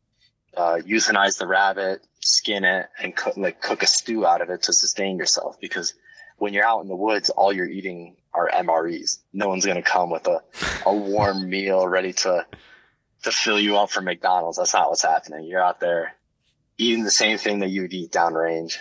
uh, 0.56 0.78
euthanize 0.86 1.38
the 1.38 1.46
rabbit, 1.46 2.06
skin 2.20 2.64
it, 2.64 2.86
and 3.00 3.14
cook 3.14 3.36
like 3.36 3.60
cook 3.60 3.82
a 3.82 3.86
stew 3.86 4.26
out 4.26 4.40
of 4.40 4.50
it 4.50 4.62
to 4.62 4.72
sustain 4.72 5.18
yourself. 5.18 5.58
Because 5.60 5.94
when 6.38 6.54
you're 6.54 6.64
out 6.64 6.80
in 6.80 6.88
the 6.88 6.96
woods, 6.96 7.30
all 7.30 7.52
you're 7.52 7.68
eating 7.68 8.16
are 8.32 8.50
MREs. 8.50 9.18
No 9.32 9.48
one's 9.48 9.66
gonna 9.66 9.82
come 9.82 10.10
with 10.10 10.26
a, 10.26 10.40
a 10.84 10.94
warm 10.94 11.48
meal 11.50 11.86
ready 11.86 12.12
to 12.12 12.46
to 13.22 13.30
fill 13.30 13.58
you 13.58 13.76
up 13.76 13.90
for 13.90 14.00
McDonald's. 14.00 14.58
That's 14.58 14.74
not 14.74 14.88
what's 14.88 15.02
happening. 15.02 15.46
You're 15.46 15.62
out 15.62 15.80
there 15.80 16.14
eating 16.78 17.04
the 17.04 17.10
same 17.10 17.38
thing 17.38 17.60
that 17.60 17.70
you 17.70 17.82
would 17.82 17.94
eat 17.94 18.12
downrange. 18.12 18.78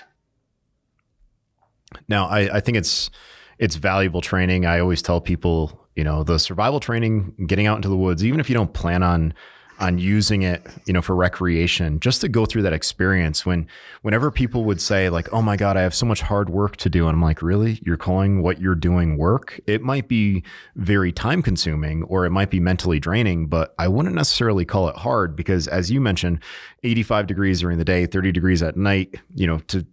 Now, 2.07 2.27
I, 2.27 2.57
I 2.57 2.59
think 2.59 2.77
it's 2.77 3.09
it's 3.57 3.75
valuable 3.75 4.21
training. 4.21 4.65
I 4.65 4.79
always 4.79 5.01
tell 5.01 5.21
people, 5.21 5.84
you 5.95 6.03
know, 6.03 6.23
the 6.23 6.37
survival 6.39 6.79
training, 6.79 7.33
getting 7.47 7.67
out 7.67 7.77
into 7.77 7.89
the 7.89 7.97
woods, 7.97 8.23
even 8.23 8.39
if 8.39 8.49
you 8.49 8.55
don't 8.55 8.73
plan 8.73 9.03
on 9.03 9.33
on 9.79 9.97
using 9.97 10.41
it, 10.41 10.65
you 10.85 10.93
know, 10.93 11.01
for 11.01 11.15
recreation, 11.15 11.99
just 11.99 12.21
to 12.21 12.29
go 12.29 12.45
through 12.45 12.61
that 12.61 12.73
experience. 12.73 13.45
When 13.45 13.67
whenever 14.03 14.31
people 14.31 14.63
would 14.65 14.79
say 14.79 15.09
like, 15.09 15.27
"Oh 15.33 15.41
my 15.41 15.57
God, 15.57 15.75
I 15.75 15.81
have 15.81 15.93
so 15.93 16.05
much 16.05 16.21
hard 16.21 16.49
work 16.49 16.77
to 16.77 16.89
do," 16.89 17.07
and 17.07 17.15
I'm 17.15 17.21
like, 17.21 17.41
"Really? 17.41 17.79
You're 17.83 17.97
calling 17.97 18.41
what 18.41 18.61
you're 18.61 18.75
doing 18.75 19.17
work?" 19.17 19.59
It 19.67 19.81
might 19.81 20.07
be 20.07 20.43
very 20.75 21.11
time 21.11 21.41
consuming, 21.41 22.03
or 22.03 22.25
it 22.25 22.29
might 22.29 22.49
be 22.49 22.59
mentally 22.59 22.99
draining, 22.99 23.47
but 23.47 23.73
I 23.77 23.87
wouldn't 23.87 24.15
necessarily 24.15 24.65
call 24.65 24.87
it 24.87 24.95
hard 24.95 25.35
because, 25.35 25.67
as 25.67 25.91
you 25.91 25.99
mentioned, 25.99 26.39
85 26.83 27.27
degrees 27.27 27.59
during 27.59 27.77
the 27.77 27.85
day, 27.85 28.05
30 28.05 28.31
degrees 28.31 28.63
at 28.63 28.77
night. 28.77 29.15
You 29.33 29.47
know, 29.47 29.57
to 29.67 29.85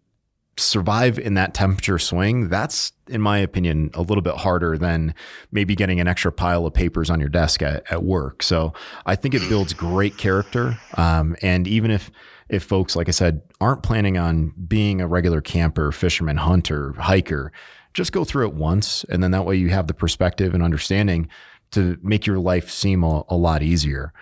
survive 0.58 1.18
in 1.18 1.34
that 1.34 1.54
temperature 1.54 1.98
swing, 1.98 2.48
that's, 2.48 2.92
in 3.08 3.20
my 3.20 3.38
opinion, 3.38 3.90
a 3.94 4.02
little 4.02 4.22
bit 4.22 4.34
harder 4.34 4.76
than 4.76 5.14
maybe 5.50 5.74
getting 5.74 5.98
an 5.98 6.06
extra 6.06 6.30
pile 6.30 6.66
of 6.66 6.74
papers 6.74 7.08
on 7.08 7.20
your 7.20 7.28
desk 7.28 7.62
at, 7.62 7.90
at 7.90 8.04
work. 8.04 8.42
So 8.42 8.74
I 9.06 9.16
think 9.16 9.34
it 9.34 9.48
builds 9.48 9.72
great 9.72 10.18
character. 10.18 10.78
Um, 10.96 11.36
and 11.42 11.66
even 11.66 11.90
if, 11.90 12.10
if 12.48 12.64
folks, 12.64 12.94
like 12.94 13.08
I 13.08 13.12
said, 13.12 13.40
aren't 13.60 13.82
planning 13.82 14.18
on 14.18 14.52
being 14.68 15.00
a 15.00 15.06
regular 15.06 15.40
camper, 15.40 15.90
fisherman, 15.90 16.36
hunter, 16.36 16.92
hiker, 16.92 17.50
just 17.94 18.12
go 18.12 18.24
through 18.24 18.48
it 18.48 18.54
once. 18.54 19.04
And 19.04 19.22
then 19.22 19.30
that 19.30 19.46
way 19.46 19.56
you 19.56 19.70
have 19.70 19.86
the 19.86 19.94
perspective 19.94 20.52
and 20.54 20.62
understanding 20.62 21.28
to 21.70 21.98
make 22.02 22.26
your 22.26 22.38
life 22.38 22.70
seem 22.70 23.02
a, 23.02 23.22
a 23.28 23.36
lot 23.36 23.62
easier. 23.62 24.12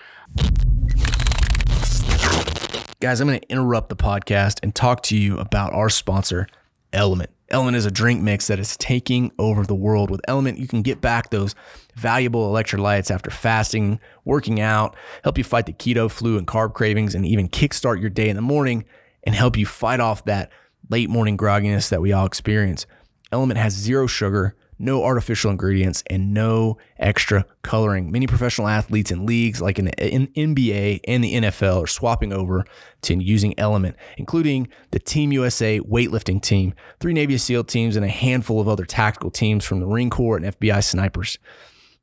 Guys, 3.00 3.18
I'm 3.18 3.28
going 3.28 3.40
to 3.40 3.48
interrupt 3.48 3.88
the 3.88 3.96
podcast 3.96 4.60
and 4.62 4.74
talk 4.74 5.02
to 5.04 5.16
you 5.16 5.38
about 5.38 5.72
our 5.72 5.88
sponsor, 5.88 6.46
LMNT. 6.92 7.28
LMNT 7.50 7.74
is 7.76 7.86
a 7.86 7.90
drink 7.90 8.20
mix 8.20 8.48
that 8.48 8.58
is 8.58 8.76
taking 8.76 9.32
over 9.38 9.64
the 9.64 9.74
world. 9.74 10.10
With 10.10 10.20
LMNT, 10.28 10.58
you 10.58 10.68
can 10.68 10.82
get 10.82 11.00
back 11.00 11.30
those 11.30 11.54
valuable 11.94 12.52
electrolytes 12.52 13.10
after 13.10 13.30
fasting, 13.30 14.00
working 14.26 14.60
out, 14.60 14.96
help 15.24 15.38
you 15.38 15.44
fight 15.44 15.64
the 15.64 15.72
keto 15.72 16.10
flu 16.10 16.36
and 16.36 16.46
carb 16.46 16.74
cravings, 16.74 17.14
and 17.14 17.24
even 17.24 17.48
kickstart 17.48 18.02
your 18.02 18.10
day 18.10 18.28
in 18.28 18.36
the 18.36 18.42
morning 18.42 18.84
and 19.24 19.34
help 19.34 19.56
you 19.56 19.64
fight 19.64 20.00
off 20.00 20.26
that 20.26 20.50
late 20.90 21.08
morning 21.08 21.38
grogginess 21.38 21.88
that 21.88 22.02
we 22.02 22.12
all 22.12 22.26
experience. 22.26 22.84
LMNT 23.32 23.56
has 23.56 23.72
zero 23.72 24.06
sugar, 24.06 24.54
no 24.80 25.04
artificial 25.04 25.50
ingredients, 25.50 26.02
and 26.08 26.32
no 26.32 26.78
extra 26.98 27.44
coloring. 27.62 28.10
Many 28.10 28.26
professional 28.26 28.66
athletes 28.66 29.10
in 29.10 29.26
leagues 29.26 29.60
like 29.60 29.78
in 29.78 29.84
the 29.84 29.92
NBA 29.92 31.00
and 31.06 31.22
the 31.22 31.34
NFL 31.34 31.84
are 31.84 31.86
swapping 31.86 32.32
over 32.32 32.64
to 33.02 33.14
using 33.14 33.54
LMNT, 33.54 33.94
including 34.16 34.68
the 34.90 34.98
Team 34.98 35.32
USA 35.32 35.78
weightlifting 35.80 36.40
team, 36.40 36.74
three 36.98 37.12
Navy 37.12 37.36
SEAL 37.36 37.64
teams, 37.64 37.94
and 37.94 38.04
a 38.04 38.08
handful 38.08 38.60
of 38.60 38.68
other 38.68 38.84
tactical 38.84 39.30
teams 39.30 39.64
from 39.64 39.80
the 39.80 39.86
Marine 39.86 40.10
Corps 40.10 40.36
and 40.36 40.46
FBI 40.46 40.82
snipers. 40.82 41.38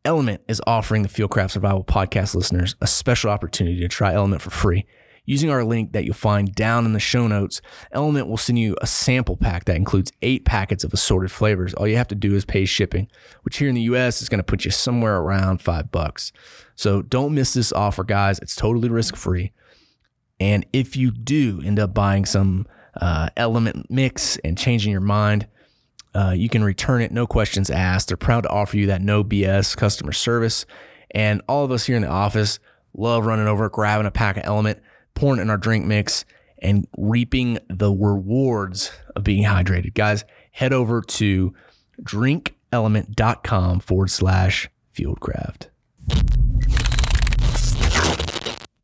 LMNT 0.05 0.39
is 0.47 0.61
offering 0.65 1.01
the 1.01 1.09
Fieldcraft 1.09 1.51
Survival 1.51 1.83
podcast 1.83 2.35
listeners 2.35 2.75
a 2.81 2.87
special 2.87 3.29
opportunity 3.29 3.79
to 3.81 3.87
try 3.87 4.13
Element 4.13 4.41
for 4.41 4.51
free. 4.51 4.85
Using 5.27 5.49
our 5.49 5.65
link 5.65 5.91
that 5.91 6.05
you'll 6.05 6.13
find 6.13 6.55
down 6.55 6.85
in 6.85 6.93
the 6.93 7.01
show 7.01 7.27
notes, 7.27 7.61
LMNT 7.93 8.27
will 8.27 8.37
send 8.37 8.57
you 8.57 8.77
a 8.81 8.87
sample 8.87 9.35
pack 9.35 9.65
that 9.65 9.75
includes 9.75 10.09
eight 10.21 10.45
packets 10.45 10.85
of 10.85 10.93
assorted 10.93 11.31
flavors. 11.31 11.73
All 11.73 11.85
you 11.85 11.97
have 11.97 12.07
to 12.07 12.15
do 12.15 12.33
is 12.33 12.45
pay 12.45 12.63
shipping, 12.63 13.09
which 13.41 13.57
here 13.57 13.67
in 13.67 13.75
the 13.75 13.81
US 13.81 14.21
is 14.21 14.29
going 14.29 14.39
to 14.39 14.43
put 14.43 14.63
you 14.63 14.71
somewhere 14.71 15.17
around 15.17 15.61
five 15.61 15.91
bucks. 15.91 16.31
So 16.75 17.01
don't 17.01 17.35
miss 17.35 17.53
this 17.53 17.73
offer, 17.73 18.05
guys. 18.05 18.39
It's 18.39 18.55
totally 18.55 18.87
risk 18.87 19.17
free. 19.17 19.51
And 20.39 20.65
if 20.71 20.95
you 20.95 21.11
do 21.11 21.61
end 21.61 21.77
up 21.77 21.93
buying 21.93 22.25
some 22.25 22.65
uh, 23.01 23.27
LMNT 23.35 23.83
mix 23.89 24.37
and 24.37 24.57
changing 24.57 24.93
your 24.93 25.01
mind, 25.01 25.45
uh, 26.15 26.31
you 26.31 26.47
can 26.47 26.63
return 26.63 27.01
it, 27.01 27.11
no 27.11 27.27
questions 27.27 27.69
asked. 27.69 28.07
They're 28.07 28.17
proud 28.17 28.41
to 28.43 28.49
offer 28.49 28.77
you 28.77 28.87
that 28.87 29.01
no 29.01 29.25
BS 29.25 29.75
customer 29.75 30.13
service. 30.13 30.65
And 31.11 31.41
all 31.49 31.65
of 31.65 31.71
us 31.71 31.85
here 31.85 31.97
in 31.97 32.03
the 32.03 32.07
office 32.07 32.59
love 32.93 33.25
running 33.25 33.47
over, 33.47 33.69
grabbing 33.69 34.07
a 34.07 34.11
pack 34.11 34.37
of 34.37 34.43
LMNT 34.43 34.79
pouring 35.17 35.41
in 35.41 35.49
our 35.49 35.57
drink 35.57 35.85
mix, 35.85 36.23
and 36.59 36.87
reaping 36.97 37.57
the 37.69 37.91
rewards 37.91 38.91
of 39.15 39.23
being 39.23 39.43
hydrated. 39.43 39.93
Guys, 39.93 40.23
head 40.51 40.73
over 40.73 41.01
to 41.01 41.53
drinklmnt.com 42.01 43.79
forward 43.79 44.11
slash 44.11 44.69
fieldcraft. 44.95 45.69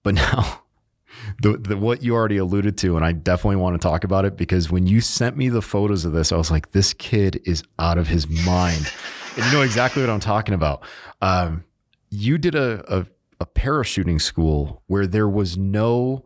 But 0.01 0.15
now, 0.15 0.63
the, 1.41 1.57
the 1.57 1.77
what 1.77 2.03
you 2.03 2.15
already 2.15 2.37
alluded 2.37 2.77
to, 2.79 2.95
and 2.95 3.05
I 3.05 3.11
definitely 3.11 3.57
want 3.57 3.79
to 3.79 3.87
talk 3.87 4.03
about 4.03 4.25
it 4.25 4.35
because 4.35 4.71
when 4.71 4.87
you 4.87 5.01
sent 5.01 5.37
me 5.37 5.49
the 5.49 5.61
photos 5.61 6.03
of 6.03 6.13
this, 6.13 6.31
I 6.31 6.37
was 6.37 6.51
like, 6.51 6.71
this 6.71 6.93
kid 6.93 7.41
is 7.45 7.63
out 7.79 7.97
of 7.97 8.07
his 8.07 8.27
mind. 8.45 8.91
and 9.37 9.45
you 9.45 9.51
know 9.51 9.61
exactly 9.61 10.01
what 10.01 10.09
I'm 10.09 10.19
talking 10.19 10.55
about. 10.55 10.83
Um, 11.21 11.63
you 12.09 12.37
did 12.37 12.55
a, 12.55 12.83
a 12.93 13.05
a 13.43 13.45
parachuting 13.45 14.21
school 14.21 14.81
where 14.87 15.05
there 15.05 15.27
was 15.27 15.57
no 15.57 16.23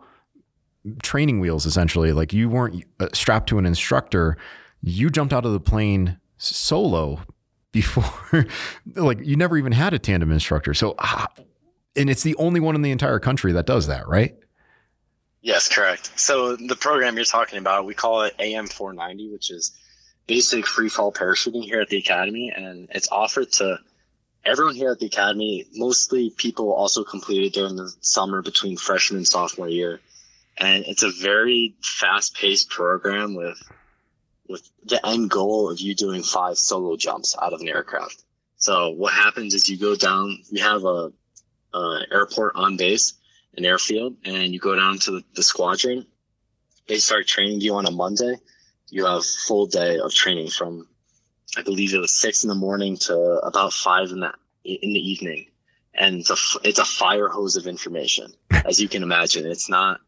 training 1.02 1.40
wheels 1.40 1.66
essentially. 1.66 2.12
Like 2.12 2.34
you 2.34 2.50
weren't 2.50 2.84
uh, 3.00 3.08
strapped 3.14 3.50
to 3.50 3.58
an 3.58 3.66
instructor. 3.66 4.38
You 4.82 5.10
jumped 5.10 5.34
out 5.34 5.46
of 5.46 5.54
the 5.54 5.60
plane 5.60 6.20
solo 6.38 7.22
before 7.72 8.46
like 8.96 9.20
you 9.24 9.36
never 9.36 9.58
even 9.58 9.72
had 9.72 9.94
a 9.94 10.00
tandem 10.00 10.32
instructor. 10.32 10.74
So 10.74 10.96
ah, 11.00 11.28
and 11.96 12.10
it's 12.10 12.24
the 12.24 12.36
only 12.36 12.60
one 12.60 12.76
in 12.76 12.82
the 12.82 12.92
entire 12.92 13.20
country 13.20 13.52
that 13.54 13.66
does 13.66 13.88
that 13.88 14.08
right? 14.08 14.36
Yes, 15.42 15.74
correct. 15.74 16.20
So 16.20 16.56
the 16.56 16.76
program 16.76 17.16
you're 17.16 17.26
talking 17.26 17.60
about, 17.60 17.86
we 17.86 17.94
call 17.94 18.24
it 18.24 18.36
AM 18.40 18.68
490, 18.68 19.32
which 19.32 19.50
is 19.50 19.72
basic 20.28 20.68
free 20.68 20.90
fall 20.90 21.12
parachuting 21.12 21.64
here 21.64 21.80
at 21.80 21.90
the 21.90 21.98
academy, 21.98 22.52
and 22.54 22.90
it's 22.92 23.10
offered 23.12 23.52
to 23.54 23.80
everyone 24.44 24.76
here 24.76 24.92
at 24.92 25.00
the 25.00 25.06
academy. 25.06 25.66
Mostly 25.74 26.32
people 26.32 26.74
also 26.74 27.04
completed 27.04 27.54
during 27.54 27.76
the 27.76 27.94
summer 28.02 28.42
between 28.42 28.78
freshman 28.78 29.18
and 29.18 29.28
sophomore 29.28 29.70
year, 29.70 30.02
and 30.60 30.86
it's 30.86 31.04
a 31.04 31.12
very 31.12 31.76
fast-paced 31.82 32.70
program 32.70 33.36
with 33.36 33.62
with 34.50 34.70
the 34.86 35.06
end 35.06 35.30
goal 35.30 35.70
of 35.70 35.80
you 35.80 35.94
doing 35.94 36.24
five 36.24 36.58
solo 36.58 36.96
jumps 36.96 37.36
out 37.42 37.54
of 37.54 37.60
an 37.60 37.68
aircraft. 37.68 38.24
So 38.56 38.92
what 38.92 39.14
happens 39.14 39.54
is 39.54 39.68
you 39.68 39.78
go 39.78 39.96
down. 39.96 40.40
We 40.52 40.60
have 40.60 40.86
a, 40.86 41.12
a 41.74 42.02
airport 42.12 42.56
on 42.56 42.78
base 42.78 43.14
an 43.58 43.66
airfield 43.66 44.16
and 44.24 44.54
you 44.54 44.60
go 44.60 44.76
down 44.76 45.00
to 45.00 45.12
the, 45.12 45.24
the 45.36 45.44
squadron. 45.44 46.06
They 46.88 47.00
start 47.00 47.28
training 47.28 47.60
you 47.60 47.76
on 47.76 47.86
a 47.86 47.92
Monday. 47.92 48.36
You 48.90 49.06
have 49.06 49.26
full 49.26 49.66
day 49.66 50.00
of 50.00 50.14
training 50.14 50.50
from, 50.50 50.88
I 51.58 51.64
believe 51.64 51.94
it 51.94 52.00
was 52.00 52.12
six 52.12 52.44
in 52.44 52.50
the 52.50 52.56
morning 52.56 52.96
to 52.98 53.18
about 53.44 53.74
five 53.74 54.12
in 54.12 54.22
the 54.22 54.32
in 54.64 54.92
the 54.92 55.00
evening, 55.00 55.48
and 55.94 56.20
it's 56.20 56.30
a 56.30 56.36
it's 56.64 56.80
a 56.80 56.86
fire 56.86 57.30
hose 57.30 57.56
of 57.56 57.68
information, 57.68 58.34
as 58.66 58.82
you 58.82 58.90
can 58.90 59.02
imagine. 59.02 59.46
It's 59.46 59.70
not 59.70 60.02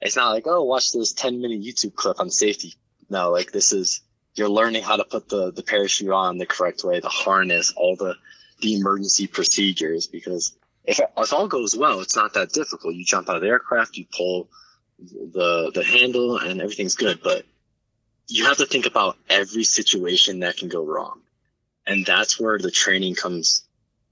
it's 0.00 0.16
not 0.16 0.30
like 0.30 0.46
oh 0.46 0.64
watch 0.64 0.92
this 0.92 1.12
ten 1.12 1.40
minute 1.40 1.62
YouTube 1.62 1.94
clip 1.94 2.20
on 2.20 2.30
safety. 2.30 2.74
No, 3.08 3.30
like 3.30 3.52
this 3.52 3.72
is 3.72 4.00
you're 4.34 4.48
learning 4.48 4.82
how 4.82 4.96
to 4.96 5.04
put 5.04 5.28
the 5.28 5.50
the 5.52 5.62
parachute 5.62 6.10
on 6.10 6.38
the 6.38 6.46
correct 6.46 6.84
way, 6.84 7.00
the 7.00 7.08
harness, 7.08 7.72
all 7.76 7.96
the 7.96 8.14
the 8.60 8.74
emergency 8.74 9.26
procedures 9.26 10.06
because 10.06 10.56
if, 10.84 11.00
if 11.16 11.32
all 11.32 11.48
goes 11.48 11.76
well, 11.76 12.00
it's 12.00 12.16
not 12.16 12.34
that 12.34 12.52
difficult. 12.52 12.94
You 12.94 13.04
jump 13.04 13.28
out 13.28 13.36
of 13.36 13.42
the 13.42 13.48
aircraft, 13.48 13.96
you 13.96 14.06
pull 14.16 14.48
the 14.98 15.70
the 15.74 15.84
handle, 15.84 16.38
and 16.38 16.60
everything's 16.60 16.94
good. 16.94 17.20
But 17.22 17.44
you 18.28 18.44
have 18.46 18.58
to 18.58 18.66
think 18.66 18.86
about 18.86 19.16
every 19.28 19.64
situation 19.64 20.40
that 20.40 20.56
can 20.56 20.68
go 20.68 20.84
wrong, 20.84 21.20
and 21.86 22.06
that's 22.06 22.38
where 22.38 22.58
the 22.58 22.70
training 22.70 23.14
comes 23.16 23.64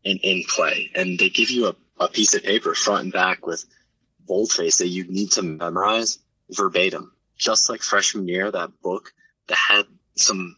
in 0.03 0.18
in 0.18 0.45
play. 0.49 0.91
And 0.95 1.18
they 1.18 1.28
give 1.28 1.51
you 1.51 1.68
a, 1.68 1.76
a 2.01 2.09
piece 2.09 2.35
of 2.35 2.43
paper 2.43 2.74
front 2.74 3.05
and 3.05 3.12
back 3.12 3.47
with 3.47 3.64
boldface 4.27 4.79
that 4.79 4.89
you 4.89 5.05
need 5.05 5.33
to 5.33 5.43
memorize 5.43 6.18
verbatim, 6.51 7.12
just 7.37 7.68
like 7.68 7.83
freshman 7.83 8.29
year. 8.29 8.51
That 8.51 8.81
book 8.83 9.12
that 9.49 9.57
had 9.57 9.87
some 10.16 10.57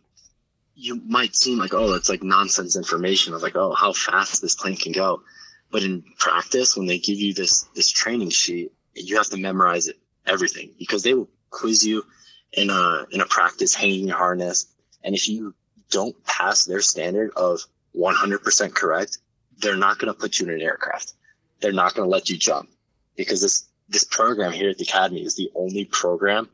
you 0.75 1.01
might 1.07 1.35
seem 1.35 1.59
like, 1.59 1.73
oh, 1.73 1.95
it's 1.95 2.11
like 2.11 2.23
nonsense 2.23 2.77
information. 2.77 3.33
I 3.33 3.37
was 3.37 3.43
like, 3.43 3.57
oh, 3.57 3.73
how 3.73 3.95
fast 3.95 4.43
this 4.43 4.55
plane 4.55 4.77
can 4.77 4.93
go. 4.93 5.23
But 5.71 5.83
in 5.83 6.05
practice, 6.19 6.77
when 6.77 6.87
they 6.87 6.99
give 6.99 7.19
you 7.19 7.35
this 7.35 7.63
this 7.75 7.91
training 7.91 8.31
sheet, 8.31 8.73
you 8.95 9.17
have 9.17 9.29
to 9.31 9.37
memorize 9.37 9.89
it 9.89 9.97
everything 10.27 10.75
because 10.79 11.03
they 11.03 11.15
will 11.15 11.29
quiz 11.51 11.85
you 11.85 12.05
in 12.53 12.71
a 12.71 13.07
in 13.11 13.21
a 13.21 13.27
practice 13.27 13.75
hanging 13.75 14.09
harness. 14.09 14.67
And 15.03 15.15
if 15.15 15.29
you 15.29 15.55
don't 15.91 16.23
pass 16.25 16.65
their 16.65 16.81
standard 16.81 17.31
of 17.37 17.61
100% 17.97 18.75
correct, 18.75 19.19
they're 19.59 19.77
not 19.77 19.99
going 19.99 20.13
to 20.13 20.19
put 20.19 20.39
you 20.39 20.47
in 20.47 20.53
an 20.53 20.61
aircraft. 20.61 21.15
They're 21.61 21.73
not 21.73 21.95
going 21.95 22.07
to 22.07 22.11
let 22.11 22.29
you 22.29 22.37
jump 22.37 22.69
because 23.17 23.41
this 23.41 23.67
this 23.89 24.05
program 24.05 24.53
here 24.53 24.71
at 24.71 24.79
the 24.79 24.85
academy 24.85 25.23
is 25.23 25.37
the 25.37 25.51
only 25.55 25.85
program 25.85 26.49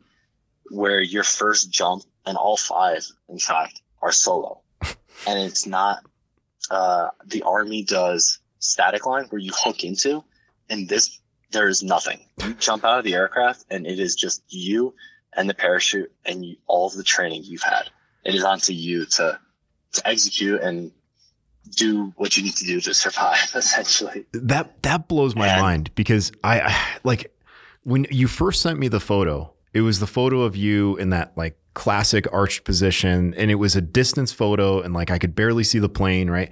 where 0.70 1.00
your 1.00 1.24
first 1.24 1.70
jump 1.70 2.02
and 2.26 2.36
all 2.36 2.56
five, 2.56 3.04
in 3.28 3.38
fact, 3.38 3.80
are 4.02 4.12
solo. 4.12 4.60
and 5.26 5.38
it's 5.38 5.66
not 5.66 6.04
uh, 6.70 7.08
the 7.26 7.42
army 7.42 7.82
does 7.82 8.38
static 8.58 9.06
line 9.06 9.26
where 9.26 9.40
you 9.40 9.52
hook 9.54 9.84
into, 9.84 10.22
and 10.68 10.88
this 10.88 11.20
there's 11.50 11.82
nothing. 11.82 12.20
You 12.42 12.54
jump 12.54 12.84
out 12.84 12.98
of 12.98 13.04
the 13.04 13.14
aircraft, 13.14 13.64
and 13.70 13.86
it 13.86 13.98
is 13.98 14.14
just 14.14 14.42
you 14.48 14.94
and 15.34 15.48
the 15.48 15.54
parachute 15.54 16.10
and 16.24 16.44
you, 16.44 16.56
all 16.66 16.86
of 16.86 16.94
the 16.94 17.02
training 17.02 17.42
you've 17.44 17.62
had. 17.62 17.90
It 18.24 18.34
is 18.34 18.44
onto 18.44 18.72
you 18.72 19.06
to 19.06 19.38
to 19.92 20.08
execute 20.08 20.60
and 20.62 20.90
do 21.70 22.12
what 22.16 22.36
you 22.36 22.42
need 22.42 22.56
to 22.56 22.64
do 22.64 22.80
to 22.80 22.94
survive. 22.94 23.50
Essentially, 23.54 24.24
that 24.32 24.82
that 24.82 25.08
blows 25.08 25.34
my 25.34 25.48
and, 25.48 25.60
mind 25.60 25.94
because 25.94 26.32
I, 26.42 26.60
I 26.60 26.76
like 27.04 27.32
when 27.84 28.06
you 28.10 28.28
first 28.28 28.62
sent 28.62 28.78
me 28.78 28.88
the 28.88 29.00
photo. 29.00 29.50
It 29.74 29.80
was 29.80 30.00
the 30.00 30.06
photo 30.06 30.42
of 30.42 30.54
you 30.54 30.98
in 30.98 31.10
that 31.10 31.32
like 31.34 31.56
classic 31.72 32.30
arched 32.30 32.64
position 32.64 33.32
and 33.38 33.50
it 33.50 33.54
was 33.54 33.74
a 33.74 33.80
distance 33.80 34.30
photo 34.30 34.82
and 34.82 34.92
like 34.92 35.10
I 35.10 35.18
could 35.18 35.34
barely 35.34 35.64
see 35.64 35.78
the 35.78 35.88
plane, 35.88 36.28
right? 36.28 36.50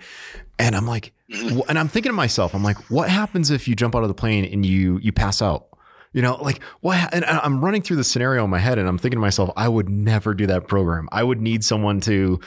And 0.59 0.75
I'm 0.75 0.87
like 0.87 1.13
mm-hmm. 1.31 1.61
and 1.69 1.79
I'm 1.79 1.89
thinking 1.89 2.11
to 2.11 2.17
myself, 2.17 2.55
I'm 2.55 2.65
like 2.65 2.79
what 2.91 3.11
happens 3.11 3.51
if 3.51 3.69
you 3.69 3.75
jump 3.77 3.95
out 3.95 4.03
of 4.03 4.09
the 4.09 4.15
plane 4.15 4.47
and 4.47 4.65
you 4.65 4.99
you 5.03 5.13
pass 5.13 5.43
out? 5.43 5.67
You 6.13 6.23
know, 6.23 6.37
like 6.37 6.63
what 6.81 7.13
and 7.13 7.25
I'm 7.27 7.63
running 7.63 7.83
through 7.83 7.97
the 7.97 8.05
scenario 8.05 8.43
in 8.45 8.51
my 8.51 8.59
head 8.59 8.79
and 8.79 8.89
I'm 8.89 8.97
thinking 8.97 9.19
to 9.19 9.21
myself, 9.21 9.51
I 9.55 9.69
would 9.69 9.91
never 9.91 10.33
do 10.33 10.47
that 10.47 10.67
program. 10.67 11.09
I 11.13 11.23
would 11.23 11.41
need 11.41 11.63
someone 11.63 12.01
to 12.03 12.41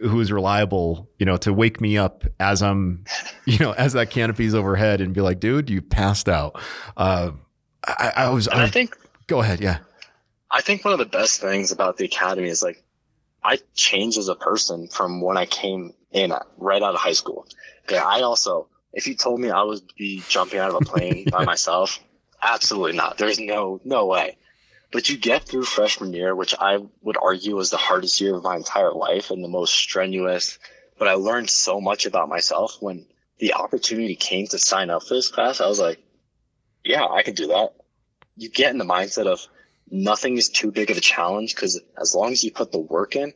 who 0.00 0.20
is 0.20 0.30
reliable, 0.30 1.08
you 1.18 1.26
know, 1.26 1.36
to 1.38 1.52
wake 1.52 1.80
me 1.80 1.96
up 1.96 2.24
as 2.38 2.62
I'm, 2.62 3.04
you 3.46 3.58
know, 3.58 3.72
as 3.72 3.94
that 3.94 4.10
canopy's 4.10 4.54
overhead 4.54 5.00
and 5.00 5.14
be 5.14 5.20
like, 5.20 5.40
dude, 5.40 5.70
you 5.70 5.82
passed 5.82 6.28
out. 6.28 6.60
Uh, 6.96 7.32
I, 7.86 8.12
I 8.16 8.28
was, 8.30 8.48
I, 8.48 8.64
I 8.64 8.68
think, 8.68 8.96
go 9.26 9.40
ahead. 9.40 9.60
Yeah. 9.60 9.78
I 10.50 10.60
think 10.60 10.84
one 10.84 10.92
of 10.92 10.98
the 10.98 11.06
best 11.06 11.40
things 11.40 11.72
about 11.72 11.96
the 11.96 12.04
academy 12.04 12.48
is 12.48 12.62
like 12.62 12.82
I 13.42 13.58
changed 13.74 14.18
as 14.18 14.28
a 14.28 14.34
person 14.34 14.88
from 14.88 15.20
when 15.20 15.36
I 15.36 15.46
came 15.46 15.94
in 16.10 16.32
right 16.56 16.82
out 16.82 16.94
of 16.94 17.00
high 17.00 17.12
school. 17.12 17.46
Okay, 17.84 17.98
I 17.98 18.20
also, 18.20 18.68
if 18.92 19.06
you 19.06 19.14
told 19.14 19.40
me 19.40 19.50
I 19.50 19.62
would 19.62 19.82
be 19.96 20.22
jumping 20.28 20.58
out 20.58 20.70
of 20.70 20.76
a 20.76 20.84
plane 20.84 21.26
by 21.30 21.44
myself, 21.46 22.00
absolutely 22.42 22.96
not. 22.96 23.18
There's 23.18 23.38
no 23.38 23.80
no 23.84 24.06
way. 24.06 24.36
But 24.90 25.08
you 25.08 25.18
get 25.18 25.44
through 25.44 25.64
freshman 25.64 26.12
year, 26.12 26.34
which 26.34 26.54
I 26.58 26.78
would 27.02 27.18
argue 27.20 27.56
was 27.56 27.70
the 27.70 27.76
hardest 27.76 28.20
year 28.20 28.34
of 28.34 28.42
my 28.42 28.56
entire 28.56 28.92
life 28.92 29.30
and 29.30 29.44
the 29.44 29.48
most 29.48 29.74
strenuous. 29.74 30.58
But 30.98 31.08
I 31.08 31.14
learned 31.14 31.50
so 31.50 31.80
much 31.80 32.06
about 32.06 32.28
myself 32.28 32.76
when 32.80 33.06
the 33.38 33.54
opportunity 33.54 34.16
came 34.16 34.46
to 34.48 34.58
sign 34.58 34.90
up 34.90 35.02
for 35.02 35.14
this 35.14 35.28
class. 35.28 35.60
I 35.60 35.68
was 35.68 35.78
like, 35.78 36.00
yeah, 36.84 37.04
I 37.06 37.22
can 37.22 37.34
do 37.34 37.48
that. 37.48 37.74
You 38.36 38.48
get 38.48 38.70
in 38.70 38.78
the 38.78 38.84
mindset 38.84 39.26
of 39.26 39.46
nothing 39.90 40.36
is 40.36 40.48
too 40.48 40.70
big 40.70 40.90
of 40.90 40.96
a 40.96 41.00
challenge 41.00 41.54
because 41.54 41.80
as 42.00 42.14
long 42.14 42.32
as 42.32 42.42
you 42.42 42.50
put 42.50 42.72
the 42.72 42.78
work 42.78 43.16
in, 43.16 43.32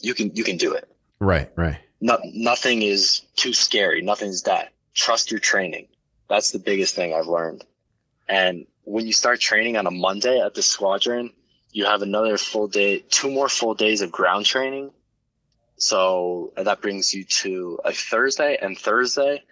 you 0.00 0.14
can 0.14 0.34
you 0.34 0.44
can 0.44 0.56
do 0.56 0.74
it. 0.74 0.88
Right, 1.20 1.50
right. 1.56 1.78
No, 2.00 2.18
nothing 2.32 2.82
is 2.82 3.22
too 3.36 3.52
scary. 3.52 4.02
Nothing's 4.02 4.42
that. 4.42 4.72
Trust 4.94 5.30
your 5.30 5.40
training. 5.40 5.88
That's 6.28 6.50
the 6.50 6.58
biggest 6.58 6.94
thing 6.94 7.14
I've 7.14 7.28
learned. 7.28 7.64
And 8.28 8.66
when 8.84 9.06
you 9.06 9.12
start 9.12 9.40
training 9.40 9.76
on 9.76 9.86
a 9.86 9.90
Monday 9.90 10.40
at 10.40 10.54
the 10.54 10.62
squadron, 10.62 11.32
you 11.70 11.86
have 11.86 12.02
another 12.02 12.36
full 12.36 12.68
day, 12.68 12.98
two 12.98 13.30
more 13.30 13.48
full 13.48 13.74
days 13.74 14.02
of 14.02 14.12
ground 14.12 14.46
training. 14.46 14.90
So 15.76 16.52
that 16.56 16.80
brings 16.80 17.14
you 17.14 17.24
to 17.24 17.80
a 17.84 17.92
Thursday 17.92 18.58
and 18.60 18.78
Thursday. 18.78 19.42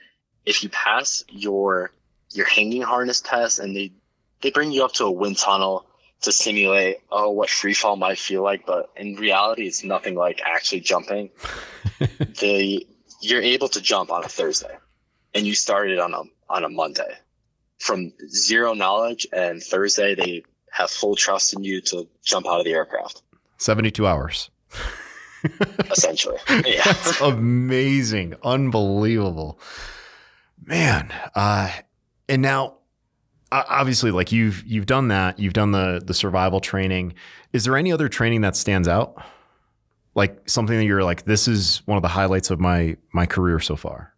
If 0.45 0.63
you 0.63 0.69
pass 0.69 1.25
your 1.29 1.93
your 2.33 2.47
hanging 2.47 2.83
harness 2.83 3.21
test 3.21 3.59
and 3.59 3.75
they 3.75 3.93
they 4.41 4.51
bring 4.51 4.73
you 4.73 4.85
up 4.85 4.93
to 4.95 5.05
a 5.05 5.11
wind 5.11 5.37
tunnel 5.37 5.87
to 6.23 6.33
simulate 6.33 6.99
oh 7.11 7.31
what 7.31 7.51
free 7.51 7.75
fall 7.75 7.97
might 7.97 8.19
feel 8.19 8.43
like 8.43 8.65
but 8.67 8.91
in 8.97 9.17
reality 9.17 9.67
it's 9.67 9.83
nothing 9.83 10.15
like 10.15 10.41
actually 10.45 10.81
jumping 10.81 11.31
the 11.99 12.87
you're 13.21 13.43
able 13.43 13.69
to 13.69 13.81
jump 13.81 14.11
on 14.11 14.25
a 14.25 14.29
thursday 14.29 14.77
and 15.35 15.47
you 15.47 15.55
started 15.55 15.99
on 15.99 16.15
a 16.15 16.23
on 16.49 16.65
a 16.65 16.69
monday 16.69 17.17
from 17.81 18.13
zero 18.29 18.75
knowledge 18.75 19.27
and 19.33 19.63
thursday 19.63 20.15
they 20.15 20.43
have 20.71 20.91
full 20.91 21.17
trust 21.17 21.55
in 21.55 21.65
you 21.65 21.81
to 21.81 22.09
jump 22.25 22.47
out 22.47 22.61
of 22.61 22.65
the 22.65 22.73
aircraft. 22.73 23.23
72 23.59 24.07
hours. 24.07 24.51
Essentially. 25.91 26.39
Yeah. 26.67 26.83
That's 26.85 27.21
amazing. 27.21 28.35
Unbelievable. 28.43 29.59
Man 30.65 31.13
uh 31.35 31.71
and 32.29 32.43
now 32.43 32.75
obviously 33.51 34.11
like 34.11 34.31
you've 34.33 34.63
you've 34.65 34.87
done 34.87 35.09
that. 35.09 35.39
You've 35.39 35.55
done 35.55 35.73
the 35.73 36.03
the 36.05 36.15
survival 36.15 36.61
training. 36.61 37.15
Is 37.53 37.65
there 37.65 37.77
any 37.77 37.93
other 37.93 38.09
training 38.09 38.43
that 38.43 38.57
stands 38.57 38.87
out? 38.87 39.23
Like 40.15 40.49
something 40.49 40.77
that 40.77 40.85
you're 40.85 41.03
like 41.03 41.25
this 41.25 41.49
is 41.49 41.83
one 41.87 41.97
of 41.97 42.03
the 42.03 42.09
highlights 42.09 42.51
of 42.51 42.61
my 42.61 42.97
my 43.13 43.27
career 43.27 43.59
so 43.61 43.77
far 43.77 44.15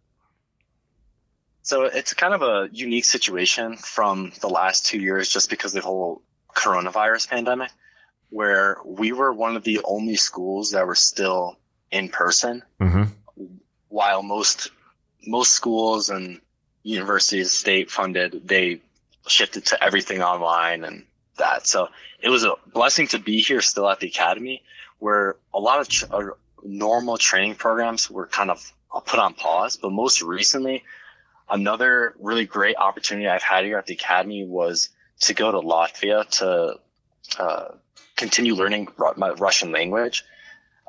so 1.63 1.83
it's 1.83 2.13
kind 2.13 2.33
of 2.33 2.41
a 2.41 2.69
unique 2.71 3.05
situation 3.05 3.77
from 3.77 4.31
the 4.41 4.49
last 4.49 4.85
two 4.85 4.99
years 4.99 5.29
just 5.29 5.49
because 5.49 5.75
of 5.75 5.81
the 5.81 5.87
whole 5.87 6.21
coronavirus 6.55 7.29
pandemic 7.29 7.71
where 8.29 8.77
we 8.85 9.11
were 9.11 9.33
one 9.33 9.55
of 9.55 9.63
the 9.63 9.81
only 9.83 10.15
schools 10.15 10.71
that 10.71 10.85
were 10.85 10.95
still 10.95 11.57
in 11.91 12.09
person 12.09 12.63
mm-hmm. 12.79 13.03
while 13.89 14.21
most 14.21 14.69
most 15.25 15.51
schools 15.51 16.09
and 16.09 16.39
universities 16.83 17.51
state 17.51 17.89
funded 17.89 18.47
they 18.47 18.79
shifted 19.27 19.65
to 19.65 19.83
everything 19.83 20.21
online 20.21 20.83
and 20.83 21.03
that. 21.37 21.67
So 21.67 21.89
it 22.19 22.29
was 22.29 22.43
a 22.43 22.55
blessing 22.73 23.07
to 23.07 23.19
be 23.19 23.41
here 23.41 23.61
still 23.61 23.89
at 23.89 23.99
the 23.99 24.07
academy 24.07 24.63
where 24.99 25.35
a 25.53 25.59
lot 25.59 25.79
of 25.79 25.87
tr- 25.87 26.05
uh, 26.11 26.23
normal 26.63 27.17
training 27.17 27.55
programs 27.55 28.09
were 28.09 28.27
kind 28.27 28.49
of 28.49 28.71
put 29.05 29.19
on 29.19 29.33
pause. 29.33 29.77
But 29.77 29.91
most 29.91 30.21
recently, 30.21 30.83
another 31.49 32.15
really 32.19 32.45
great 32.45 32.75
opportunity 32.77 33.27
I've 33.27 33.43
had 33.43 33.65
here 33.65 33.77
at 33.77 33.85
the 33.85 33.93
academy 33.93 34.45
was 34.45 34.89
to 35.21 35.33
go 35.33 35.51
to 35.51 35.59
Latvia 35.59 36.27
to 36.39 36.79
uh, 37.39 37.65
continue 38.15 38.55
learning 38.55 38.87
my 39.17 39.31
Russian 39.31 39.71
language. 39.71 40.23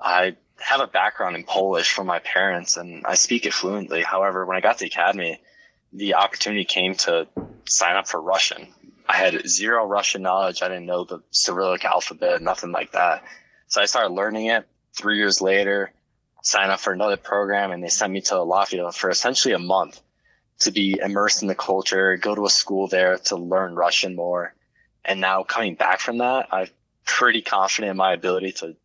I 0.01 0.37
have 0.59 0.81
a 0.81 0.87
background 0.87 1.37
in 1.37 1.45
Polish 1.45 1.93
from 1.93 2.07
my 2.07 2.19
parents 2.21 2.77
and 2.77 3.05
I 3.07 3.15
speak 3.15 3.47
it 3.47 3.53
fluently. 3.53 4.03
However, 4.03 4.47
when 4.47 4.57
I 4.57 4.61
got 4.61 4.79
to 4.79 4.85
the 4.85 4.91
academy, 4.91 5.41
the 5.93 6.15
opportunity 6.15 6.65
came 6.65 6.95
to 6.95 7.29
sign 7.67 7.97
up 7.97 8.09
for 8.09 8.21
Russian. 8.21 8.69
I 9.09 9.17
had 9.17 9.47
zero 9.49 9.87
Russian 9.87 10.23
knowledge. 10.23 10.63
I 10.63 10.69
didn't 10.69 10.87
know 10.87 11.05
the 11.05 11.23
Cyrillic 11.31 11.85
alphabet, 11.85 12.43
nothing 12.43 12.73
like 12.73 12.93
that. 12.93 13.25
So 13.69 13.83
I 13.83 13.87
started 13.87 14.13
learning 14.13 14.47
it. 14.47 14.67
Three 14.95 15.19
years 15.19 15.41
later, 15.41 15.93
signed 16.43 16.71
up 16.71 16.81
for 16.81 16.93
another 16.93 17.17
program, 17.17 17.73
and 17.73 17.83
they 17.83 17.89
sent 17.89 18.13
me 18.13 18.21
to 18.23 18.35
Latvia 18.35 18.95
for 18.95 19.11
essentially 19.11 19.55
a 19.55 19.59
month. 19.59 20.01
To 20.61 20.71
be 20.71 20.99
immersed 21.03 21.43
in 21.43 21.49
the 21.49 21.55
culture, 21.55 22.17
go 22.17 22.35
to 22.35 22.47
a 22.47 22.51
school 22.51 22.87
there 22.87 23.19
to 23.19 23.37
learn 23.37 23.75
Russian 23.75 24.15
more. 24.15 24.55
And 25.05 25.21
now 25.21 25.43
coming 25.43 25.75
back 25.75 26.01
from 26.01 26.19
that, 26.19 26.49
I'm 26.51 26.69
pretty 27.05 27.43
confident 27.43 27.91
in 27.91 27.97
my 27.97 28.13
ability 28.13 28.53
to 28.53 28.77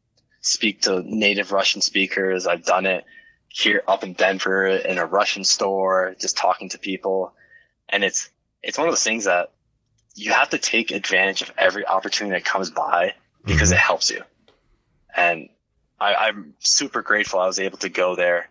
speak 0.41 0.81
to 0.81 1.03
native 1.05 1.51
Russian 1.51 1.81
speakers. 1.81 2.47
I've 2.47 2.65
done 2.65 2.85
it 2.85 3.05
here 3.47 3.83
up 3.87 4.03
in 4.03 4.13
Denver 4.13 4.67
in 4.67 4.97
a 4.97 5.05
Russian 5.05 5.43
store, 5.43 6.15
just 6.19 6.37
talking 6.37 6.69
to 6.69 6.79
people. 6.79 7.33
And 7.87 8.03
it's, 8.03 8.29
it's 8.61 8.77
one 8.77 8.87
of 8.87 8.91
those 8.91 9.03
things 9.03 9.25
that 9.25 9.51
you 10.15 10.31
have 10.31 10.49
to 10.49 10.57
take 10.57 10.91
advantage 10.91 11.41
of 11.41 11.51
every 11.57 11.85
opportunity 11.85 12.37
that 12.37 12.45
comes 12.45 12.69
by 12.69 13.13
because 13.45 13.69
mm-hmm. 13.69 13.75
it 13.75 13.79
helps 13.79 14.09
you. 14.09 14.23
And 15.15 15.49
I, 15.99 16.15
I'm 16.15 16.53
super 16.59 17.01
grateful 17.01 17.39
I 17.39 17.47
was 17.47 17.59
able 17.59 17.77
to 17.79 17.89
go 17.89 18.15
there 18.15 18.49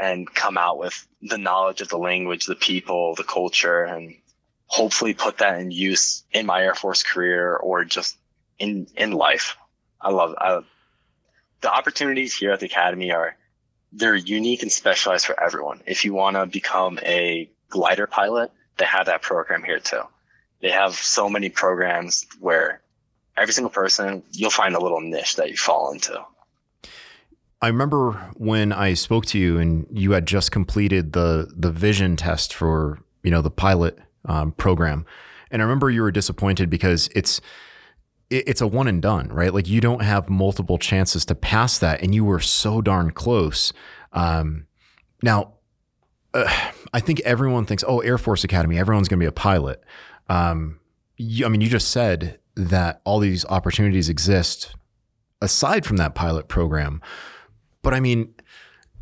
and 0.00 0.32
come 0.32 0.56
out 0.56 0.78
with 0.78 1.06
the 1.22 1.38
knowledge 1.38 1.80
of 1.80 1.88
the 1.88 1.98
language, 1.98 2.46
the 2.46 2.54
people, 2.54 3.14
the 3.14 3.24
culture, 3.24 3.84
and 3.84 4.14
hopefully 4.66 5.14
put 5.14 5.38
that 5.38 5.60
in 5.60 5.70
use 5.70 6.24
in 6.32 6.46
my 6.46 6.62
Air 6.62 6.74
Force 6.74 7.02
career 7.02 7.56
or 7.56 7.84
just 7.84 8.16
in 8.58 8.86
in 8.96 9.12
life. 9.12 9.56
I 10.00 10.10
love 10.10 10.34
I, 10.38 10.60
the 11.60 11.72
opportunities 11.72 12.36
here 12.36 12.52
at 12.52 12.60
the 12.60 12.66
academy 12.66 13.12
are 13.12 13.36
they're 13.92 14.14
unique 14.14 14.62
and 14.62 14.70
specialized 14.70 15.26
for 15.26 15.42
everyone. 15.42 15.80
If 15.86 16.04
you 16.04 16.12
want 16.12 16.36
to 16.36 16.46
become 16.46 16.98
a 17.02 17.50
glider 17.70 18.06
pilot, 18.06 18.52
they 18.76 18.84
have 18.84 19.06
that 19.06 19.22
program 19.22 19.62
here 19.64 19.80
too. 19.80 20.02
They 20.60 20.70
have 20.70 20.94
so 20.94 21.28
many 21.28 21.48
programs 21.48 22.26
where 22.40 22.80
every 23.36 23.54
single 23.54 23.70
person 23.70 24.22
you'll 24.32 24.50
find 24.50 24.74
a 24.74 24.80
little 24.80 25.00
niche 25.00 25.36
that 25.36 25.50
you 25.50 25.56
fall 25.56 25.92
into. 25.92 26.22
I 27.60 27.68
remember 27.68 28.12
when 28.36 28.72
I 28.72 28.94
spoke 28.94 29.26
to 29.26 29.38
you 29.38 29.58
and 29.58 29.86
you 29.90 30.12
had 30.12 30.26
just 30.26 30.52
completed 30.52 31.12
the 31.12 31.52
the 31.56 31.72
vision 31.72 32.16
test 32.16 32.54
for 32.54 33.00
you 33.22 33.30
know 33.30 33.42
the 33.42 33.50
pilot 33.50 33.98
um, 34.26 34.52
program, 34.52 35.04
and 35.50 35.60
I 35.60 35.64
remember 35.64 35.90
you 35.90 36.02
were 36.02 36.12
disappointed 36.12 36.70
because 36.70 37.08
it's 37.14 37.40
it's 38.30 38.60
a 38.60 38.66
one 38.66 38.88
and 38.88 39.00
done, 39.00 39.28
right? 39.28 39.52
Like 39.52 39.68
you 39.68 39.80
don't 39.80 40.02
have 40.02 40.28
multiple 40.28 40.78
chances 40.78 41.24
to 41.26 41.34
pass 41.34 41.78
that, 41.78 42.02
and 42.02 42.14
you 42.14 42.24
were 42.24 42.40
so 42.40 42.80
darn 42.80 43.10
close. 43.10 43.72
Um, 44.12 44.66
now, 45.22 45.54
uh, 46.34 46.70
I 46.92 47.00
think 47.00 47.20
everyone 47.20 47.64
thinks, 47.64 47.82
oh, 47.86 48.00
Air 48.00 48.18
Force 48.18 48.44
Academy, 48.44 48.78
everyone's 48.78 49.08
going 49.08 49.18
to 49.18 49.24
be 49.24 49.28
a 49.28 49.32
pilot. 49.32 49.82
Um, 50.28 50.78
you, 51.16 51.46
I 51.46 51.48
mean, 51.48 51.60
you 51.60 51.68
just 51.68 51.90
said 51.90 52.38
that 52.54 53.00
all 53.04 53.18
these 53.18 53.44
opportunities 53.46 54.08
exist 54.08 54.74
aside 55.40 55.86
from 55.86 55.96
that 55.96 56.14
pilot 56.14 56.48
program. 56.48 57.00
But 57.82 57.94
I 57.94 58.00
mean, 58.00 58.34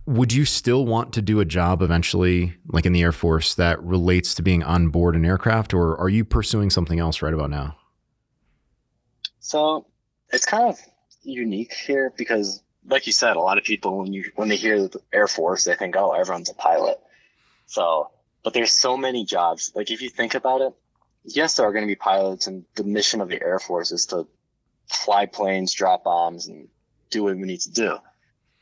would 0.06 0.32
you 0.32 0.44
still 0.44 0.86
want 0.86 1.12
to 1.14 1.22
do 1.22 1.40
a 1.40 1.44
job 1.44 1.82
eventually, 1.82 2.56
like 2.68 2.86
in 2.86 2.92
the 2.92 3.02
Air 3.02 3.12
Force, 3.12 3.54
that 3.56 3.82
relates 3.82 4.34
to 4.34 4.42
being 4.42 4.62
on 4.62 4.88
board 4.88 5.16
an 5.16 5.24
aircraft, 5.24 5.74
or 5.74 5.98
are 5.98 6.08
you 6.08 6.24
pursuing 6.24 6.70
something 6.70 7.00
else 7.00 7.22
right 7.22 7.34
about 7.34 7.50
now? 7.50 7.76
So 9.40 9.86
it's 10.32 10.46
kind 10.46 10.68
of 10.68 10.78
unique 11.22 11.72
here 11.72 12.12
because, 12.16 12.62
like 12.86 13.06
you 13.06 13.12
said, 13.12 13.36
a 13.36 13.40
lot 13.40 13.58
of 13.58 13.64
people 13.64 13.98
when 13.98 14.12
you 14.12 14.30
when 14.36 14.48
they 14.48 14.56
hear 14.56 14.88
the 14.88 15.00
Air 15.12 15.26
Force, 15.26 15.64
they 15.64 15.74
think, 15.74 15.96
"Oh, 15.96 16.12
everyone's 16.12 16.50
a 16.50 16.54
pilot." 16.54 17.00
So, 17.66 18.10
but 18.44 18.54
there's 18.54 18.72
so 18.72 18.96
many 18.96 19.24
jobs. 19.24 19.72
Like 19.74 19.90
if 19.90 20.02
you 20.02 20.08
think 20.08 20.34
about 20.34 20.60
it, 20.60 20.72
yes, 21.24 21.56
there 21.56 21.66
are 21.66 21.72
going 21.72 21.84
to 21.84 21.90
be 21.90 21.96
pilots, 21.96 22.46
and 22.46 22.64
the 22.76 22.84
mission 22.84 23.20
of 23.20 23.28
the 23.28 23.42
Air 23.42 23.58
Force 23.58 23.90
is 23.90 24.06
to 24.06 24.28
fly 24.88 25.26
planes, 25.26 25.72
drop 25.74 26.04
bombs, 26.04 26.46
and 26.46 26.68
do 27.10 27.24
what 27.24 27.36
we 27.36 27.42
need 27.42 27.60
to 27.60 27.72
do 27.72 27.98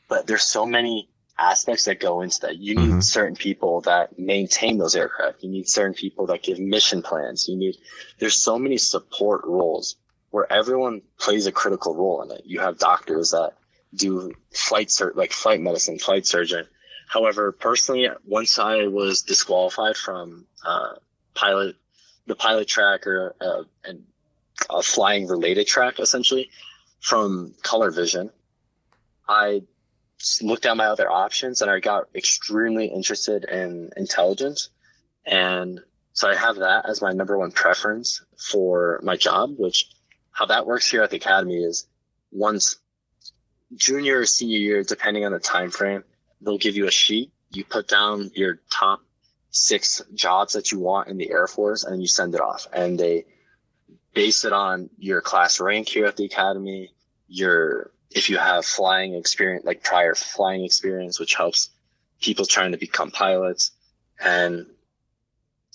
but 0.07 0.27
there's 0.27 0.43
so 0.43 0.65
many 0.65 1.09
aspects 1.37 1.85
that 1.85 1.99
go 1.99 2.21
into 2.21 2.39
that. 2.41 2.57
You 2.57 2.75
need 2.75 2.89
mm-hmm. 2.89 2.99
certain 3.01 3.35
people 3.35 3.81
that 3.81 4.17
maintain 4.17 4.77
those 4.77 4.95
aircraft. 4.95 5.43
You 5.43 5.49
need 5.49 5.67
certain 5.67 5.93
people 5.93 6.27
that 6.27 6.43
give 6.43 6.59
mission 6.59 7.01
plans. 7.01 7.47
You 7.47 7.57
need, 7.57 7.75
there's 8.19 8.41
so 8.41 8.57
many 8.57 8.77
support 8.77 9.41
roles 9.45 9.97
where 10.29 10.51
everyone 10.51 11.01
plays 11.19 11.45
a 11.45 11.51
critical 11.51 11.95
role 11.95 12.21
in 12.21 12.31
it. 12.31 12.43
You 12.45 12.59
have 12.59 12.77
doctors 12.77 13.31
that 13.31 13.53
do 13.93 14.33
flight 14.53 14.87
cert, 14.87 15.15
like 15.15 15.31
flight 15.31 15.61
medicine, 15.61 15.99
flight 15.99 16.25
surgeon. 16.25 16.67
However, 17.07 17.51
personally, 17.51 18.09
once 18.25 18.57
I 18.57 18.87
was 18.87 19.21
disqualified 19.21 19.95
from, 19.95 20.45
uh, 20.65 20.93
pilot, 21.33 21.75
the 22.27 22.35
pilot 22.35 22.67
track 22.67 23.05
or, 23.07 23.35
uh, 23.39 23.63
and 23.83 24.03
a 24.69 24.81
flying 24.81 25.27
related 25.27 25.67
track 25.67 25.99
essentially 25.99 26.49
from 27.01 27.53
color 27.61 27.91
vision, 27.91 28.31
I 29.27 29.63
looked 30.41 30.65
at 30.65 30.77
my 30.77 30.85
other 30.85 31.09
options 31.09 31.61
and 31.61 31.69
I 31.69 31.79
got 31.79 32.05
extremely 32.15 32.87
interested 32.87 33.45
in 33.45 33.89
intelligence. 33.97 34.69
And 35.25 35.79
so 36.13 36.29
I 36.29 36.35
have 36.35 36.57
that 36.57 36.87
as 36.87 37.01
my 37.01 37.11
number 37.11 37.37
one 37.37 37.51
preference 37.51 38.23
for 38.37 38.99
my 39.03 39.17
job, 39.17 39.55
which 39.57 39.89
how 40.31 40.45
that 40.47 40.65
works 40.65 40.89
here 40.89 41.03
at 41.03 41.09
the 41.09 41.17
academy 41.17 41.55
is 41.55 41.87
once 42.31 42.77
junior 43.75 44.19
or 44.19 44.25
senior 44.25 44.57
year, 44.59 44.83
depending 44.83 45.25
on 45.25 45.31
the 45.31 45.39
time 45.39 45.71
frame, 45.71 46.03
they'll 46.41 46.57
give 46.57 46.75
you 46.75 46.87
a 46.87 46.91
sheet. 46.91 47.31
You 47.51 47.63
put 47.63 47.87
down 47.87 48.31
your 48.33 48.59
top 48.69 49.01
six 49.49 50.01
jobs 50.13 50.53
that 50.53 50.71
you 50.71 50.79
want 50.79 51.07
in 51.07 51.17
the 51.17 51.31
Air 51.31 51.47
Force 51.47 51.83
and 51.83 52.01
you 52.01 52.07
send 52.07 52.35
it 52.35 52.41
off. 52.41 52.67
And 52.73 52.99
they 52.99 53.25
base 54.13 54.45
it 54.45 54.53
on 54.53 54.89
your 54.97 55.21
class 55.21 55.59
rank 55.59 55.87
here 55.87 56.05
at 56.05 56.17
the 56.17 56.25
academy, 56.25 56.93
your 57.27 57.91
if 58.11 58.29
you 58.29 58.37
have 58.37 58.65
flying 58.65 59.15
experience, 59.15 59.65
like 59.65 59.83
prior 59.83 60.15
flying 60.15 60.63
experience, 60.63 61.19
which 61.19 61.35
helps 61.35 61.69
people 62.21 62.45
trying 62.45 62.71
to 62.71 62.77
become 62.77 63.11
pilots, 63.11 63.71
and 64.23 64.65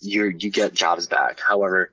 you 0.00 0.26
you 0.26 0.50
get 0.50 0.72
jobs 0.72 1.06
back. 1.06 1.40
However, 1.40 1.92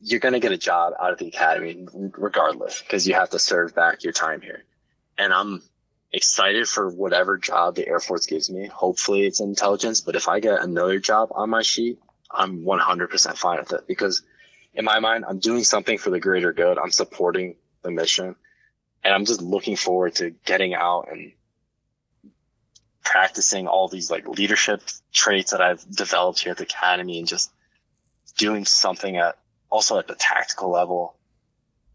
you're 0.00 0.20
going 0.20 0.34
to 0.34 0.40
get 0.40 0.52
a 0.52 0.58
job 0.58 0.94
out 1.00 1.12
of 1.12 1.18
the 1.18 1.28
academy 1.28 1.86
regardless 1.92 2.82
because 2.82 3.06
you 3.06 3.14
have 3.14 3.30
to 3.30 3.38
serve 3.38 3.74
back 3.74 4.04
your 4.04 4.12
time 4.12 4.40
here. 4.40 4.64
And 5.18 5.32
I'm 5.32 5.62
excited 6.12 6.68
for 6.68 6.90
whatever 6.90 7.38
job 7.38 7.74
the 7.74 7.86
Air 7.86 8.00
Force 8.00 8.26
gives 8.26 8.50
me. 8.50 8.66
Hopefully 8.66 9.26
it's 9.26 9.40
intelligence, 9.40 10.00
but 10.00 10.16
if 10.16 10.28
I 10.28 10.40
get 10.40 10.62
another 10.62 10.98
job 10.98 11.30
on 11.34 11.50
my 11.50 11.62
sheet, 11.62 11.98
I'm 12.30 12.64
100% 12.64 13.36
fine 13.36 13.58
with 13.58 13.72
it 13.72 13.86
because 13.86 14.22
in 14.74 14.84
my 14.84 15.00
mind, 15.00 15.24
I'm 15.26 15.38
doing 15.38 15.64
something 15.64 15.96
for 15.96 16.10
the 16.10 16.20
greater 16.20 16.52
good. 16.52 16.78
I'm 16.78 16.90
supporting 16.90 17.56
the 17.82 17.90
mission 17.90 18.36
and 19.06 19.14
I'm 19.14 19.24
just 19.24 19.40
looking 19.40 19.76
forward 19.76 20.16
to 20.16 20.30
getting 20.44 20.74
out 20.74 21.08
and 21.12 21.30
practicing 23.04 23.68
all 23.68 23.86
these 23.86 24.10
like 24.10 24.26
leadership 24.26 24.82
traits 25.12 25.52
that 25.52 25.60
I've 25.60 25.88
developed 25.88 26.40
here 26.40 26.50
at 26.50 26.58
the 26.58 26.64
academy 26.64 27.20
and 27.20 27.28
just 27.28 27.52
doing 28.36 28.64
something 28.64 29.16
at 29.16 29.38
also 29.70 29.96
at 30.00 30.08
the 30.08 30.16
tactical 30.16 30.72
level, 30.72 31.14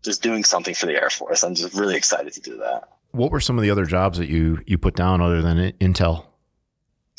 just 0.01 0.23
doing 0.23 0.45
something 0.45 0.73
for 0.73 0.85
the 0.85 0.93
Air 0.93 1.09
Force. 1.09 1.43
I'm 1.43 1.53
just 1.53 1.73
really 1.75 1.97
excited 1.97 2.31
to 2.31 2.39
do 2.39 2.57
that. 2.59 2.87
What 3.11 3.29
were 3.29 3.41
some 3.41 3.57
of 3.57 3.61
the 3.61 3.71
other 3.71 3.85
jobs 3.85 4.17
that 4.17 4.29
you 4.29 4.59
you 4.65 4.77
put 4.77 4.95
down 4.95 5.19
other 5.19 5.41
than 5.41 5.57
Intel? 5.81 6.27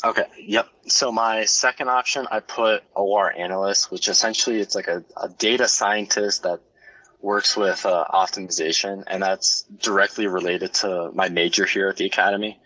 Okay. 0.03 0.25
Yep. 0.39 0.69
So 0.87 1.11
my 1.11 1.45
second 1.45 1.89
option, 1.89 2.27
I 2.31 2.39
put 2.39 2.83
OR 2.95 3.31
analyst, 3.31 3.91
which 3.91 4.07
essentially 4.07 4.59
it's 4.59 4.73
like 4.73 4.87
a, 4.87 5.03
a 5.15 5.29
data 5.29 5.67
scientist 5.67 6.43
that 6.43 6.61
works 7.23 7.55
with 7.55 7.85
uh, 7.85 8.05
optimization, 8.13 9.03
and 9.07 9.23
that's 9.23 9.63
directly 9.63 10.27
related 10.27 10.73
to 10.73 11.09
my 11.13 11.29
major 11.29 11.65
here 11.65 11.87
at 11.87 11.95
the 11.95 12.05
academy. 12.05 12.59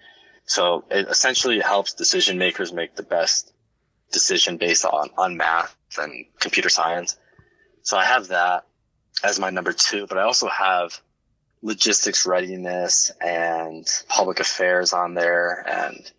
So 0.45 0.83
it 0.89 1.07
essentially 1.07 1.59
helps 1.59 1.93
decision 1.93 2.37
makers 2.37 2.73
make 2.73 2.95
the 2.95 3.03
best 3.03 3.53
decision 4.11 4.57
based 4.57 4.83
on, 4.83 5.09
on 5.17 5.37
math 5.37 5.75
and 5.99 6.25
computer 6.39 6.69
science. 6.69 7.17
So 7.83 7.97
I 7.97 8.05
have 8.05 8.29
that 8.29 8.65
as 9.23 9.39
my 9.39 9.51
number 9.51 9.73
two, 9.73 10.07
but 10.07 10.17
I 10.17 10.23
also 10.23 10.47
have 10.47 10.99
logistics 11.61 12.25
readiness 12.25 13.11
and 13.21 13.85
public 14.07 14.39
affairs 14.39 14.91
on 14.91 15.13
there 15.13 15.63
and 15.67 16.11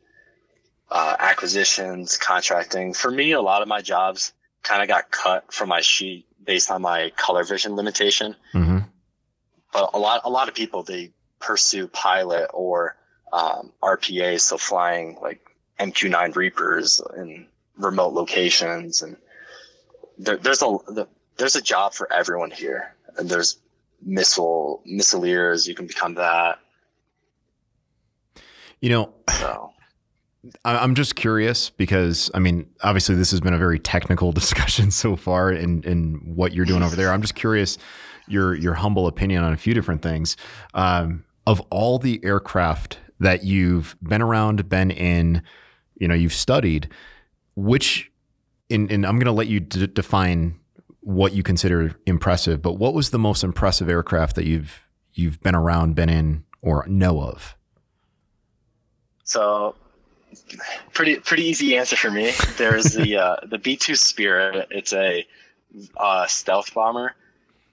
uh, 0.91 1.17
acquisitions, 1.19 2.17
contracting. 2.17 2.95
For 2.95 3.11
me, 3.11 3.33
a 3.33 3.41
lot 3.41 3.63
of 3.63 3.69
my 3.69 3.81
jobs 3.81 4.33
kind 4.63 4.83
of 4.83 4.89
got 4.89 5.11
cut 5.11 5.53
from 5.53 5.69
my 5.69 5.81
sheet 5.81 6.28
based 6.45 6.71
on 6.71 6.83
my 6.83 7.11
color 7.17 7.45
vision 7.45 7.77
limitation. 7.77 8.35
Mm-hmm. 8.55 8.79
But 9.73 9.91
a 9.95 9.99
lot, 9.99 10.23
a 10.25 10.31
lot 10.31 10.49
of 10.49 10.55
people 10.55 10.83
they 10.83 11.13
pursue 11.41 11.89
pilot 11.89 12.51
or 12.53 12.97
um, 13.33 13.73
RPA, 13.83 14.41
so 14.41 14.57
flying 14.57 15.19
like 15.21 15.41
MQ9 15.79 16.35
Reapers 16.35 17.01
in 17.17 17.47
remote 17.77 18.13
locations, 18.15 19.03
and 19.03 19.17
there, 20.19 20.37
there's 20.37 20.63
a 20.63 21.07
there's 21.37 21.57
a 21.57 21.63
job 21.63 21.95
for 21.95 22.13
everyone 22.13 22.51
here. 22.51 22.95
And 23.17 23.29
there's 23.29 23.59
missile 24.03 24.83
missileers, 24.87 25.67
you 25.67 25.75
can 25.75 25.87
become 25.87 26.15
that. 26.15 26.59
You 28.81 28.91
know, 28.91 29.15
so. 29.39 29.73
I'm 30.65 30.95
just 30.95 31.17
curious 31.17 31.71
because 31.71 32.31
I 32.35 32.39
mean, 32.39 32.71
obviously, 32.83 33.15
this 33.15 33.31
has 33.33 33.41
been 33.41 33.55
a 33.55 33.59
very 33.59 33.79
technical 33.79 34.33
discussion 34.43 34.91
so 34.91 35.17
far 35.17 35.51
in 35.51 35.83
in 35.85 36.15
what 36.35 36.53
you're 36.53 36.67
doing 36.67 36.83
over 36.83 36.97
there. 36.97 37.11
I'm 37.11 37.23
just 37.23 37.35
curious 37.35 37.79
your 38.29 38.55
your 38.55 38.75
humble 38.75 39.07
opinion 39.07 39.45
on 39.45 39.53
a 39.53 39.57
few 39.57 39.75
different 39.75 40.03
things. 40.03 40.37
Um, 40.75 41.25
of 41.47 41.61
all 41.71 41.99
the 41.99 42.21
aircraft 42.25 42.99
that 43.21 43.43
you've 43.43 43.97
been 44.03 44.23
around, 44.23 44.69
been 44.69 44.91
in, 44.91 45.43
you 45.97 46.07
know, 46.07 46.15
you've 46.15 46.35
studied, 46.35 46.89
which, 47.57 48.11
and, 48.71 48.91
and 48.91 49.07
I'm 49.07 49.17
going 49.17 49.27
to 49.27 49.33
let 49.33 49.49
you 49.49 49.61
d- 49.61 49.87
define 49.87 50.61
what 51.01 51.33
you 51.33 51.43
consider 51.43 51.97
impressive, 52.07 52.61
but 52.61 52.75
what 52.75 52.93
was 52.93 53.11
the 53.11 53.19
most 53.19 53.43
impressive 53.43 53.89
aircraft 53.89 54.37
that 54.37 54.45
you've 54.45 54.89
you've 55.15 55.41
been 55.41 55.55
around, 55.55 55.95
been 55.95 56.11
in, 56.11 56.45
or 56.61 56.87
know 56.87 57.23
of? 57.23 57.57
So, 59.25 59.75
pretty 60.93 61.17
pretty 61.17 61.45
easy 61.45 61.77
answer 61.77 61.97
for 61.97 62.11
me. 62.11 62.33
There's 62.57 62.95
the 62.95 63.17
uh, 63.25 63.37
the 63.47 63.59
B 63.59 63.77
two 63.77 63.95
Spirit. 63.95 64.69
It's 64.71 64.93
a 64.93 65.27
uh, 65.97 66.27
stealth 66.27 66.73
bomber, 66.75 67.15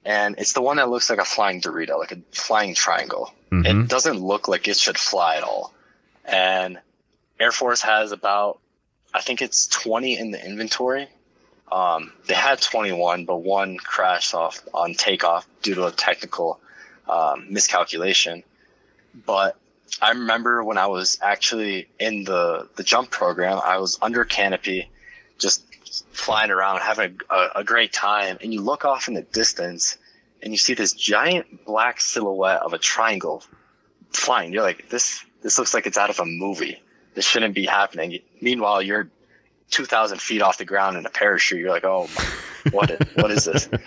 and 0.03 0.35
it's 0.37 0.53
the 0.53 0.61
one 0.61 0.77
that 0.77 0.89
looks 0.89 1.09
like 1.09 1.19
a 1.19 1.25
flying 1.25 1.61
Dorito, 1.61 1.97
like 1.97 2.11
a 2.11 2.19
flying 2.31 2.75
triangle. 2.75 3.33
Mhm. 3.51 3.83
It 3.83 3.87
doesn't 3.89 4.19
look 4.19 4.47
like 4.47 4.67
it 4.67 4.77
should 4.77 4.97
fly 4.97 5.37
at 5.37 5.43
all. 5.43 5.73
And 6.25 6.79
Air 7.39 7.51
Force 7.51 7.81
has 7.81 8.11
about, 8.11 8.59
I 9.13 9.21
think 9.21 9.41
it's 9.41 9.67
20 9.67 10.17
in 10.17 10.31
the 10.31 10.43
inventory. 10.43 11.07
Um, 11.71 12.11
they 12.27 12.33
had 12.33 12.61
21, 12.61 13.25
but 13.25 13.37
one 13.37 13.77
crashed 13.77 14.33
off 14.33 14.61
on 14.73 14.93
takeoff 14.93 15.47
due 15.61 15.75
to 15.75 15.85
a 15.85 15.91
technical 15.91 16.59
um, 17.07 17.45
miscalculation. 17.49 18.43
But 19.25 19.57
I 20.01 20.11
remember 20.11 20.63
when 20.63 20.77
I 20.77 20.87
was 20.87 21.19
actually 21.21 21.87
in 21.99 22.23
the, 22.23 22.67
the 22.75 22.83
jump 22.83 23.11
program, 23.11 23.59
I 23.63 23.77
was 23.77 23.97
under 24.01 24.25
canopy, 24.25 24.89
just 25.37 25.63
flying 26.11 26.51
around, 26.51 26.79
having 26.81 27.19
a, 27.29 27.47
a, 27.55 27.63
great 27.63 27.93
time. 27.93 28.37
And 28.41 28.53
you 28.53 28.61
look 28.61 28.83
off 28.83 29.07
in 29.07 29.13
the 29.13 29.21
distance 29.21 29.97
and 30.41 30.51
you 30.51 30.57
see 30.57 30.73
this 30.73 30.93
giant 30.93 31.65
black 31.65 32.01
silhouette 32.01 32.61
of 32.61 32.73
a 32.73 32.77
triangle 32.77 33.43
flying. 34.11 34.51
You're 34.51 34.63
like, 34.63 34.89
this, 34.89 35.23
this 35.41 35.57
looks 35.57 35.73
like 35.73 35.85
it's 35.85 35.97
out 35.97 36.09
of 36.09 36.19
a 36.19 36.25
movie. 36.25 36.81
This 37.13 37.25
shouldn't 37.25 37.55
be 37.55 37.65
happening. 37.65 38.19
Meanwhile, 38.41 38.81
you're 38.81 39.09
2,000 39.71 40.21
feet 40.21 40.41
off 40.41 40.57
the 40.57 40.65
ground 40.65 40.97
in 40.97 41.05
a 41.05 41.09
parachute. 41.09 41.59
You're 41.59 41.71
like, 41.71 41.85
oh, 41.85 42.09
what, 42.71 42.91
is, 42.91 42.99
what 43.15 43.31
is 43.31 43.45
this? 43.45 43.69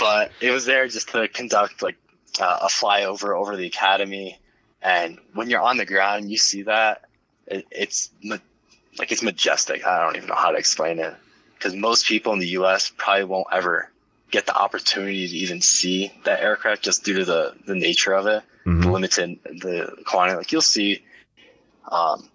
But 0.00 0.32
it 0.40 0.50
was 0.50 0.64
there 0.64 0.88
just 0.88 1.10
to 1.10 1.28
conduct 1.28 1.82
like 1.82 1.96
uh, 2.40 2.60
a 2.62 2.68
flyover 2.68 3.38
over 3.38 3.54
the 3.54 3.66
academy. 3.66 4.38
And 4.82 5.18
when 5.34 5.50
you're 5.50 5.60
on 5.60 5.76
the 5.76 5.86
ground, 5.86 6.30
you 6.30 6.38
see 6.38 6.62
that 6.62 7.04
it, 7.46 7.66
it's 7.70 8.10
like 8.98 9.12
it's 9.12 9.22
majestic. 9.22 9.86
I 9.86 10.02
don't 10.02 10.16
even 10.16 10.28
know 10.28 10.34
how 10.34 10.50
to 10.52 10.58
explain 10.58 10.98
it 10.98 11.14
because 11.54 11.74
most 11.74 12.06
people 12.06 12.32
in 12.32 12.38
the 12.38 12.48
U.S. 12.48 12.90
probably 12.96 13.24
won't 13.24 13.46
ever 13.52 13.90
get 14.30 14.46
the 14.46 14.54
opportunity 14.56 15.26
to 15.28 15.34
even 15.36 15.60
see 15.60 16.12
that 16.24 16.40
aircraft 16.40 16.82
just 16.82 17.04
due 17.04 17.14
to 17.18 17.24
the 17.24 17.54
the 17.66 17.74
nature 17.74 18.14
of 18.14 18.26
it, 18.26 18.42
Mhm. 18.64 18.82
the 18.82 18.90
limited 18.90 19.38
the 19.44 19.96
quantity. 20.06 20.36
Like 20.38 20.52
you'll 20.52 20.62
see 20.62 21.04
um, 21.90 22.28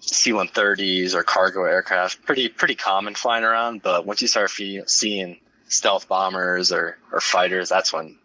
C-130s 0.00 1.14
or 1.14 1.22
cargo 1.22 1.64
aircraft, 1.64 2.24
pretty 2.24 2.48
pretty 2.48 2.74
common 2.74 3.14
flying 3.14 3.44
around. 3.44 3.82
But 3.82 4.06
once 4.06 4.20
you 4.22 4.28
start 4.28 4.50
fe- 4.50 4.82
seeing 4.86 5.38
stealth 5.68 6.08
bombers 6.08 6.72
or 6.72 6.98
or 7.12 7.20
fighters, 7.20 7.68
that's 7.68 7.92
when 7.92 8.18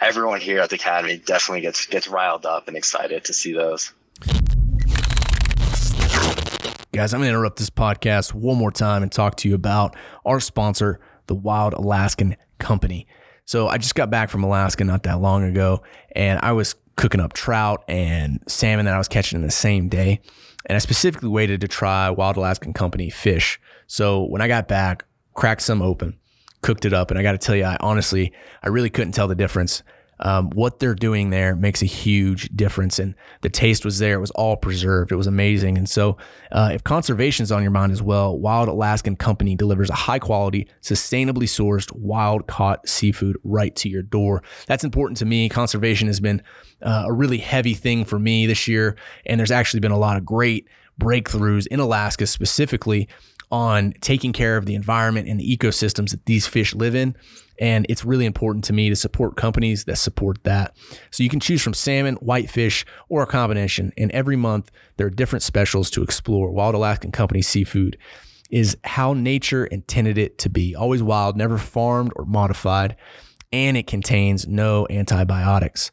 everyone 0.00 0.40
here 0.40 0.60
at 0.60 0.70
the 0.70 0.76
academy 0.76 1.18
definitely 1.18 1.60
gets 1.60 1.86
gets 1.86 2.08
riled 2.08 2.46
up 2.46 2.68
and 2.68 2.76
excited 2.76 3.24
to 3.24 3.32
see 3.32 3.52
those. 3.52 3.92
Guys, 6.92 7.14
I'm 7.14 7.20
going 7.20 7.30
to 7.30 7.36
interrupt 7.36 7.58
this 7.58 7.70
podcast 7.70 8.34
one 8.34 8.56
more 8.56 8.72
time 8.72 9.02
and 9.04 9.12
talk 9.12 9.36
to 9.36 9.48
you 9.48 9.54
about 9.54 9.94
our 10.24 10.40
sponsor, 10.40 10.98
the 11.28 11.36
Wild 11.36 11.72
Alaskan 11.72 12.36
Company. 12.58 13.06
So, 13.44 13.68
I 13.68 13.78
just 13.78 13.94
got 13.94 14.10
back 14.10 14.28
from 14.28 14.42
Alaska 14.42 14.84
not 14.84 15.04
that 15.04 15.20
long 15.20 15.44
ago, 15.44 15.82
and 16.12 16.40
I 16.42 16.52
was 16.52 16.74
cooking 16.96 17.20
up 17.20 17.32
trout 17.32 17.84
and 17.88 18.40
salmon 18.48 18.86
that 18.86 18.94
I 18.94 18.98
was 18.98 19.08
catching 19.08 19.36
in 19.36 19.42
the 19.42 19.52
same 19.52 19.88
day. 19.88 20.20
And 20.66 20.76
I 20.76 20.78
specifically 20.78 21.28
waited 21.28 21.60
to 21.62 21.68
try 21.68 22.10
Wild 22.10 22.36
Alaskan 22.36 22.74
Company 22.74 23.08
fish. 23.08 23.60
So, 23.86 24.24
when 24.24 24.40
I 24.40 24.48
got 24.48 24.68
back, 24.68 25.04
cracked 25.34 25.62
some 25.62 25.82
open, 25.82 26.18
cooked 26.62 26.84
it 26.84 26.92
up, 26.92 27.10
and 27.10 27.18
I 27.18 27.22
got 27.22 27.32
to 27.32 27.38
tell 27.38 27.56
you, 27.56 27.64
I 27.64 27.76
honestly, 27.80 28.32
I 28.62 28.68
really 28.68 28.90
couldn't 28.90 29.12
tell 29.12 29.28
the 29.28 29.34
difference. 29.34 29.82
Um, 30.22 30.50
what 30.50 30.80
they're 30.80 30.94
doing 30.94 31.30
there 31.30 31.56
makes 31.56 31.80
a 31.80 31.86
huge 31.86 32.50
difference, 32.54 32.98
and 32.98 33.14
the 33.40 33.48
taste 33.48 33.84
was 33.84 33.98
there. 33.98 34.14
It 34.14 34.20
was 34.20 34.30
all 34.32 34.56
preserved. 34.56 35.12
It 35.12 35.16
was 35.16 35.26
amazing. 35.26 35.78
And 35.78 35.88
so, 35.88 36.18
uh, 36.52 36.70
if 36.74 36.84
conservation 36.84 37.42
is 37.42 37.50
on 37.50 37.62
your 37.62 37.70
mind 37.70 37.90
as 37.92 38.02
well, 38.02 38.38
Wild 38.38 38.68
Alaskan 38.68 39.16
Company 39.16 39.56
delivers 39.56 39.88
a 39.88 39.94
high 39.94 40.18
quality, 40.18 40.68
sustainably 40.82 41.44
sourced, 41.44 41.90
wild 41.96 42.46
caught 42.46 42.86
seafood 42.86 43.38
right 43.44 43.74
to 43.76 43.88
your 43.88 44.02
door. 44.02 44.42
That's 44.66 44.84
important 44.84 45.16
to 45.18 45.24
me. 45.24 45.48
Conservation 45.48 46.06
has 46.08 46.20
been 46.20 46.42
uh, 46.82 47.04
a 47.06 47.12
really 47.12 47.38
heavy 47.38 47.74
thing 47.74 48.04
for 48.04 48.18
me 48.18 48.46
this 48.46 48.68
year, 48.68 48.96
and 49.24 49.38
there's 49.38 49.50
actually 49.50 49.80
been 49.80 49.90
a 49.90 49.98
lot 49.98 50.18
of 50.18 50.26
great 50.26 50.68
breakthroughs 51.00 51.66
in 51.68 51.80
Alaska 51.80 52.26
specifically 52.26 53.08
on 53.50 53.92
taking 54.00 54.32
care 54.32 54.56
of 54.56 54.66
the 54.66 54.74
environment 54.74 55.28
and 55.28 55.40
the 55.40 55.56
ecosystems 55.56 56.10
that 56.10 56.26
these 56.26 56.46
fish 56.46 56.74
live 56.74 56.94
in. 56.94 57.16
And 57.58 57.84
it's 57.88 58.04
really 58.04 58.24
important 58.24 58.64
to 58.66 58.72
me 58.72 58.88
to 58.88 58.96
support 58.96 59.36
companies 59.36 59.84
that 59.84 59.96
support 59.96 60.42
that. 60.44 60.74
So 61.10 61.22
you 61.22 61.28
can 61.28 61.40
choose 61.40 61.60
from 61.60 61.74
salmon, 61.74 62.14
whitefish, 62.16 62.86
or 63.08 63.22
a 63.22 63.26
combination. 63.26 63.92
And 63.98 64.10
every 64.12 64.36
month, 64.36 64.70
there 64.96 65.06
are 65.06 65.10
different 65.10 65.42
specials 65.42 65.90
to 65.90 66.02
explore. 66.02 66.50
Wild 66.50 66.74
Alaskan 66.74 67.12
Company 67.12 67.42
Seafood 67.42 67.98
is 68.50 68.76
how 68.84 69.12
nature 69.12 69.66
intended 69.66 70.16
it 70.16 70.38
to 70.38 70.48
be 70.48 70.74
always 70.74 71.02
wild, 71.02 71.36
never 71.36 71.58
farmed 71.58 72.12
or 72.16 72.24
modified. 72.24 72.96
And 73.52 73.76
it 73.76 73.86
contains 73.86 74.46
no 74.46 74.86
antibiotics. 74.88 75.90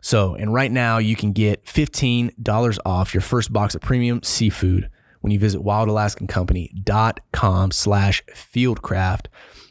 So, 0.00 0.34
and 0.34 0.52
right 0.52 0.70
now 0.70 0.98
you 0.98 1.16
can 1.16 1.32
get 1.32 1.64
$15 1.64 2.78
off 2.84 3.14
your 3.14 3.20
first 3.20 3.52
box 3.52 3.74
of 3.74 3.80
premium 3.82 4.22
seafood 4.22 4.90
when 5.24 5.32
you 5.32 5.38
visit 5.38 5.62
wildalaskancompany.com 5.62 7.70
slash 7.70 8.22
fieldcraft. 8.26 9.26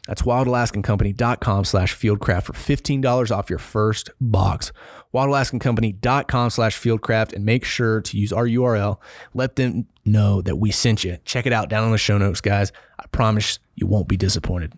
That's 0.08 0.22
wildalaskancompany.com 0.22 1.64
slash 1.64 1.96
fieldcraft 1.96 2.42
for 2.42 2.54
$15 2.54 3.30
off 3.30 3.48
your 3.48 3.60
first 3.60 4.10
box. 4.20 4.72
wildalaskancompany.com 5.14 6.50
slash 6.50 6.76
fieldcraft 6.76 7.34
and 7.34 7.44
make 7.44 7.64
sure 7.64 8.00
to 8.00 8.18
use 8.18 8.32
our 8.32 8.46
URL. 8.46 8.98
Let 9.32 9.54
them 9.54 9.86
know 10.04 10.42
that 10.42 10.56
we 10.56 10.72
sent 10.72 11.04
you. 11.04 11.18
Check 11.24 11.46
it 11.46 11.52
out 11.52 11.68
down 11.68 11.84
in 11.84 11.92
the 11.92 11.98
show 11.98 12.18
notes, 12.18 12.40
guys. 12.40 12.72
I 12.98 13.06
promise 13.12 13.60
you 13.76 13.86
won't 13.86 14.08
be 14.08 14.16
disappointed. 14.16 14.72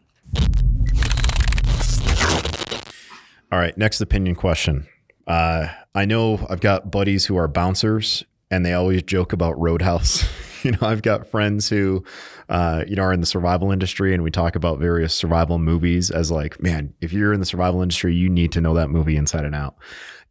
All 3.50 3.58
right, 3.58 3.74
next 3.78 4.02
opinion 4.02 4.34
question. 4.34 4.86
Uh, 5.26 5.68
I 5.94 6.04
know 6.04 6.46
I've 6.50 6.60
got 6.60 6.90
buddies 6.90 7.24
who 7.24 7.38
are 7.38 7.48
bouncers, 7.48 8.24
and 8.50 8.66
they 8.66 8.74
always 8.74 9.02
joke 9.04 9.32
about 9.32 9.58
Road 9.58 9.80
House. 9.80 10.28
you 10.62 10.72
know, 10.72 10.78
I've 10.82 11.02
got 11.02 11.26
friends 11.26 11.68
who, 11.68 12.04
uh, 12.48 12.84
you 12.86 12.96
know, 12.96 13.02
are 13.02 13.12
in 13.12 13.20
the 13.20 13.26
survival 13.26 13.72
industry, 13.72 14.14
and 14.14 14.22
we 14.22 14.30
talk 14.30 14.56
about 14.56 14.78
various 14.78 15.14
survival 15.14 15.58
movies 15.58 16.10
as 16.10 16.30
like, 16.30 16.62
man, 16.62 16.94
if 17.00 17.12
you're 17.12 17.32
in 17.32 17.40
the 17.40 17.46
survival 17.46 17.82
industry, 17.82 18.14
you 18.14 18.28
need 18.28 18.52
to 18.52 18.60
know 18.60 18.74
that 18.74 18.88
movie 18.88 19.16
inside 19.16 19.44
and 19.44 19.54
out. 19.54 19.76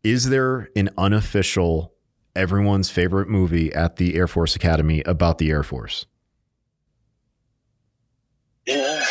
Is 0.03 0.29
there 0.29 0.69
an 0.75 0.89
unofficial, 0.97 1.93
everyone's 2.35 2.89
favorite 2.89 3.27
movie 3.27 3.73
at 3.73 3.95
the 3.95 4.15
Air 4.15 4.27
Force 4.27 4.55
Academy 4.55 5.01
about 5.05 5.37
the 5.37 5.49
Air 5.49 5.63
Force? 5.63 6.05
Yeah, 8.65 9.03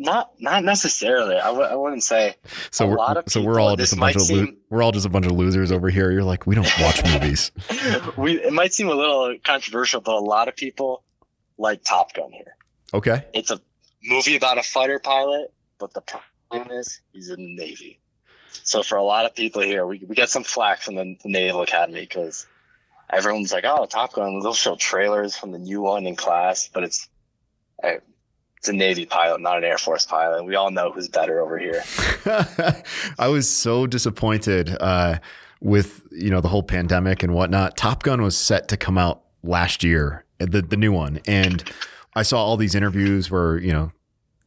not 0.00 0.30
not 0.40 0.64
necessarily. 0.64 1.36
I 1.36 1.46
w- 1.48 1.66
I 1.66 1.74
wouldn't 1.74 2.02
say. 2.04 2.36
So 2.70 2.84
A 2.84 2.88
we're 2.88 2.96
lot 2.96 3.16
of 3.16 3.24
so 3.28 3.42
we're 3.42 3.60
all 3.60 3.76
just 3.76 3.92
a 3.92 3.96
bunch 3.96 4.16
of 4.16 4.22
lo- 4.22 4.26
seem- 4.44 4.56
we're 4.70 4.82
all 4.82 4.92
just 4.92 5.06
a 5.06 5.08
bunch 5.08 5.26
of 5.26 5.32
losers 5.32 5.72
over 5.72 5.90
here. 5.90 6.10
You're 6.10 6.22
like, 6.24 6.46
we 6.46 6.54
don't 6.54 6.68
watch 6.80 7.02
movies. 7.12 7.50
we 8.16 8.40
it 8.42 8.52
might 8.52 8.72
seem 8.74 8.88
a 8.88 8.94
little 8.94 9.36
controversial, 9.44 10.00
but 10.00 10.14
a 10.14 10.20
lot 10.20 10.48
of 10.48 10.56
people 10.56 11.02
like 11.58 11.82
Top 11.84 12.14
Gun 12.14 12.30
here. 12.32 12.56
Okay. 12.94 13.24
It's 13.34 13.50
a 13.50 13.60
movie 14.02 14.36
about 14.36 14.58
a 14.58 14.62
fighter 14.62 14.98
pilot, 14.98 15.52
but 15.78 15.92
the 15.94 16.00
problem 16.00 16.70
is 16.78 17.00
he's 17.12 17.28
in 17.30 17.36
the 17.36 17.54
Navy. 17.56 18.00
So 18.64 18.82
for 18.82 18.96
a 18.96 19.02
lot 19.02 19.26
of 19.26 19.34
people 19.34 19.62
here, 19.62 19.86
we, 19.86 20.02
we 20.06 20.14
get 20.14 20.28
some 20.30 20.44
flack 20.44 20.80
from 20.82 20.94
the, 20.94 21.16
the 21.22 21.28
Naval 21.30 21.62
Academy 21.62 22.00
because 22.02 22.46
everyone's 23.10 23.52
like, 23.52 23.64
"Oh, 23.66 23.86
Top 23.86 24.12
Gun." 24.14 24.40
They'll 24.40 24.54
show 24.54 24.76
trailers 24.76 25.36
from 25.36 25.50
the 25.52 25.58
new 25.58 25.80
one 25.82 26.06
in 26.06 26.16
class, 26.16 26.68
but 26.72 26.82
it's 26.84 27.08
it's 28.58 28.68
a 28.68 28.72
Navy 28.72 29.06
pilot, 29.06 29.40
not 29.40 29.58
an 29.58 29.64
Air 29.64 29.78
Force 29.78 30.04
pilot. 30.04 30.44
We 30.44 30.56
all 30.56 30.70
know 30.70 30.90
who's 30.90 31.08
better 31.08 31.40
over 31.40 31.58
here. 31.58 31.82
I 33.18 33.28
was 33.28 33.48
so 33.48 33.86
disappointed 33.86 34.76
uh, 34.80 35.18
with 35.60 36.02
you 36.10 36.30
know 36.30 36.40
the 36.40 36.48
whole 36.48 36.62
pandemic 36.62 37.22
and 37.22 37.34
whatnot. 37.34 37.76
Top 37.76 38.02
Gun 38.02 38.22
was 38.22 38.36
set 38.36 38.68
to 38.68 38.76
come 38.76 38.98
out 38.98 39.22
last 39.42 39.84
year, 39.84 40.24
the 40.38 40.62
the 40.62 40.76
new 40.76 40.92
one, 40.92 41.20
and 41.26 41.62
I 42.14 42.22
saw 42.22 42.44
all 42.44 42.56
these 42.56 42.74
interviews 42.74 43.30
where 43.30 43.58
you 43.58 43.72
know 43.72 43.92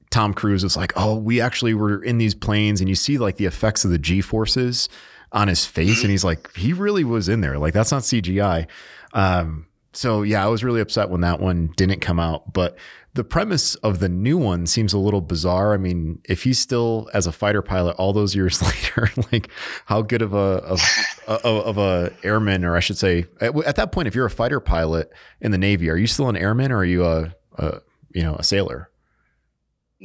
Tom 0.09 0.33
Cruise 0.33 0.63
was 0.63 0.75
like, 0.75 0.91
"Oh, 0.95 1.15
we 1.15 1.39
actually 1.39 1.73
were 1.73 2.03
in 2.03 2.17
these 2.17 2.35
planes," 2.35 2.81
and 2.81 2.89
you 2.89 2.95
see 2.95 3.17
like 3.17 3.37
the 3.37 3.45
effects 3.45 3.85
of 3.85 3.91
the 3.91 3.99
G 3.99 4.21
forces 4.21 4.89
on 5.31 5.47
his 5.47 5.65
face, 5.65 6.01
and 6.01 6.11
he's 6.11 6.25
like, 6.25 6.53
he 6.55 6.73
really 6.73 7.03
was 7.03 7.29
in 7.29 7.41
there. 7.41 7.57
Like 7.57 7.73
that's 7.73 7.91
not 7.91 8.01
CGI. 8.01 8.67
Um, 9.13 9.67
so 9.93 10.21
yeah, 10.23 10.43
I 10.43 10.47
was 10.47 10.63
really 10.63 10.81
upset 10.81 11.09
when 11.09 11.21
that 11.21 11.39
one 11.39 11.73
didn't 11.75 11.99
come 11.99 12.19
out, 12.19 12.53
but 12.53 12.77
the 13.13 13.23
premise 13.25 13.75
of 13.75 13.99
the 13.99 14.07
new 14.07 14.37
one 14.37 14.65
seems 14.65 14.93
a 14.93 14.97
little 14.97 15.19
bizarre. 15.19 15.73
I 15.73 15.77
mean, 15.77 16.19
if 16.29 16.43
he's 16.43 16.59
still 16.59 17.09
as 17.13 17.27
a 17.27 17.31
fighter 17.33 17.61
pilot 17.61 17.97
all 17.97 18.13
those 18.13 18.33
years 18.35 18.61
later, 18.95 19.11
like 19.33 19.49
how 19.85 20.01
good 20.01 20.21
of 20.21 20.33
a 20.33 20.37
of, 20.37 20.81
of, 21.27 21.45
of 21.45 21.77
a 21.77 22.13
airman, 22.23 22.63
or 22.63 22.77
I 22.77 22.79
should 22.79 22.97
say, 22.97 23.25
at, 23.41 23.53
at 23.65 23.75
that 23.75 23.91
point, 23.91 24.07
if 24.07 24.15
you're 24.15 24.25
a 24.25 24.29
fighter 24.31 24.61
pilot 24.61 25.11
in 25.41 25.51
the 25.51 25.57
Navy, 25.57 25.89
are 25.89 25.97
you 25.97 26.07
still 26.07 26.29
an 26.29 26.37
airman 26.37 26.71
or 26.71 26.77
are 26.77 26.85
you 26.85 27.05
a, 27.05 27.35
a 27.57 27.81
you 28.13 28.23
know 28.23 28.35
a 28.35 28.43
sailor? 28.43 28.89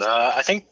Uh, 0.01 0.33
I 0.35 0.43
think 0.43 0.67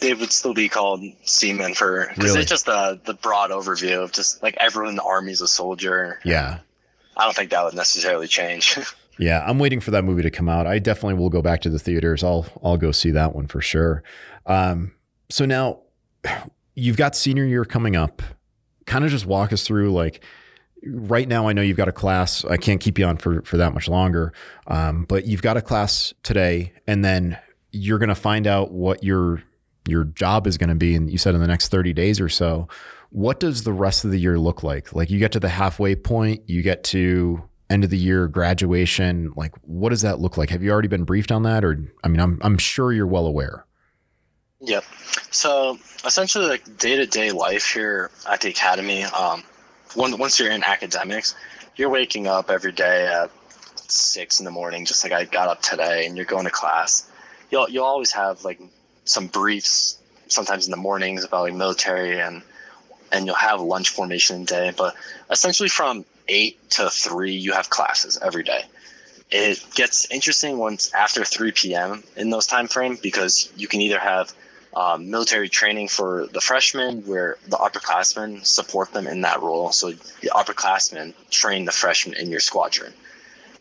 they 0.00 0.14
would 0.14 0.32
still 0.32 0.54
be 0.54 0.68
called 0.68 1.02
seamen 1.24 1.74
for 1.74 2.06
because 2.08 2.24
Really? 2.30 2.40
it's 2.42 2.50
just 2.50 2.66
the 2.66 3.00
the 3.04 3.14
broad 3.14 3.50
overview 3.50 4.02
of 4.02 4.12
just 4.12 4.42
like 4.42 4.56
everyone 4.60 4.90
in 4.90 4.96
the 4.96 5.02
army 5.02 5.32
is 5.32 5.40
a 5.40 5.48
soldier. 5.48 6.20
Yeah. 6.24 6.60
I 7.16 7.24
don't 7.24 7.34
think 7.36 7.50
that 7.50 7.64
would 7.64 7.74
necessarily 7.74 8.28
change. 8.28 8.78
Yeah, 9.18 9.44
I'm 9.46 9.58
waiting 9.58 9.80
for 9.80 9.90
that 9.90 10.04
movie 10.04 10.22
to 10.22 10.30
come 10.30 10.48
out. 10.48 10.66
I 10.66 10.78
definitely 10.78 11.14
will 11.14 11.28
go 11.28 11.42
back 11.42 11.60
to 11.62 11.70
the 11.70 11.78
theaters. 11.78 12.24
I'll 12.24 12.46
I'll 12.62 12.78
go 12.78 12.92
see 12.92 13.10
that 13.10 13.34
one 13.34 13.46
for 13.46 13.60
sure. 13.60 14.02
Um, 14.46 14.92
so 15.28 15.44
now 15.44 15.80
you've 16.74 16.96
got 16.96 17.14
senior 17.14 17.44
year 17.44 17.64
coming 17.64 17.94
up. 17.94 18.22
Kind 18.86 19.04
of 19.04 19.10
just 19.10 19.26
walk 19.26 19.52
us 19.52 19.64
through 19.64 19.92
like 19.92 20.24
right 20.84 21.28
now. 21.28 21.46
I 21.46 21.52
know 21.52 21.62
you've 21.62 21.76
got 21.76 21.88
a 21.88 21.92
class. 21.92 22.44
I 22.44 22.56
can't 22.56 22.80
keep 22.80 22.98
you 22.98 23.04
on 23.04 23.16
for 23.18 23.42
for 23.42 23.58
that 23.58 23.74
much 23.74 23.86
longer. 23.86 24.32
Um, 24.66 25.04
but 25.04 25.26
you've 25.26 25.42
got 25.42 25.56
a 25.56 25.62
class 25.62 26.14
today, 26.22 26.72
and 26.86 27.04
then 27.04 27.38
you're 27.70 27.98
going 27.98 28.08
to 28.08 28.14
find 28.14 28.46
out 28.46 28.72
what 28.72 29.04
your 29.04 29.42
your 29.86 30.04
job 30.04 30.46
is 30.46 30.56
going 30.58 30.70
to 30.70 30.74
be. 30.74 30.94
And 30.94 31.10
you 31.10 31.18
said 31.18 31.34
in 31.34 31.40
the 31.40 31.46
next 31.46 31.68
30 31.68 31.92
days 31.92 32.20
or 32.20 32.28
so. 32.28 32.68
What 33.12 33.40
does 33.40 33.64
the 33.64 33.72
rest 33.72 34.04
of 34.04 34.10
the 34.10 34.18
year 34.18 34.38
look 34.38 34.62
like? 34.62 34.94
Like 34.94 35.10
you 35.10 35.18
get 35.18 35.32
to 35.32 35.40
the 35.40 35.48
halfway 35.48 35.94
point, 35.94 36.48
you 36.48 36.62
get 36.62 36.84
to 36.84 37.42
end 37.70 37.84
of 37.84 37.90
the 37.90 37.96
year 37.96 38.28
graduation 38.28 39.32
like 39.34 39.54
what 39.62 39.88
does 39.88 40.02
that 40.02 40.20
look 40.20 40.36
like 40.36 40.50
have 40.50 40.62
you 40.62 40.70
already 40.70 40.88
been 40.88 41.04
briefed 41.04 41.32
on 41.32 41.44
that 41.44 41.64
or 41.64 41.82
i 42.04 42.08
mean 42.08 42.20
i'm, 42.20 42.38
I'm 42.42 42.58
sure 42.58 42.92
you're 42.92 43.06
well 43.06 43.24
aware 43.24 43.64
Yep. 44.62 44.84
So 45.32 45.78
essentially, 46.06 46.46
like 46.46 46.78
day 46.78 46.96
to 46.96 47.06
day 47.06 47.32
life 47.32 47.66
here 47.72 48.10
at 48.30 48.40
the 48.40 48.48
academy. 48.48 49.02
Um, 49.04 49.42
one, 49.94 50.16
once 50.18 50.38
you're 50.38 50.52
in 50.52 50.62
academics, 50.62 51.34
you're 51.76 51.90
waking 51.90 52.28
up 52.28 52.48
every 52.48 52.70
day 52.70 53.06
at 53.06 53.30
six 53.74 54.38
in 54.38 54.44
the 54.44 54.52
morning, 54.52 54.84
just 54.84 55.02
like 55.02 55.12
I 55.12 55.24
got 55.24 55.48
up 55.48 55.62
today, 55.62 56.06
and 56.06 56.16
you're 56.16 56.26
going 56.26 56.44
to 56.44 56.50
class. 56.50 57.10
You'll 57.50 57.68
you'll 57.68 57.84
always 57.84 58.12
have 58.12 58.44
like 58.44 58.60
some 59.04 59.26
briefs, 59.26 59.98
sometimes 60.28 60.66
in 60.66 60.70
the 60.70 60.76
mornings 60.76 61.24
about 61.24 61.42
like 61.42 61.54
military 61.54 62.20
and 62.20 62.42
and 63.12 63.26
you'll 63.26 63.34
have 63.34 63.60
lunch 63.60 63.90
formation 63.90 64.44
day. 64.44 64.72
But 64.76 64.94
essentially, 65.30 65.68
from 65.68 66.04
eight 66.28 66.70
to 66.70 66.90
three, 66.90 67.34
you 67.34 67.52
have 67.52 67.70
classes 67.70 68.18
every 68.20 68.42
day 68.42 68.64
it 69.32 69.64
gets 69.74 70.10
interesting 70.10 70.58
once 70.58 70.92
after 70.92 71.24
3 71.24 71.52
p.m. 71.52 72.04
in 72.16 72.28
those 72.28 72.46
time 72.46 72.68
frame 72.68 72.98
because 73.02 73.50
you 73.56 73.66
can 73.66 73.80
either 73.80 73.98
have 73.98 74.32
um, 74.74 75.10
military 75.10 75.48
training 75.48 75.88
for 75.88 76.26
the 76.32 76.40
freshmen 76.40 77.02
where 77.06 77.38
the 77.48 77.56
upperclassmen 77.56 78.44
support 78.44 78.92
them 78.92 79.06
in 79.06 79.22
that 79.22 79.40
role. 79.42 79.72
So 79.72 79.90
the 79.90 80.30
upperclassmen 80.34 81.14
train 81.30 81.64
the 81.64 81.72
freshmen 81.72 82.16
in 82.16 82.30
your 82.30 82.40
squadron. 82.40 82.92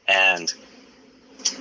And 0.07 0.53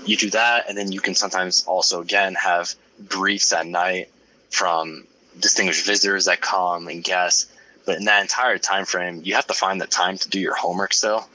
you 0.05 0.17
do 0.17 0.31
that, 0.31 0.69
and 0.69 0.77
then 0.77 0.91
you 0.93 1.01
can 1.01 1.15
sometimes 1.15 1.65
also, 1.65 2.01
again, 2.01 2.35
have 2.35 2.75
briefs 2.99 3.53
at 3.53 3.67
night 3.67 4.11
from 4.51 5.07
distinguished 5.39 5.87
visitors 5.87 6.25
that 6.25 6.41
come 6.41 6.89
and 6.89 7.03
guests. 7.03 7.51
But 7.91 7.99
in 7.99 8.05
that 8.05 8.23
entire 8.23 8.57
time 8.57 8.85
frame, 8.85 9.23
you 9.25 9.35
have 9.35 9.49
to 9.49 9.53
find 9.53 9.81
the 9.81 9.87
time 9.89 10.17
to 10.17 10.29
do 10.29 10.39
your 10.39 10.55
homework 10.55 10.93
still, 10.93 11.29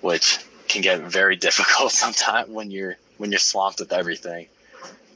which 0.00 0.40
can 0.66 0.82
get 0.82 0.98
very 1.02 1.36
difficult 1.48 1.92
sometimes 1.92 2.48
when 2.48 2.72
you're 2.72 2.96
when 3.18 3.30
you're 3.30 3.38
swamped 3.38 3.78
with 3.78 3.92
everything. 3.92 4.48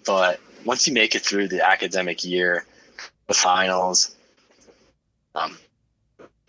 But 0.07 0.39
once 0.65 0.87
you 0.87 0.95
make 0.95 1.17
it 1.17 1.23
through 1.23 1.49
the 1.49 1.67
academic 1.67 2.25
year, 2.25 2.65
the 3.27 3.35
finals, 3.35 4.15
um, 5.35 5.59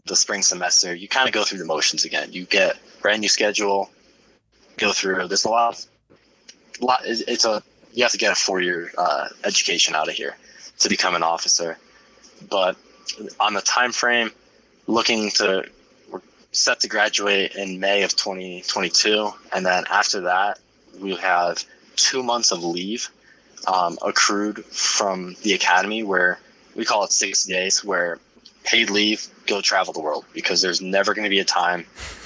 the 0.06 0.16
spring 0.16 0.44
semester, 0.44 0.94
you 0.94 1.08
kind 1.08 1.28
of 1.28 1.34
go 1.34 1.44
through 1.44 1.58
the 1.58 1.66
motions 1.66 2.06
again. 2.06 2.32
You 2.32 2.46
get 2.46 2.78
brand 3.02 3.22
new 3.22 3.30
schedule, 3.30 3.90
go 4.78 4.92
through. 4.94 5.28
There's 5.28 5.46
a 5.46 5.50
lot, 5.50 5.74
of, 5.74 6.84
lot. 6.84 7.02
It's 7.04 7.22
it's 7.22 7.46
a 7.46 7.64
you 7.94 8.04
have 8.04 8.12
to 8.12 8.20
get 8.20 8.32
a 8.32 8.36
four 8.36 8.62
year 8.62 8.92
uh, 8.96 9.30
education 9.44 9.96
out 9.96 10.08
of 10.08 10.14
here 10.14 10.38
to 10.78 10.88
become 10.88 11.16
an 11.16 11.24
officer. 11.24 11.80
But 12.48 12.78
on 13.40 13.54
the 13.54 13.62
time 13.62 13.92
frame, 13.92 14.32
looking 14.88 15.30
to 15.32 15.66
we're 16.10 16.22
set 16.52 16.80
to 16.82 16.88
graduate 16.88 17.56
in 17.56 17.80
May 17.80 18.04
of 18.04 18.16
2022, 18.16 19.32
and 19.54 19.66
then 19.66 19.84
after 19.90 20.22
that, 20.22 20.60
we 21.00 21.16
have 21.16 21.64
two 21.96 22.24
months 22.24 22.52
of 22.52 22.64
leave 22.64 23.10
um, 23.68 23.98
accrued 24.02 24.64
from 24.66 25.36
the 25.44 25.54
academy, 25.54 26.04
where 26.04 26.40
we 26.76 26.86
call 26.86 27.04
it 27.04 27.12
six 27.12 27.46
days, 27.46 27.84
where 27.84 28.20
paid 28.64 28.90
leave, 28.90 29.28
go 29.48 29.62
travel 29.62 29.94
the 29.94 30.00
world, 30.00 30.26
because 30.34 30.62
there's 30.62 30.82
never 30.82 31.14
going 31.14 31.24
to 31.24 31.30
be 31.30 31.40
a 31.40 31.46
time 31.46 31.86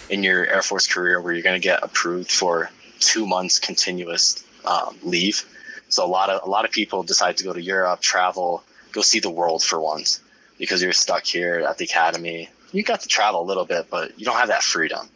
in 0.09 0.23
your 0.23 0.45
Air 0.45 0.61
Force 0.61 0.87
career 0.87 1.21
where 1.21 1.33
you're 1.33 1.43
going 1.43 1.59
to 1.59 1.63
get 1.63 1.83
approved 1.83 2.31
for 2.31 2.69
two 2.99 3.25
months 3.25 3.59
continuous 3.59 4.43
um, 4.65 4.97
leave. 5.03 5.45
So 5.89 6.05
a 6.05 6.07
lot 6.07 6.29
of 6.29 6.45
a 6.45 6.49
lot 6.49 6.65
of 6.65 6.71
people 6.71 7.03
decide 7.03 7.37
to 7.37 7.43
go 7.43 7.53
to 7.53 7.61
Europe, 7.61 8.01
travel, 8.01 8.63
go 8.91 9.01
see 9.01 9.19
the 9.19 9.29
world 9.29 9.63
for 9.63 9.79
once, 9.79 10.21
because 10.57 10.81
you're 10.81 10.93
stuck 10.93 11.25
here 11.25 11.65
at 11.67 11.77
the 11.77 11.85
academy. 11.85 12.49
You 12.71 12.83
got 12.83 13.01
to 13.01 13.07
travel 13.07 13.41
a 13.41 13.45
little 13.45 13.65
bit, 13.65 13.89
but 13.89 14.17
you 14.19 14.25
don't 14.25 14.37
have 14.37 14.47
that 14.47 14.63
freedom. 14.63 15.09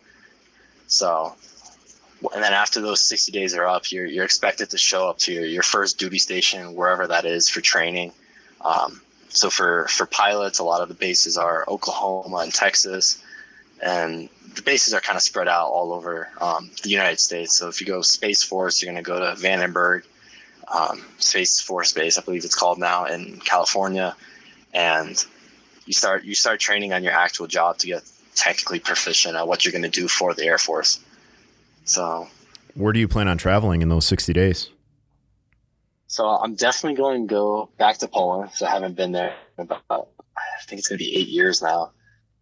So, 0.87 1.35
and 2.33 2.43
then 2.43 2.53
after 2.53 2.81
those 2.81 3.01
60 3.01 3.31
days 3.31 3.53
are 3.55 3.65
up, 3.65 3.91
you're 3.91 4.05
you're 4.05 4.25
expected 4.25 4.69
to 4.71 4.77
show 4.77 5.09
up 5.09 5.17
to 5.19 5.33
your, 5.33 5.45
your 5.45 5.63
first 5.63 5.97
duty 5.97 6.19
station, 6.19 6.75
wherever 6.75 7.07
that 7.07 7.25
is, 7.25 7.49
for 7.49 7.61
training. 7.61 8.11
Um, 8.61 9.01
so 9.29 9.49
for 9.49 9.87
for 9.87 10.05
pilots, 10.05 10.59
a 10.59 10.63
lot 10.63 10.81
of 10.81 10.87
the 10.87 10.95
bases 10.95 11.37
are 11.37 11.65
Oklahoma 11.67 12.37
and 12.37 12.53
Texas, 12.53 13.21
and 13.81 14.29
the 14.55 14.61
bases 14.61 14.93
are 14.93 15.01
kind 15.01 15.15
of 15.15 15.21
spread 15.21 15.47
out 15.47 15.67
all 15.67 15.93
over 15.93 16.29
um, 16.41 16.71
the 16.83 16.89
United 16.89 17.19
States. 17.19 17.55
So 17.55 17.67
if 17.67 17.79
you 17.79 17.87
go 17.87 18.01
Space 18.01 18.43
Force, 18.43 18.81
you're 18.81 18.91
going 18.91 19.03
to 19.03 19.07
go 19.07 19.19
to 19.19 19.39
Vandenberg, 19.39 20.03
um, 20.67 21.05
Space 21.19 21.59
Force 21.59 21.93
Base, 21.93 22.17
I 22.17 22.21
believe 22.21 22.43
it's 22.43 22.55
called 22.55 22.79
now 22.79 23.05
in 23.05 23.39
California, 23.39 24.15
and 24.77 25.25
you 25.85 25.93
start 25.93 26.23
you 26.23 26.35
start 26.35 26.59
training 26.59 26.93
on 26.93 27.03
your 27.03 27.13
actual 27.13 27.47
job 27.47 27.77
to 27.79 27.87
get 27.87 28.03
technically 28.35 28.79
proficient 28.79 29.35
at 29.35 29.47
what 29.47 29.65
you're 29.65 29.71
going 29.71 29.81
to 29.81 29.89
do 29.89 30.07
for 30.07 30.33
the 30.33 30.45
Air 30.45 30.57
Force. 30.57 30.99
So 31.85 32.27
where 32.75 32.93
do 32.93 32.99
you 32.99 33.07
plan 33.07 33.27
on 33.27 33.37
traveling 33.37 33.81
in 33.81 33.89
those 33.89 34.05
60 34.05 34.33
days 34.33 34.69
so 36.07 36.25
I'm 36.25 36.55
definitely 36.55 36.95
going 36.95 37.27
to 37.27 37.33
go 37.33 37.69
back 37.77 37.97
to 37.97 38.07
Poland. 38.07 38.51
So 38.53 38.65
I 38.65 38.71
haven't 38.71 38.95
been 38.95 39.11
there 39.11 39.35
in 39.57 39.65
about 39.65 40.09
I 40.37 40.63
think 40.65 40.79
it's 40.79 40.87
going 40.87 40.99
to 40.99 41.03
be 41.03 41.17
eight 41.17 41.27
years 41.27 41.61
now. 41.61 41.91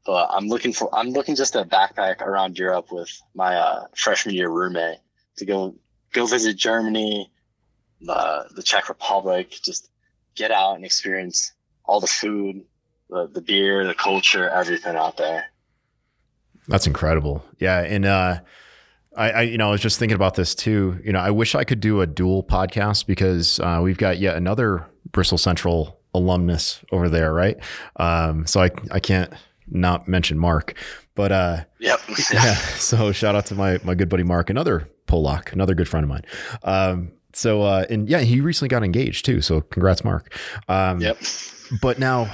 But 0.05 0.29
I'm 0.31 0.47
looking 0.47 0.71
for 0.71 0.93
I'm 0.93 1.09
looking 1.09 1.36
just 1.36 1.53
to 1.53 1.63
backpack 1.65 2.21
around 2.21 2.59
Europe 2.59 2.91
with 2.91 3.09
my 3.33 3.55
uh, 3.55 3.86
freshman 3.95 4.36
year 4.36 4.49
roommate 4.49 4.99
to 5.38 5.45
go 5.45 5.75
go 6.13 6.27
visit 6.27 6.55
Germany, 6.55 7.31
the 8.01 8.45
the 8.55 8.61
Czech 8.61 8.88
Republic, 8.88 9.49
just 9.63 9.89
get 10.36 10.51
out 10.51 10.75
and 10.75 10.86
experience 10.86 11.55
all 11.88 11.99
the 11.99 12.07
food, 12.07 12.63
the 13.09 13.27
the 13.27 13.41
beer, 13.41 13.86
the 13.86 13.93
culture, 13.93 14.49
everything 14.49 14.95
out 14.95 15.17
there. 15.17 15.45
That's 16.67 16.88
incredible. 16.88 17.45
Yeah, 17.59 17.81
and 17.81 18.05
uh, 18.05 18.39
I, 19.15 19.31
I, 19.31 19.41
you 19.43 19.57
know, 19.57 19.67
I 19.67 19.71
was 19.71 19.81
just 19.81 19.99
thinking 19.99 20.15
about 20.15 20.36
this 20.36 20.55
too. 20.55 20.99
You 21.03 21.13
know, 21.13 21.19
I 21.19 21.31
wish 21.31 21.55
I 21.55 21.63
could 21.63 21.79
do 21.79 22.01
a 22.01 22.07
dual 22.07 22.43
podcast 22.43 23.05
because 23.05 23.59
uh, 23.59 23.79
we've 23.83 23.97
got 23.97 24.17
yet 24.17 24.36
another 24.36 24.88
Bristol 25.11 25.38
Central 25.38 25.99
alumnus 26.13 26.81
over 26.91 27.07
there, 27.09 27.33
right? 27.33 27.57
Um, 27.97 28.47
so 28.47 28.61
I, 28.61 28.71
I 28.91 28.99
can't 28.99 29.31
not 29.67 30.07
mention 30.07 30.38
Mark, 30.38 30.73
but 31.13 31.31
uh, 31.31 31.57
Yep. 31.79 31.99
yeah. 32.33 32.55
So 32.55 33.11
shout 33.11 33.36
out 33.36 33.45
to 33.47 33.55
my 33.55 33.79
my 33.83 33.93
good 33.95 34.09
buddy 34.09 34.23
Mark, 34.23 34.49
another 34.49 34.89
Polak, 35.07 35.53
another 35.53 35.75
good 35.75 35.88
friend 35.88 36.03
of 36.03 36.09
mine. 36.09 36.25
Um, 36.63 37.11
so 37.36 37.61
uh, 37.63 37.86
and 37.89 38.09
yeah, 38.09 38.19
he 38.19 38.41
recently 38.41 38.69
got 38.69 38.83
engaged 38.83 39.25
too. 39.25 39.41
So 39.41 39.61
congrats, 39.61 40.03
Mark. 40.03 40.33
Um, 40.67 40.99
Yep. 41.01 41.17
but 41.81 41.99
now 41.99 42.31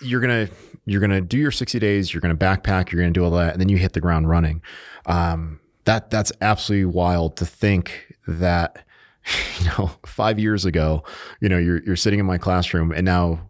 you're 0.00 0.20
gonna 0.20 0.48
you're 0.84 1.00
gonna 1.00 1.20
do 1.20 1.38
your 1.38 1.50
60 1.50 1.78
days 1.78 2.12
you're 2.12 2.20
gonna 2.20 2.36
backpack 2.36 2.92
you're 2.92 3.00
gonna 3.00 3.12
do 3.12 3.24
all 3.24 3.30
that 3.32 3.52
and 3.52 3.60
then 3.60 3.68
you 3.68 3.76
hit 3.78 3.92
the 3.94 4.00
ground 4.00 4.28
running 4.28 4.60
um, 5.06 5.58
that 5.84 6.10
that's 6.10 6.30
absolutely 6.42 6.84
wild 6.84 7.36
to 7.38 7.46
think 7.46 8.14
that 8.28 8.84
you 9.58 9.64
know 9.66 9.90
five 10.04 10.38
years 10.38 10.64
ago 10.66 11.02
you 11.40 11.48
know 11.48 11.56
you're 11.58 11.82
you're 11.84 11.96
sitting 11.96 12.20
in 12.20 12.26
my 12.26 12.36
classroom 12.38 12.92
and 12.92 13.04
now 13.06 13.40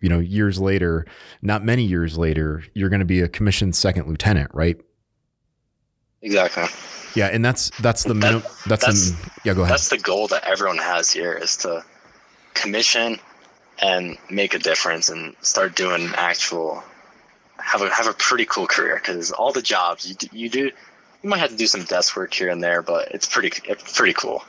you 0.00 0.08
know 0.08 0.18
years 0.18 0.58
later 0.60 1.06
not 1.42 1.64
many 1.64 1.84
years 1.84 2.18
later 2.18 2.64
you're 2.74 2.88
gonna 2.90 3.04
be 3.04 3.20
a 3.20 3.28
commissioned 3.28 3.74
second 3.76 4.08
lieutenant 4.08 4.50
right 4.52 4.76
Exactly. 6.22 6.64
Yeah 7.14 7.26
and 7.26 7.44
that's 7.44 7.70
that's 7.80 8.04
the 8.04 8.14
minimum 8.14 8.42
that's, 8.66 8.84
that's- 8.84 9.10
the 9.10 9.30
yeah 9.44 9.54
go 9.54 9.62
ahead. 9.62 9.72
That's 9.72 9.88
the 9.88 9.98
goal 9.98 10.28
that 10.28 10.44
everyone 10.44 10.78
has 10.78 11.10
here 11.10 11.32
is 11.32 11.56
to 11.58 11.84
commission 12.54 13.18
and 13.80 14.16
make 14.30 14.54
a 14.54 14.58
difference 14.58 15.08
and 15.08 15.34
start 15.40 15.74
doing 15.76 16.10
actual 16.14 16.82
have 17.58 17.82
a 17.82 17.90
have 17.90 18.06
a 18.06 18.12
pretty 18.12 18.44
cool 18.46 18.66
career. 18.66 18.94
Because 18.96 19.32
all 19.32 19.52
the 19.52 19.62
jobs 19.62 20.08
you 20.08 20.14
do, 20.14 20.28
you 20.32 20.48
do 20.48 20.70
you 21.22 21.30
might 21.30 21.38
have 21.38 21.50
to 21.50 21.56
do 21.56 21.66
some 21.66 21.84
desk 21.84 22.16
work 22.16 22.32
here 22.34 22.48
and 22.50 22.62
there 22.62 22.82
but 22.82 23.10
it's 23.12 23.26
pretty 23.26 23.50
it's 23.68 23.96
pretty 23.96 24.12
cool. 24.12 24.44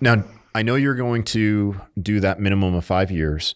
Now, 0.00 0.22
I 0.54 0.62
know 0.62 0.76
you're 0.76 0.94
going 0.94 1.24
to 1.24 1.80
do 2.00 2.20
that 2.20 2.40
minimum 2.40 2.74
of 2.74 2.84
five 2.84 3.10
years. 3.10 3.54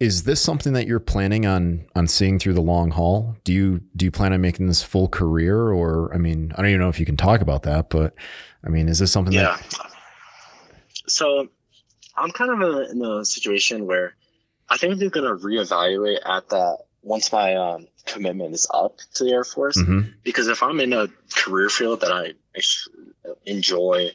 Is 0.00 0.24
this 0.24 0.40
something 0.40 0.72
that 0.72 0.86
you're 0.86 1.00
planning 1.00 1.46
on 1.46 1.86
on 1.94 2.08
seeing 2.08 2.38
through 2.38 2.54
the 2.54 2.60
long 2.60 2.90
haul? 2.90 3.36
Do 3.44 3.52
you 3.52 3.80
do 3.96 4.04
you 4.04 4.10
plan 4.10 4.32
on 4.32 4.40
making 4.40 4.66
this 4.66 4.82
full 4.82 5.08
career, 5.08 5.70
or 5.70 6.12
I 6.12 6.18
mean, 6.18 6.52
I 6.52 6.56
don't 6.56 6.70
even 6.70 6.80
know 6.80 6.88
if 6.88 6.98
you 6.98 7.06
can 7.06 7.16
talk 7.16 7.40
about 7.40 7.62
that, 7.62 7.90
but 7.90 8.14
I 8.64 8.68
mean, 8.68 8.88
is 8.88 8.98
this 8.98 9.12
something 9.12 9.34
that 9.34 9.40
yeah 9.40 9.56
that 9.56 9.92
So 11.06 11.48
I'm 12.16 12.30
kind 12.30 12.50
of 12.50 12.60
a, 12.60 12.90
in 12.90 13.04
a 13.04 13.24
situation 13.24 13.86
where 13.86 14.14
I 14.68 14.76
think 14.76 14.92
I'm 14.92 15.08
going 15.08 15.38
to 15.38 15.44
reevaluate 15.44 16.18
at 16.26 16.48
that 16.48 16.78
once 17.02 17.32
my 17.32 17.54
um, 17.54 17.86
commitment 18.06 18.54
is 18.54 18.66
up 18.72 18.98
to 19.14 19.24
the 19.24 19.32
Air 19.32 19.44
Force. 19.44 19.76
Mm-hmm. 19.76 20.10
Because 20.22 20.48
if 20.48 20.62
I'm 20.62 20.80
in 20.80 20.92
a 20.92 21.08
career 21.34 21.68
field 21.68 22.00
that 22.00 22.10
I 22.12 22.32
enjoy 23.46 24.10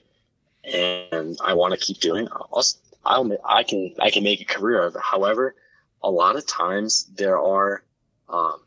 and 0.63 1.37
I 1.43 1.53
want 1.53 1.73
to 1.73 1.79
keep 1.79 1.99
doing, 1.99 2.27
I'll, 2.31 2.63
I'll 3.05 3.37
I 3.45 3.63
can 3.63 3.95
I 3.99 4.09
can 4.09 4.23
make 4.23 4.41
a 4.41 4.45
career 4.45 4.83
of 4.83 4.95
it. 4.95 5.01
However, 5.01 5.55
a 6.01 6.09
lot 6.09 6.35
of 6.35 6.45
times 6.45 7.05
there 7.15 7.39
are 7.39 7.83
um, 8.29 8.59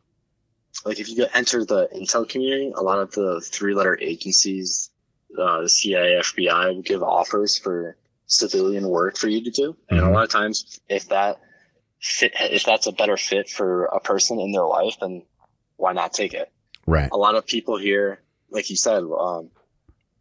like 0.85 0.99
if 0.99 1.09
you 1.09 1.17
go 1.17 1.27
enter 1.35 1.65
the 1.65 1.89
intel 1.95 2.29
community, 2.29 2.73
a 2.75 2.83
lot 2.83 2.99
of 2.99 3.13
the 3.13 3.41
three 3.41 3.75
letter 3.75 3.99
agencies, 4.01 4.91
uh, 5.39 5.63
the 5.63 5.69
CIA, 5.69 6.21
FBI 6.21 6.75
will 6.75 6.83
give 6.83 7.03
offers 7.03 7.57
for 7.59 7.97
civilian 8.27 8.89
work 8.89 9.17
for 9.17 9.29
you 9.29 9.45
to 9.45 9.51
do. 9.51 9.77
And 9.89 10.01
Mhm. 10.01 10.09
a 10.09 10.11
lot 10.11 10.25
of 10.25 10.31
times 10.31 10.81
if 10.89 11.09
that 11.09 11.41
fit, 12.01 12.33
if 12.41 12.65
that's 12.65 12.87
a 12.87 12.93
better 12.93 13.17
fit 13.17 13.49
for 13.49 13.85
a 13.87 14.01
person 14.01 14.41
in 14.41 14.53
their 14.53 14.65
life, 14.65 14.97
then 15.01 15.23
why 15.77 15.93
not 15.93 16.13
take 16.13 16.35
it? 16.35 16.51
Right. 16.87 17.09
A 17.13 17.17
lot 17.17 17.35
of 17.35 17.47
people 17.47 17.77
here, 17.77 18.23
like 18.51 18.71
you 18.71 18.77
said, 18.77 19.05
um, 19.05 19.51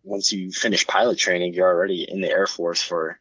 once 0.04 0.32
you 0.32 0.52
finish 0.52 0.86
pilot 0.86 1.18
training, 1.18 1.54
you're 1.54 1.68
already 1.68 2.04
in 2.04 2.22
the 2.22 2.30
Air 2.30 2.48
Force 2.48 2.82
for 2.82 3.20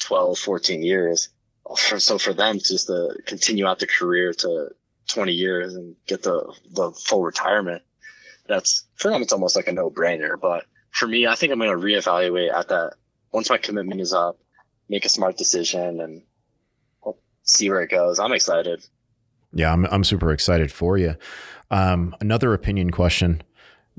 12, 0.00 0.38
14 0.38 0.82
years. 0.82 1.28
For, 1.76 2.00
so 2.00 2.18
for 2.18 2.32
them 2.32 2.58
just 2.58 2.86
to 2.88 3.16
continue 3.26 3.66
out 3.66 3.78
the 3.78 3.86
career 3.86 4.32
to 4.34 4.70
20 5.08 5.32
years 5.32 5.74
and 5.74 5.94
get 6.06 6.22
the, 6.22 6.52
the 6.72 6.90
full 6.92 7.22
retirement, 7.22 7.82
that's 8.48 8.84
for 8.96 9.10
them, 9.10 9.22
it's 9.22 9.32
almost 9.32 9.56
like 9.56 9.68
a 9.68 9.72
no 9.72 9.90
brainer. 9.90 10.40
But 10.40 10.64
for 10.90 11.06
me, 11.06 11.26
I 11.26 11.34
think 11.34 11.52
I'm 11.52 11.58
going 11.58 11.70
to 11.70 11.86
reevaluate 11.86 12.52
at 12.52 12.68
that 12.68 12.94
once 13.32 13.50
my 13.50 13.58
commitment 13.58 14.00
is 14.00 14.12
up, 14.12 14.38
make 14.88 15.04
a 15.04 15.08
smart 15.08 15.36
decision 15.36 16.00
and 16.00 16.22
see 17.42 17.70
where 17.70 17.82
it 17.82 17.90
goes. 17.90 18.18
I'm 18.18 18.32
excited. 18.32 18.84
Yeah, 19.52 19.72
I'm 19.72 19.84
I'm 19.86 20.04
super 20.04 20.32
excited 20.32 20.70
for 20.70 20.96
you. 20.96 21.16
Um, 21.70 22.14
another 22.20 22.52
opinion 22.52 22.90
question, 22.90 23.42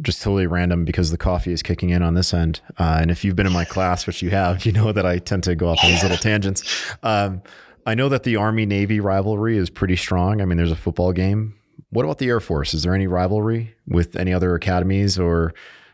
just 0.02 0.22
totally 0.22 0.48
random 0.48 0.86
because 0.86 1.12
the 1.12 1.18
coffee 1.18 1.52
is 1.52 1.62
kicking 1.62 1.90
in 1.90 2.02
on 2.02 2.14
this 2.14 2.34
end. 2.34 2.62
Uh, 2.78 3.00
and 3.02 3.12
if 3.12 3.24
you've 3.24 3.36
been 3.36 3.48
in 3.48 3.54
my 3.54 3.66
class, 3.66 4.08
which 4.08 4.22
you 4.22 4.30
have, 4.32 4.66
you 4.66 4.72
know 4.72 4.92
that 4.92 5.06
I 5.06 5.20
tend 5.20 5.44
to 5.44 5.56
go 5.56 5.70
off 5.70 5.80
on 5.84 5.92
these 5.92 6.04
little 6.04 6.18
tangents. 6.18 6.64
Um, 7.04 7.42
I 7.86 7.96
know 7.96 8.10
that 8.10 8.24
the 8.24 8.36
Army 8.36 8.66
Navy 8.66 9.00
rivalry 9.00 9.58
is 9.58 9.70
pretty 9.70 9.96
strong. 9.96 10.42
I 10.42 10.46
mean, 10.46 10.58
there's 10.58 10.72
a 10.72 10.76
football 10.76 11.14
game. 11.14 11.56
What 11.90 12.04
about 12.04 12.20
the 12.20 12.28
Air 12.28 12.40
Force? 12.40 12.74
Is 12.74 12.84
there 12.84 12.94
any 12.94 13.08
rivalry 13.08 13.76
with 13.88 14.16
any 14.16 14.34
other 14.34 14.56
academies 14.56 15.20
or 15.20 15.54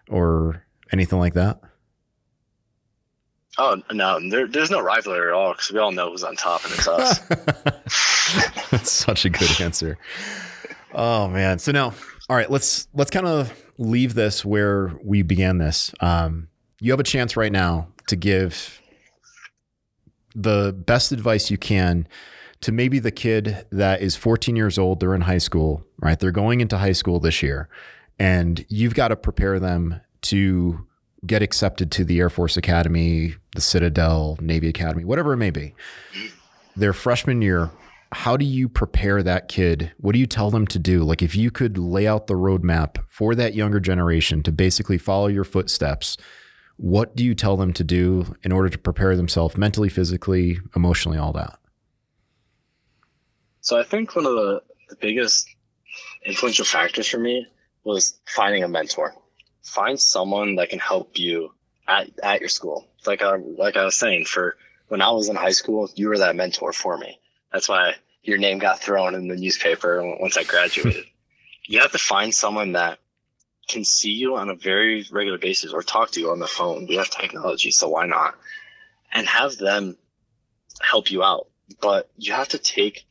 or 0.10 0.64
anything 0.91 1.20
like 1.20 1.34
that? 1.34 1.62
Oh, 3.60 3.82
no, 3.91 4.20
there, 4.30 4.47
there's 4.47 4.70
no 4.70 4.80
rivalry 4.80 5.30
at 5.30 5.34
all 5.34 5.53
because 5.53 5.72
we 5.72 5.80
all 5.80 5.91
know 5.91 6.12
who's 6.12 6.24
on 6.24 6.36
top 6.36 6.64
and 6.64 6.74
it's 6.74 6.88
us. 6.88 7.20
That's 8.70 8.91
such 8.91 9.26
a 9.26 9.30
good 9.30 9.60
answer. 9.60 9.97
Oh 10.93 11.28
man. 11.28 11.58
So 11.58 11.72
now, 11.72 11.93
all 12.30 12.36
right, 12.36 12.51
let's 12.51 12.88
let's 12.93 13.10
kind 13.10 13.26
of 13.26 13.51
leave 13.78 14.14
this 14.14 14.44
where 14.44 14.94
we 15.04 15.22
began 15.22 15.58
this. 15.58 15.94
Um, 16.00 16.48
you 16.80 16.92
have 16.92 17.00
a 17.00 17.04
chance 17.04 17.38
right 17.38 17.52
now 17.52 17.88
to 18.08 18.16
give 18.16 18.82
the 20.36 20.74
best 20.74 21.12
advice 21.12 21.50
you 21.50 21.58
can 21.58 22.08
to 22.62 22.72
maybe 22.72 23.00
the 23.00 23.12
kid 23.12 23.66
that 23.72 24.02
is 24.02 24.16
14 24.16 24.56
years 24.56 24.78
old, 24.78 25.00
they're 25.00 25.16
in 25.16 25.22
high 25.22 25.38
school, 25.38 25.86
right? 26.00 26.20
They're 26.20 26.32
going 26.32 26.62
into 26.62 26.78
high 26.78 26.92
school 26.94 27.20
this 27.20 27.44
year, 27.44 27.70
and 28.18 28.66
you've 28.68 28.96
got 28.96 29.10
to 29.10 29.16
prepare 29.16 29.60
them 29.60 30.02
to 30.24 30.88
get 31.26 31.42
accepted 31.42 31.92
to 31.92 32.04
the 32.04 32.20
Air 32.20 32.30
Force 32.30 32.58
Academy, 32.58 33.36
the 33.56 33.62
Citadel, 33.62 34.38
Navy 34.42 34.70
Academy, 34.70 35.04
whatever 35.04 35.34
it 35.34 35.38
may 35.38 35.50
be. 35.50 35.76
Their 36.76 36.94
freshman 36.94 37.42
year, 37.42 37.70
how 38.12 38.38
do 38.38 38.45
you 38.45 38.70
prepare 38.70 39.22
that 39.24 39.47
kid? 39.49 39.91
What 39.97 40.14
do 40.14 40.20
you 40.20 40.28
tell 40.28 40.49
them 40.49 40.66
to 40.68 40.80
do? 40.80 41.03
Like, 41.03 41.22
if 41.22 41.36
you 41.36 41.51
could 41.51 41.78
lay 41.78 42.08
out 42.08 42.28
the 42.28 42.36
roadmap 42.36 42.97
for 43.08 43.36
that 43.36 43.53
younger 43.53 43.80
generation 43.80 44.43
to 44.43 44.51
basically 44.51 44.97
follow 44.97 45.28
your 45.28 45.43
footsteps, 45.43 46.18
what 46.78 47.16
do 47.16 47.26
you 47.26 47.36
tell 47.36 47.58
them 47.58 47.74
to 47.74 47.84
do 47.84 48.36
in 48.43 48.51
order 48.51 48.70
to 48.70 48.78
prepare 48.78 49.16
themselves 49.16 49.58
mentally, 49.58 49.89
physically, 49.89 50.60
emotionally, 50.76 51.18
all 51.18 51.34
that? 51.34 51.60
So 53.62 53.78
I 53.78 53.84
think 53.84 54.16
one 54.16 54.26
of 54.26 54.34
the, 54.34 54.62
the 54.89 54.95
biggest 54.95 55.47
influential 56.26 56.66
factors 56.66 57.08
for 57.08 57.18
me 57.18 57.45
was 57.84 58.20
finding 58.26 58.64
a 58.64 58.68
mentor. 58.68 59.14
Find 59.64 59.99
someone 59.99 60.55
that 60.55 60.70
can 60.70 60.80
help 60.80 61.18
you 61.18 61.51
at, 61.88 62.10
at 62.24 62.39
your 62.39 62.49
school. 62.49 62.88
Like 63.05 63.22
I, 63.22 63.36
like 63.36 63.76
I 63.76 63.84
was 63.84 63.95
saying, 63.95 64.26
for 64.26 64.55
when 64.88 65.01
I 65.01 65.12
was 65.12 65.28
in 65.28 65.36
high 65.36 65.51
school, 65.51 65.89
you 65.95 66.08
were 66.08 66.18
that 66.20 66.36
mentor 66.36 66.72
for 66.72 66.97
me. 66.97 67.20
That's 67.52 67.70
why 67.70 67.95
your 68.24 68.38
name 68.38 68.60
got 68.60 68.80
thrown 68.80 69.16
in 69.16 69.28
the 69.28 69.36
newspaper 69.36 70.04
once 70.20 70.38
I 70.38 70.43
graduated. 70.43 71.06
you 71.66 71.80
have 71.80 71.91
to 71.91 71.98
find 71.98 72.34
someone 72.34 72.74
that 72.74 73.00
can 73.68 73.84
see 73.84 74.12
you 74.12 74.36
on 74.38 74.50
a 74.50 74.56
very 74.56 75.06
regular 75.12 75.38
basis 75.38 75.74
or 75.74 75.84
talk 75.84 76.12
to 76.12 76.20
you 76.20 76.32
on 76.32 76.39
the 76.39 76.48
phone. 76.48 76.88
We 76.88 76.95
have 76.95 77.10
technology, 77.10 77.72
so 77.72 77.89
why 77.89 78.06
not? 78.06 78.36
And 79.12 79.28
have 79.28 79.58
them 79.58 79.98
help 80.82 81.12
you 81.12 81.24
out. 81.24 81.48
But 81.82 82.10
you 82.18 82.34
have 82.34 82.50
to 82.50 82.58
take 82.58 83.08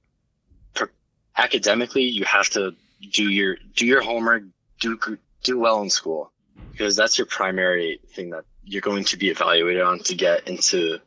academically 1.37 2.05
you 2.05 2.24
have 2.24 2.49
to 2.51 2.74
do 3.12 3.28
your 3.28 3.57
do 3.74 3.87
your 3.87 4.01
homework 4.01 4.43
do 4.80 4.99
do 5.43 5.59
well 5.59 5.82
in 5.82 5.91
school 5.91 6.32
because 6.72 6.97
that's 6.97 7.18
your 7.18 7.26
primary 7.26 8.01
thing 8.14 8.30
that 8.30 8.45
you're 8.64 8.82
going 8.82 9.05
to 9.05 9.16
be 9.16 9.28
evaluated 9.28 9.82
on 9.82 9.99
to 10.01 10.14
get 10.14 10.49
into 10.49 10.99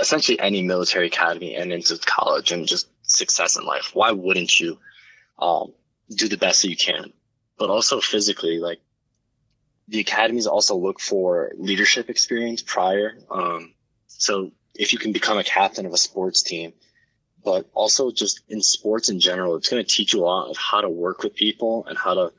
essentially 0.00 0.38
any 0.40 0.62
military 0.62 1.06
academy 1.06 1.54
and 1.54 1.72
into 1.72 1.98
college 1.98 2.52
and 2.52 2.66
just 2.66 2.88
success 3.02 3.56
in 3.56 3.64
life. 3.64 3.90
Why 3.94 4.12
wouldn't 4.12 4.58
you 4.58 4.78
um, 5.38 5.72
do 6.14 6.28
the 6.28 6.36
best 6.36 6.62
that 6.62 6.70
you 6.70 6.76
can? 6.76 7.12
But 7.58 7.70
also 7.70 8.00
physically 8.00 8.58
like 8.58 8.80
the 9.88 10.00
academies 10.00 10.46
also 10.46 10.76
look 10.76 11.00
for 11.00 11.52
leadership 11.56 12.08
experience 12.08 12.62
prior. 12.62 13.18
Um, 13.30 13.74
so 14.06 14.52
if 14.74 14.92
you 14.92 14.98
can 14.98 15.12
become 15.12 15.38
a 15.38 15.44
captain 15.44 15.86
of 15.86 15.92
a 15.92 15.98
sports 15.98 16.42
team 16.42 16.72
but 17.44 17.68
also 17.74 18.10
just 18.10 18.42
in 18.48 18.60
sports 18.60 19.08
in 19.08 19.20
general, 19.20 19.56
it's 19.56 19.68
going 19.68 19.82
to 19.82 19.88
teach 19.88 20.12
you 20.12 20.20
a 20.20 20.24
lot 20.24 20.50
of 20.50 20.56
how 20.56 20.80
to 20.80 20.88
work 20.88 21.22
with 21.22 21.34
people 21.34 21.86
and 21.86 21.96
how 21.96 22.14
to 22.14 22.32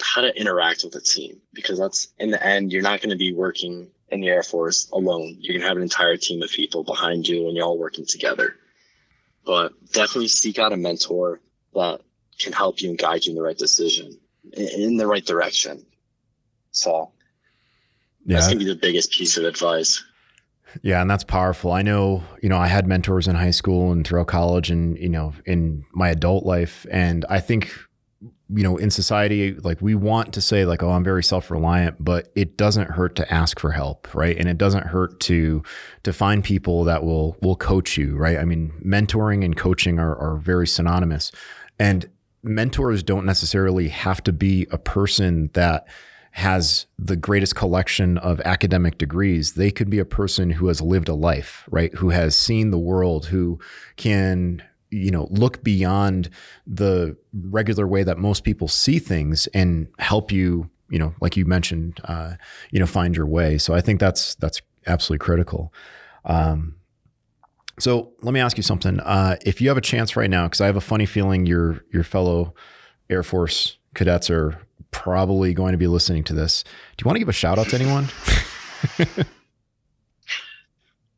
how 0.00 0.20
to 0.20 0.38
interact 0.38 0.84
with 0.84 0.94
a 0.94 1.00
team 1.00 1.40
because 1.54 1.78
that's 1.78 2.08
in 2.18 2.30
the 2.30 2.46
end 2.46 2.70
you're 2.70 2.82
not 2.82 3.00
going 3.00 3.10
to 3.10 3.16
be 3.16 3.32
working 3.32 3.88
in 4.10 4.20
the 4.20 4.28
Air 4.28 4.42
Force 4.42 4.88
alone. 4.92 5.36
You're 5.40 5.54
going 5.54 5.62
to 5.62 5.68
have 5.68 5.76
an 5.76 5.82
entire 5.82 6.16
team 6.16 6.42
of 6.42 6.50
people 6.50 6.84
behind 6.84 7.26
you 7.26 7.46
and 7.48 7.56
you're 7.56 7.66
all 7.66 7.78
working 7.78 8.06
together. 8.06 8.56
But 9.44 9.72
definitely 9.92 10.28
seek 10.28 10.58
out 10.58 10.72
a 10.72 10.76
mentor 10.76 11.40
that 11.74 12.00
can 12.38 12.52
help 12.52 12.80
you 12.80 12.90
and 12.90 12.98
guide 12.98 13.24
you 13.24 13.30
in 13.32 13.36
the 13.36 13.42
right 13.42 13.56
decision, 13.58 14.18
in 14.52 14.96
the 14.96 15.06
right 15.06 15.24
direction. 15.24 15.84
So 16.70 17.12
Yeah. 18.24 18.36
that's 18.36 18.46
going 18.46 18.58
to 18.58 18.64
be 18.64 18.70
the 18.70 18.78
biggest 18.78 19.12
piece 19.12 19.36
of 19.36 19.44
advice. 19.44 20.02
Yeah, 20.82 21.00
and 21.00 21.10
that's 21.10 21.24
powerful. 21.24 21.72
I 21.72 21.82
know, 21.82 22.24
you 22.42 22.48
know, 22.48 22.58
I 22.58 22.66
had 22.66 22.86
mentors 22.86 23.28
in 23.28 23.36
high 23.36 23.50
school 23.52 23.92
and 23.92 24.06
throughout 24.06 24.26
college 24.26 24.70
and, 24.70 24.98
you 24.98 25.08
know, 25.08 25.32
in 25.46 25.84
my 25.92 26.10
adult 26.10 26.44
life. 26.44 26.86
And 26.90 27.24
I 27.30 27.40
think, 27.40 27.72
you 28.48 28.62
know, 28.62 28.76
in 28.76 28.90
society, 28.90 29.54
like 29.54 29.82
we 29.82 29.94
want 29.94 30.32
to 30.34 30.40
say, 30.40 30.64
like, 30.64 30.82
oh, 30.82 30.90
I'm 30.90 31.02
very 31.02 31.24
self-reliant, 31.24 31.96
but 32.04 32.30
it 32.36 32.56
doesn't 32.56 32.90
hurt 32.90 33.16
to 33.16 33.32
ask 33.32 33.58
for 33.58 33.72
help, 33.72 34.14
right? 34.14 34.36
And 34.36 34.48
it 34.48 34.56
doesn't 34.56 34.86
hurt 34.86 35.18
to 35.20 35.62
to 36.04 36.12
find 36.12 36.44
people 36.44 36.84
that 36.84 37.04
will 37.04 37.36
will 37.42 37.56
coach 37.56 37.96
you, 37.96 38.16
right? 38.16 38.38
I 38.38 38.44
mean, 38.44 38.72
mentoring 38.84 39.44
and 39.44 39.56
coaching 39.56 39.98
are 39.98 40.16
are 40.16 40.36
very 40.36 40.66
synonymous. 40.66 41.32
And 41.78 42.08
mentors 42.42 43.02
don't 43.02 43.26
necessarily 43.26 43.88
have 43.88 44.22
to 44.24 44.32
be 44.32 44.66
a 44.70 44.78
person 44.78 45.50
that 45.54 45.86
has 46.30 46.86
the 46.98 47.16
greatest 47.16 47.56
collection 47.56 48.18
of 48.18 48.40
academic 48.42 48.98
degrees. 48.98 49.54
They 49.54 49.70
could 49.70 49.88
be 49.88 49.98
a 49.98 50.04
person 50.04 50.50
who 50.50 50.68
has 50.68 50.82
lived 50.82 51.08
a 51.08 51.14
life, 51.14 51.64
right? 51.70 51.92
Who 51.94 52.10
has 52.10 52.36
seen 52.36 52.70
the 52.70 52.78
world, 52.78 53.26
who 53.26 53.58
can, 53.96 54.62
you 54.90 55.10
know, 55.10 55.28
look 55.30 55.62
beyond 55.62 56.30
the 56.66 57.16
regular 57.32 57.86
way 57.86 58.02
that 58.02 58.18
most 58.18 58.44
people 58.44 58.68
see 58.68 58.98
things 58.98 59.46
and 59.48 59.88
help 59.98 60.30
you, 60.30 60.70
you 60.88 60.98
know, 60.98 61.14
like 61.20 61.36
you 61.36 61.44
mentioned, 61.44 62.00
uh, 62.04 62.34
you 62.70 62.80
know, 62.80 62.86
find 62.86 63.16
your 63.16 63.26
way. 63.26 63.58
So 63.58 63.74
I 63.74 63.80
think 63.80 64.00
that's 64.00 64.34
that's 64.36 64.60
absolutely 64.86 65.24
critical. 65.24 65.72
Um, 66.24 66.76
so 67.78 68.12
let 68.22 68.32
me 68.32 68.40
ask 68.40 68.56
you 68.56 68.62
something. 68.62 69.00
Uh, 69.00 69.36
if 69.44 69.60
you 69.60 69.68
have 69.68 69.76
a 69.76 69.82
chance 69.82 70.16
right 70.16 70.30
now, 70.30 70.46
because 70.46 70.60
I 70.60 70.66
have 70.66 70.76
a 70.76 70.80
funny 70.80 71.06
feeling 71.06 71.46
your 71.46 71.84
your 71.92 72.04
fellow 72.04 72.54
Air 73.10 73.22
Force 73.22 73.78
cadets 73.94 74.30
are 74.30 74.58
probably 74.90 75.52
going 75.52 75.72
to 75.72 75.78
be 75.78 75.86
listening 75.86 76.24
to 76.24 76.32
this. 76.34 76.64
Do 76.96 77.02
you 77.02 77.06
want 77.06 77.16
to 77.16 77.20
give 77.20 77.28
a 77.28 77.32
shout 77.32 77.58
out 77.58 77.68
to 77.68 77.76
anyone? 77.76 78.08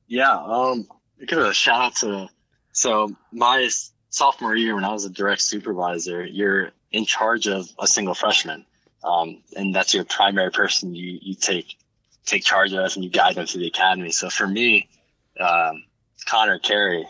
Yeah, 0.09 0.35
um, 0.43 0.89
give 1.27 1.39
a 1.39 1.53
shout 1.53 1.81
out 1.81 1.97
to 1.97 2.29
so 2.79 3.11
my 3.33 3.69
sophomore 4.11 4.55
year 4.55 4.77
when 4.77 4.85
I 4.85 4.93
was 4.93 5.05
a 5.05 5.11
direct 5.11 5.43
supervisor, 5.43 6.25
you're 6.25 6.71
in 6.93 7.05
charge 7.07 7.49
of 7.49 7.69
a 7.81 7.89
single 7.89 8.15
freshman, 8.15 8.65
um, 9.03 9.43
and 9.57 9.75
that's 9.75 9.95
your 9.95 10.05
primary 10.05 10.53
person 10.53 10.95
you 10.95 11.19
you 11.21 11.35
take 11.35 11.77
take 12.25 12.45
charge 12.45 12.73
of 12.73 12.95
and 12.95 13.03
you 13.03 13.11
guide 13.11 13.35
them 13.35 13.47
through 13.47 13.63
the 13.63 13.67
academy. 13.67 14.13
So 14.13 14.31
for 14.31 14.47
me, 14.47 14.89
um, 15.41 15.83
Connor 16.25 16.61
Carey, 16.61 17.05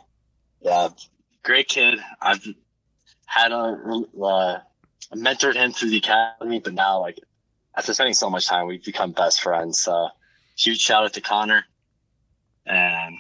yeah, 0.62 0.89
great 1.43 1.69
kid. 1.69 1.99
I've 2.19 2.49
had 3.27 3.53
a 3.53 4.05
uh, 4.23 4.61
mentored 5.14 5.55
him 5.55 5.73
through 5.73 5.91
the 5.91 5.99
academy, 5.99 6.61
but 6.61 6.73
now 6.73 7.01
like 7.01 7.21
after 7.77 7.93
spending 7.93 8.14
so 8.14 8.31
much 8.31 8.47
time, 8.47 8.66
we've 8.66 8.83
become 8.83 9.12
best 9.12 9.43
friends. 9.43 9.79
So 9.79 10.09
huge 10.57 10.81
shout 10.81 11.05
out 11.05 11.12
to 11.12 11.21
Connor, 11.21 11.66
and 12.64 13.19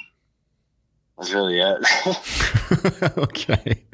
that's 1.18 1.32
really 1.32 1.60
it. 1.60 3.18
okay. 3.18 3.84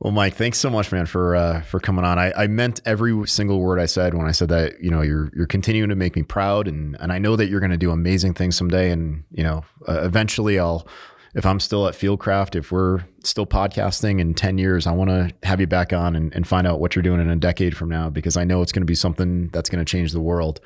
Well, 0.00 0.12
Mike, 0.12 0.34
thanks 0.34 0.58
so 0.58 0.68
much, 0.68 0.90
man, 0.90 1.06
for 1.06 1.36
uh, 1.36 1.62
for 1.62 1.78
coming 1.78 2.04
on. 2.04 2.18
I, 2.18 2.32
I 2.32 2.46
meant 2.48 2.80
every 2.84 3.26
single 3.28 3.60
word 3.60 3.78
I 3.78 3.86
said 3.86 4.14
when 4.14 4.26
I 4.26 4.32
said 4.32 4.48
that. 4.48 4.82
You 4.82 4.90
know, 4.90 5.00
you're 5.00 5.30
you're 5.34 5.46
continuing 5.46 5.90
to 5.90 5.94
make 5.94 6.16
me 6.16 6.24
proud, 6.24 6.66
and 6.66 6.96
and 6.98 7.12
I 7.12 7.18
know 7.18 7.36
that 7.36 7.48
you're 7.48 7.60
going 7.60 7.70
to 7.70 7.76
do 7.76 7.92
amazing 7.92 8.34
things 8.34 8.56
someday. 8.56 8.90
And 8.90 9.22
you 9.30 9.44
know, 9.44 9.64
uh, 9.88 10.02
eventually, 10.02 10.58
I'll 10.58 10.88
if 11.34 11.46
I'm 11.46 11.60
still 11.60 11.86
at 11.88 11.94
Fieldcraft, 11.94 12.56
if 12.56 12.70
we're 12.72 13.04
still 13.24 13.46
podcasting 13.46 14.20
in 14.20 14.34
10 14.34 14.58
years, 14.58 14.86
I 14.86 14.92
want 14.92 15.10
to 15.10 15.32
have 15.44 15.60
you 15.60 15.66
back 15.66 15.92
on 15.92 16.14
and, 16.14 16.34
and 16.34 16.46
find 16.46 16.66
out 16.66 16.78
what 16.78 16.94
you're 16.94 17.02
doing 17.02 17.20
in 17.20 17.30
a 17.30 17.36
decade 17.36 17.76
from 17.76 17.88
now 17.88 18.10
because 18.10 18.36
I 18.36 18.44
know 18.44 18.60
it's 18.60 18.72
going 18.72 18.82
to 18.82 18.86
be 18.86 18.94
something 18.94 19.48
that's 19.48 19.70
going 19.70 19.82
to 19.82 19.90
change 19.90 20.12
the 20.12 20.20
world. 20.20 20.60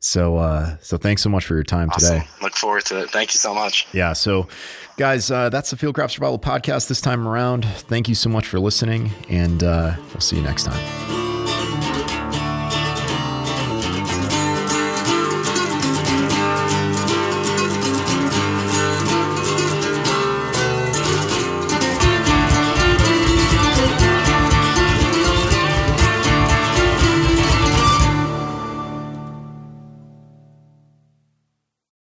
So, 0.00 0.36
uh, 0.38 0.76
so 0.80 0.96
thanks 0.96 1.22
so 1.22 1.28
much 1.28 1.44
for 1.44 1.54
your 1.54 1.62
time 1.62 1.90
awesome. 1.90 2.20
today. 2.20 2.28
Look 2.42 2.54
forward 2.54 2.86
to 2.86 3.02
it. 3.02 3.10
Thank 3.10 3.34
you 3.34 3.38
so 3.38 3.54
much. 3.54 3.86
Yeah. 3.92 4.14
So, 4.14 4.48
guys, 4.96 5.30
uh, 5.30 5.50
that's 5.50 5.70
the 5.70 5.76
Fieldcraft 5.76 6.12
Survival 6.12 6.38
Podcast 6.38 6.88
this 6.88 7.02
time 7.02 7.28
around. 7.28 7.66
Thank 7.66 8.08
you 8.08 8.14
so 8.14 8.30
much 8.30 8.46
for 8.46 8.58
listening, 8.58 9.10
and 9.28 9.62
uh, 9.62 9.94
we'll 10.08 10.20
see 10.20 10.36
you 10.36 10.42
next 10.42 10.64
time. 10.64 11.19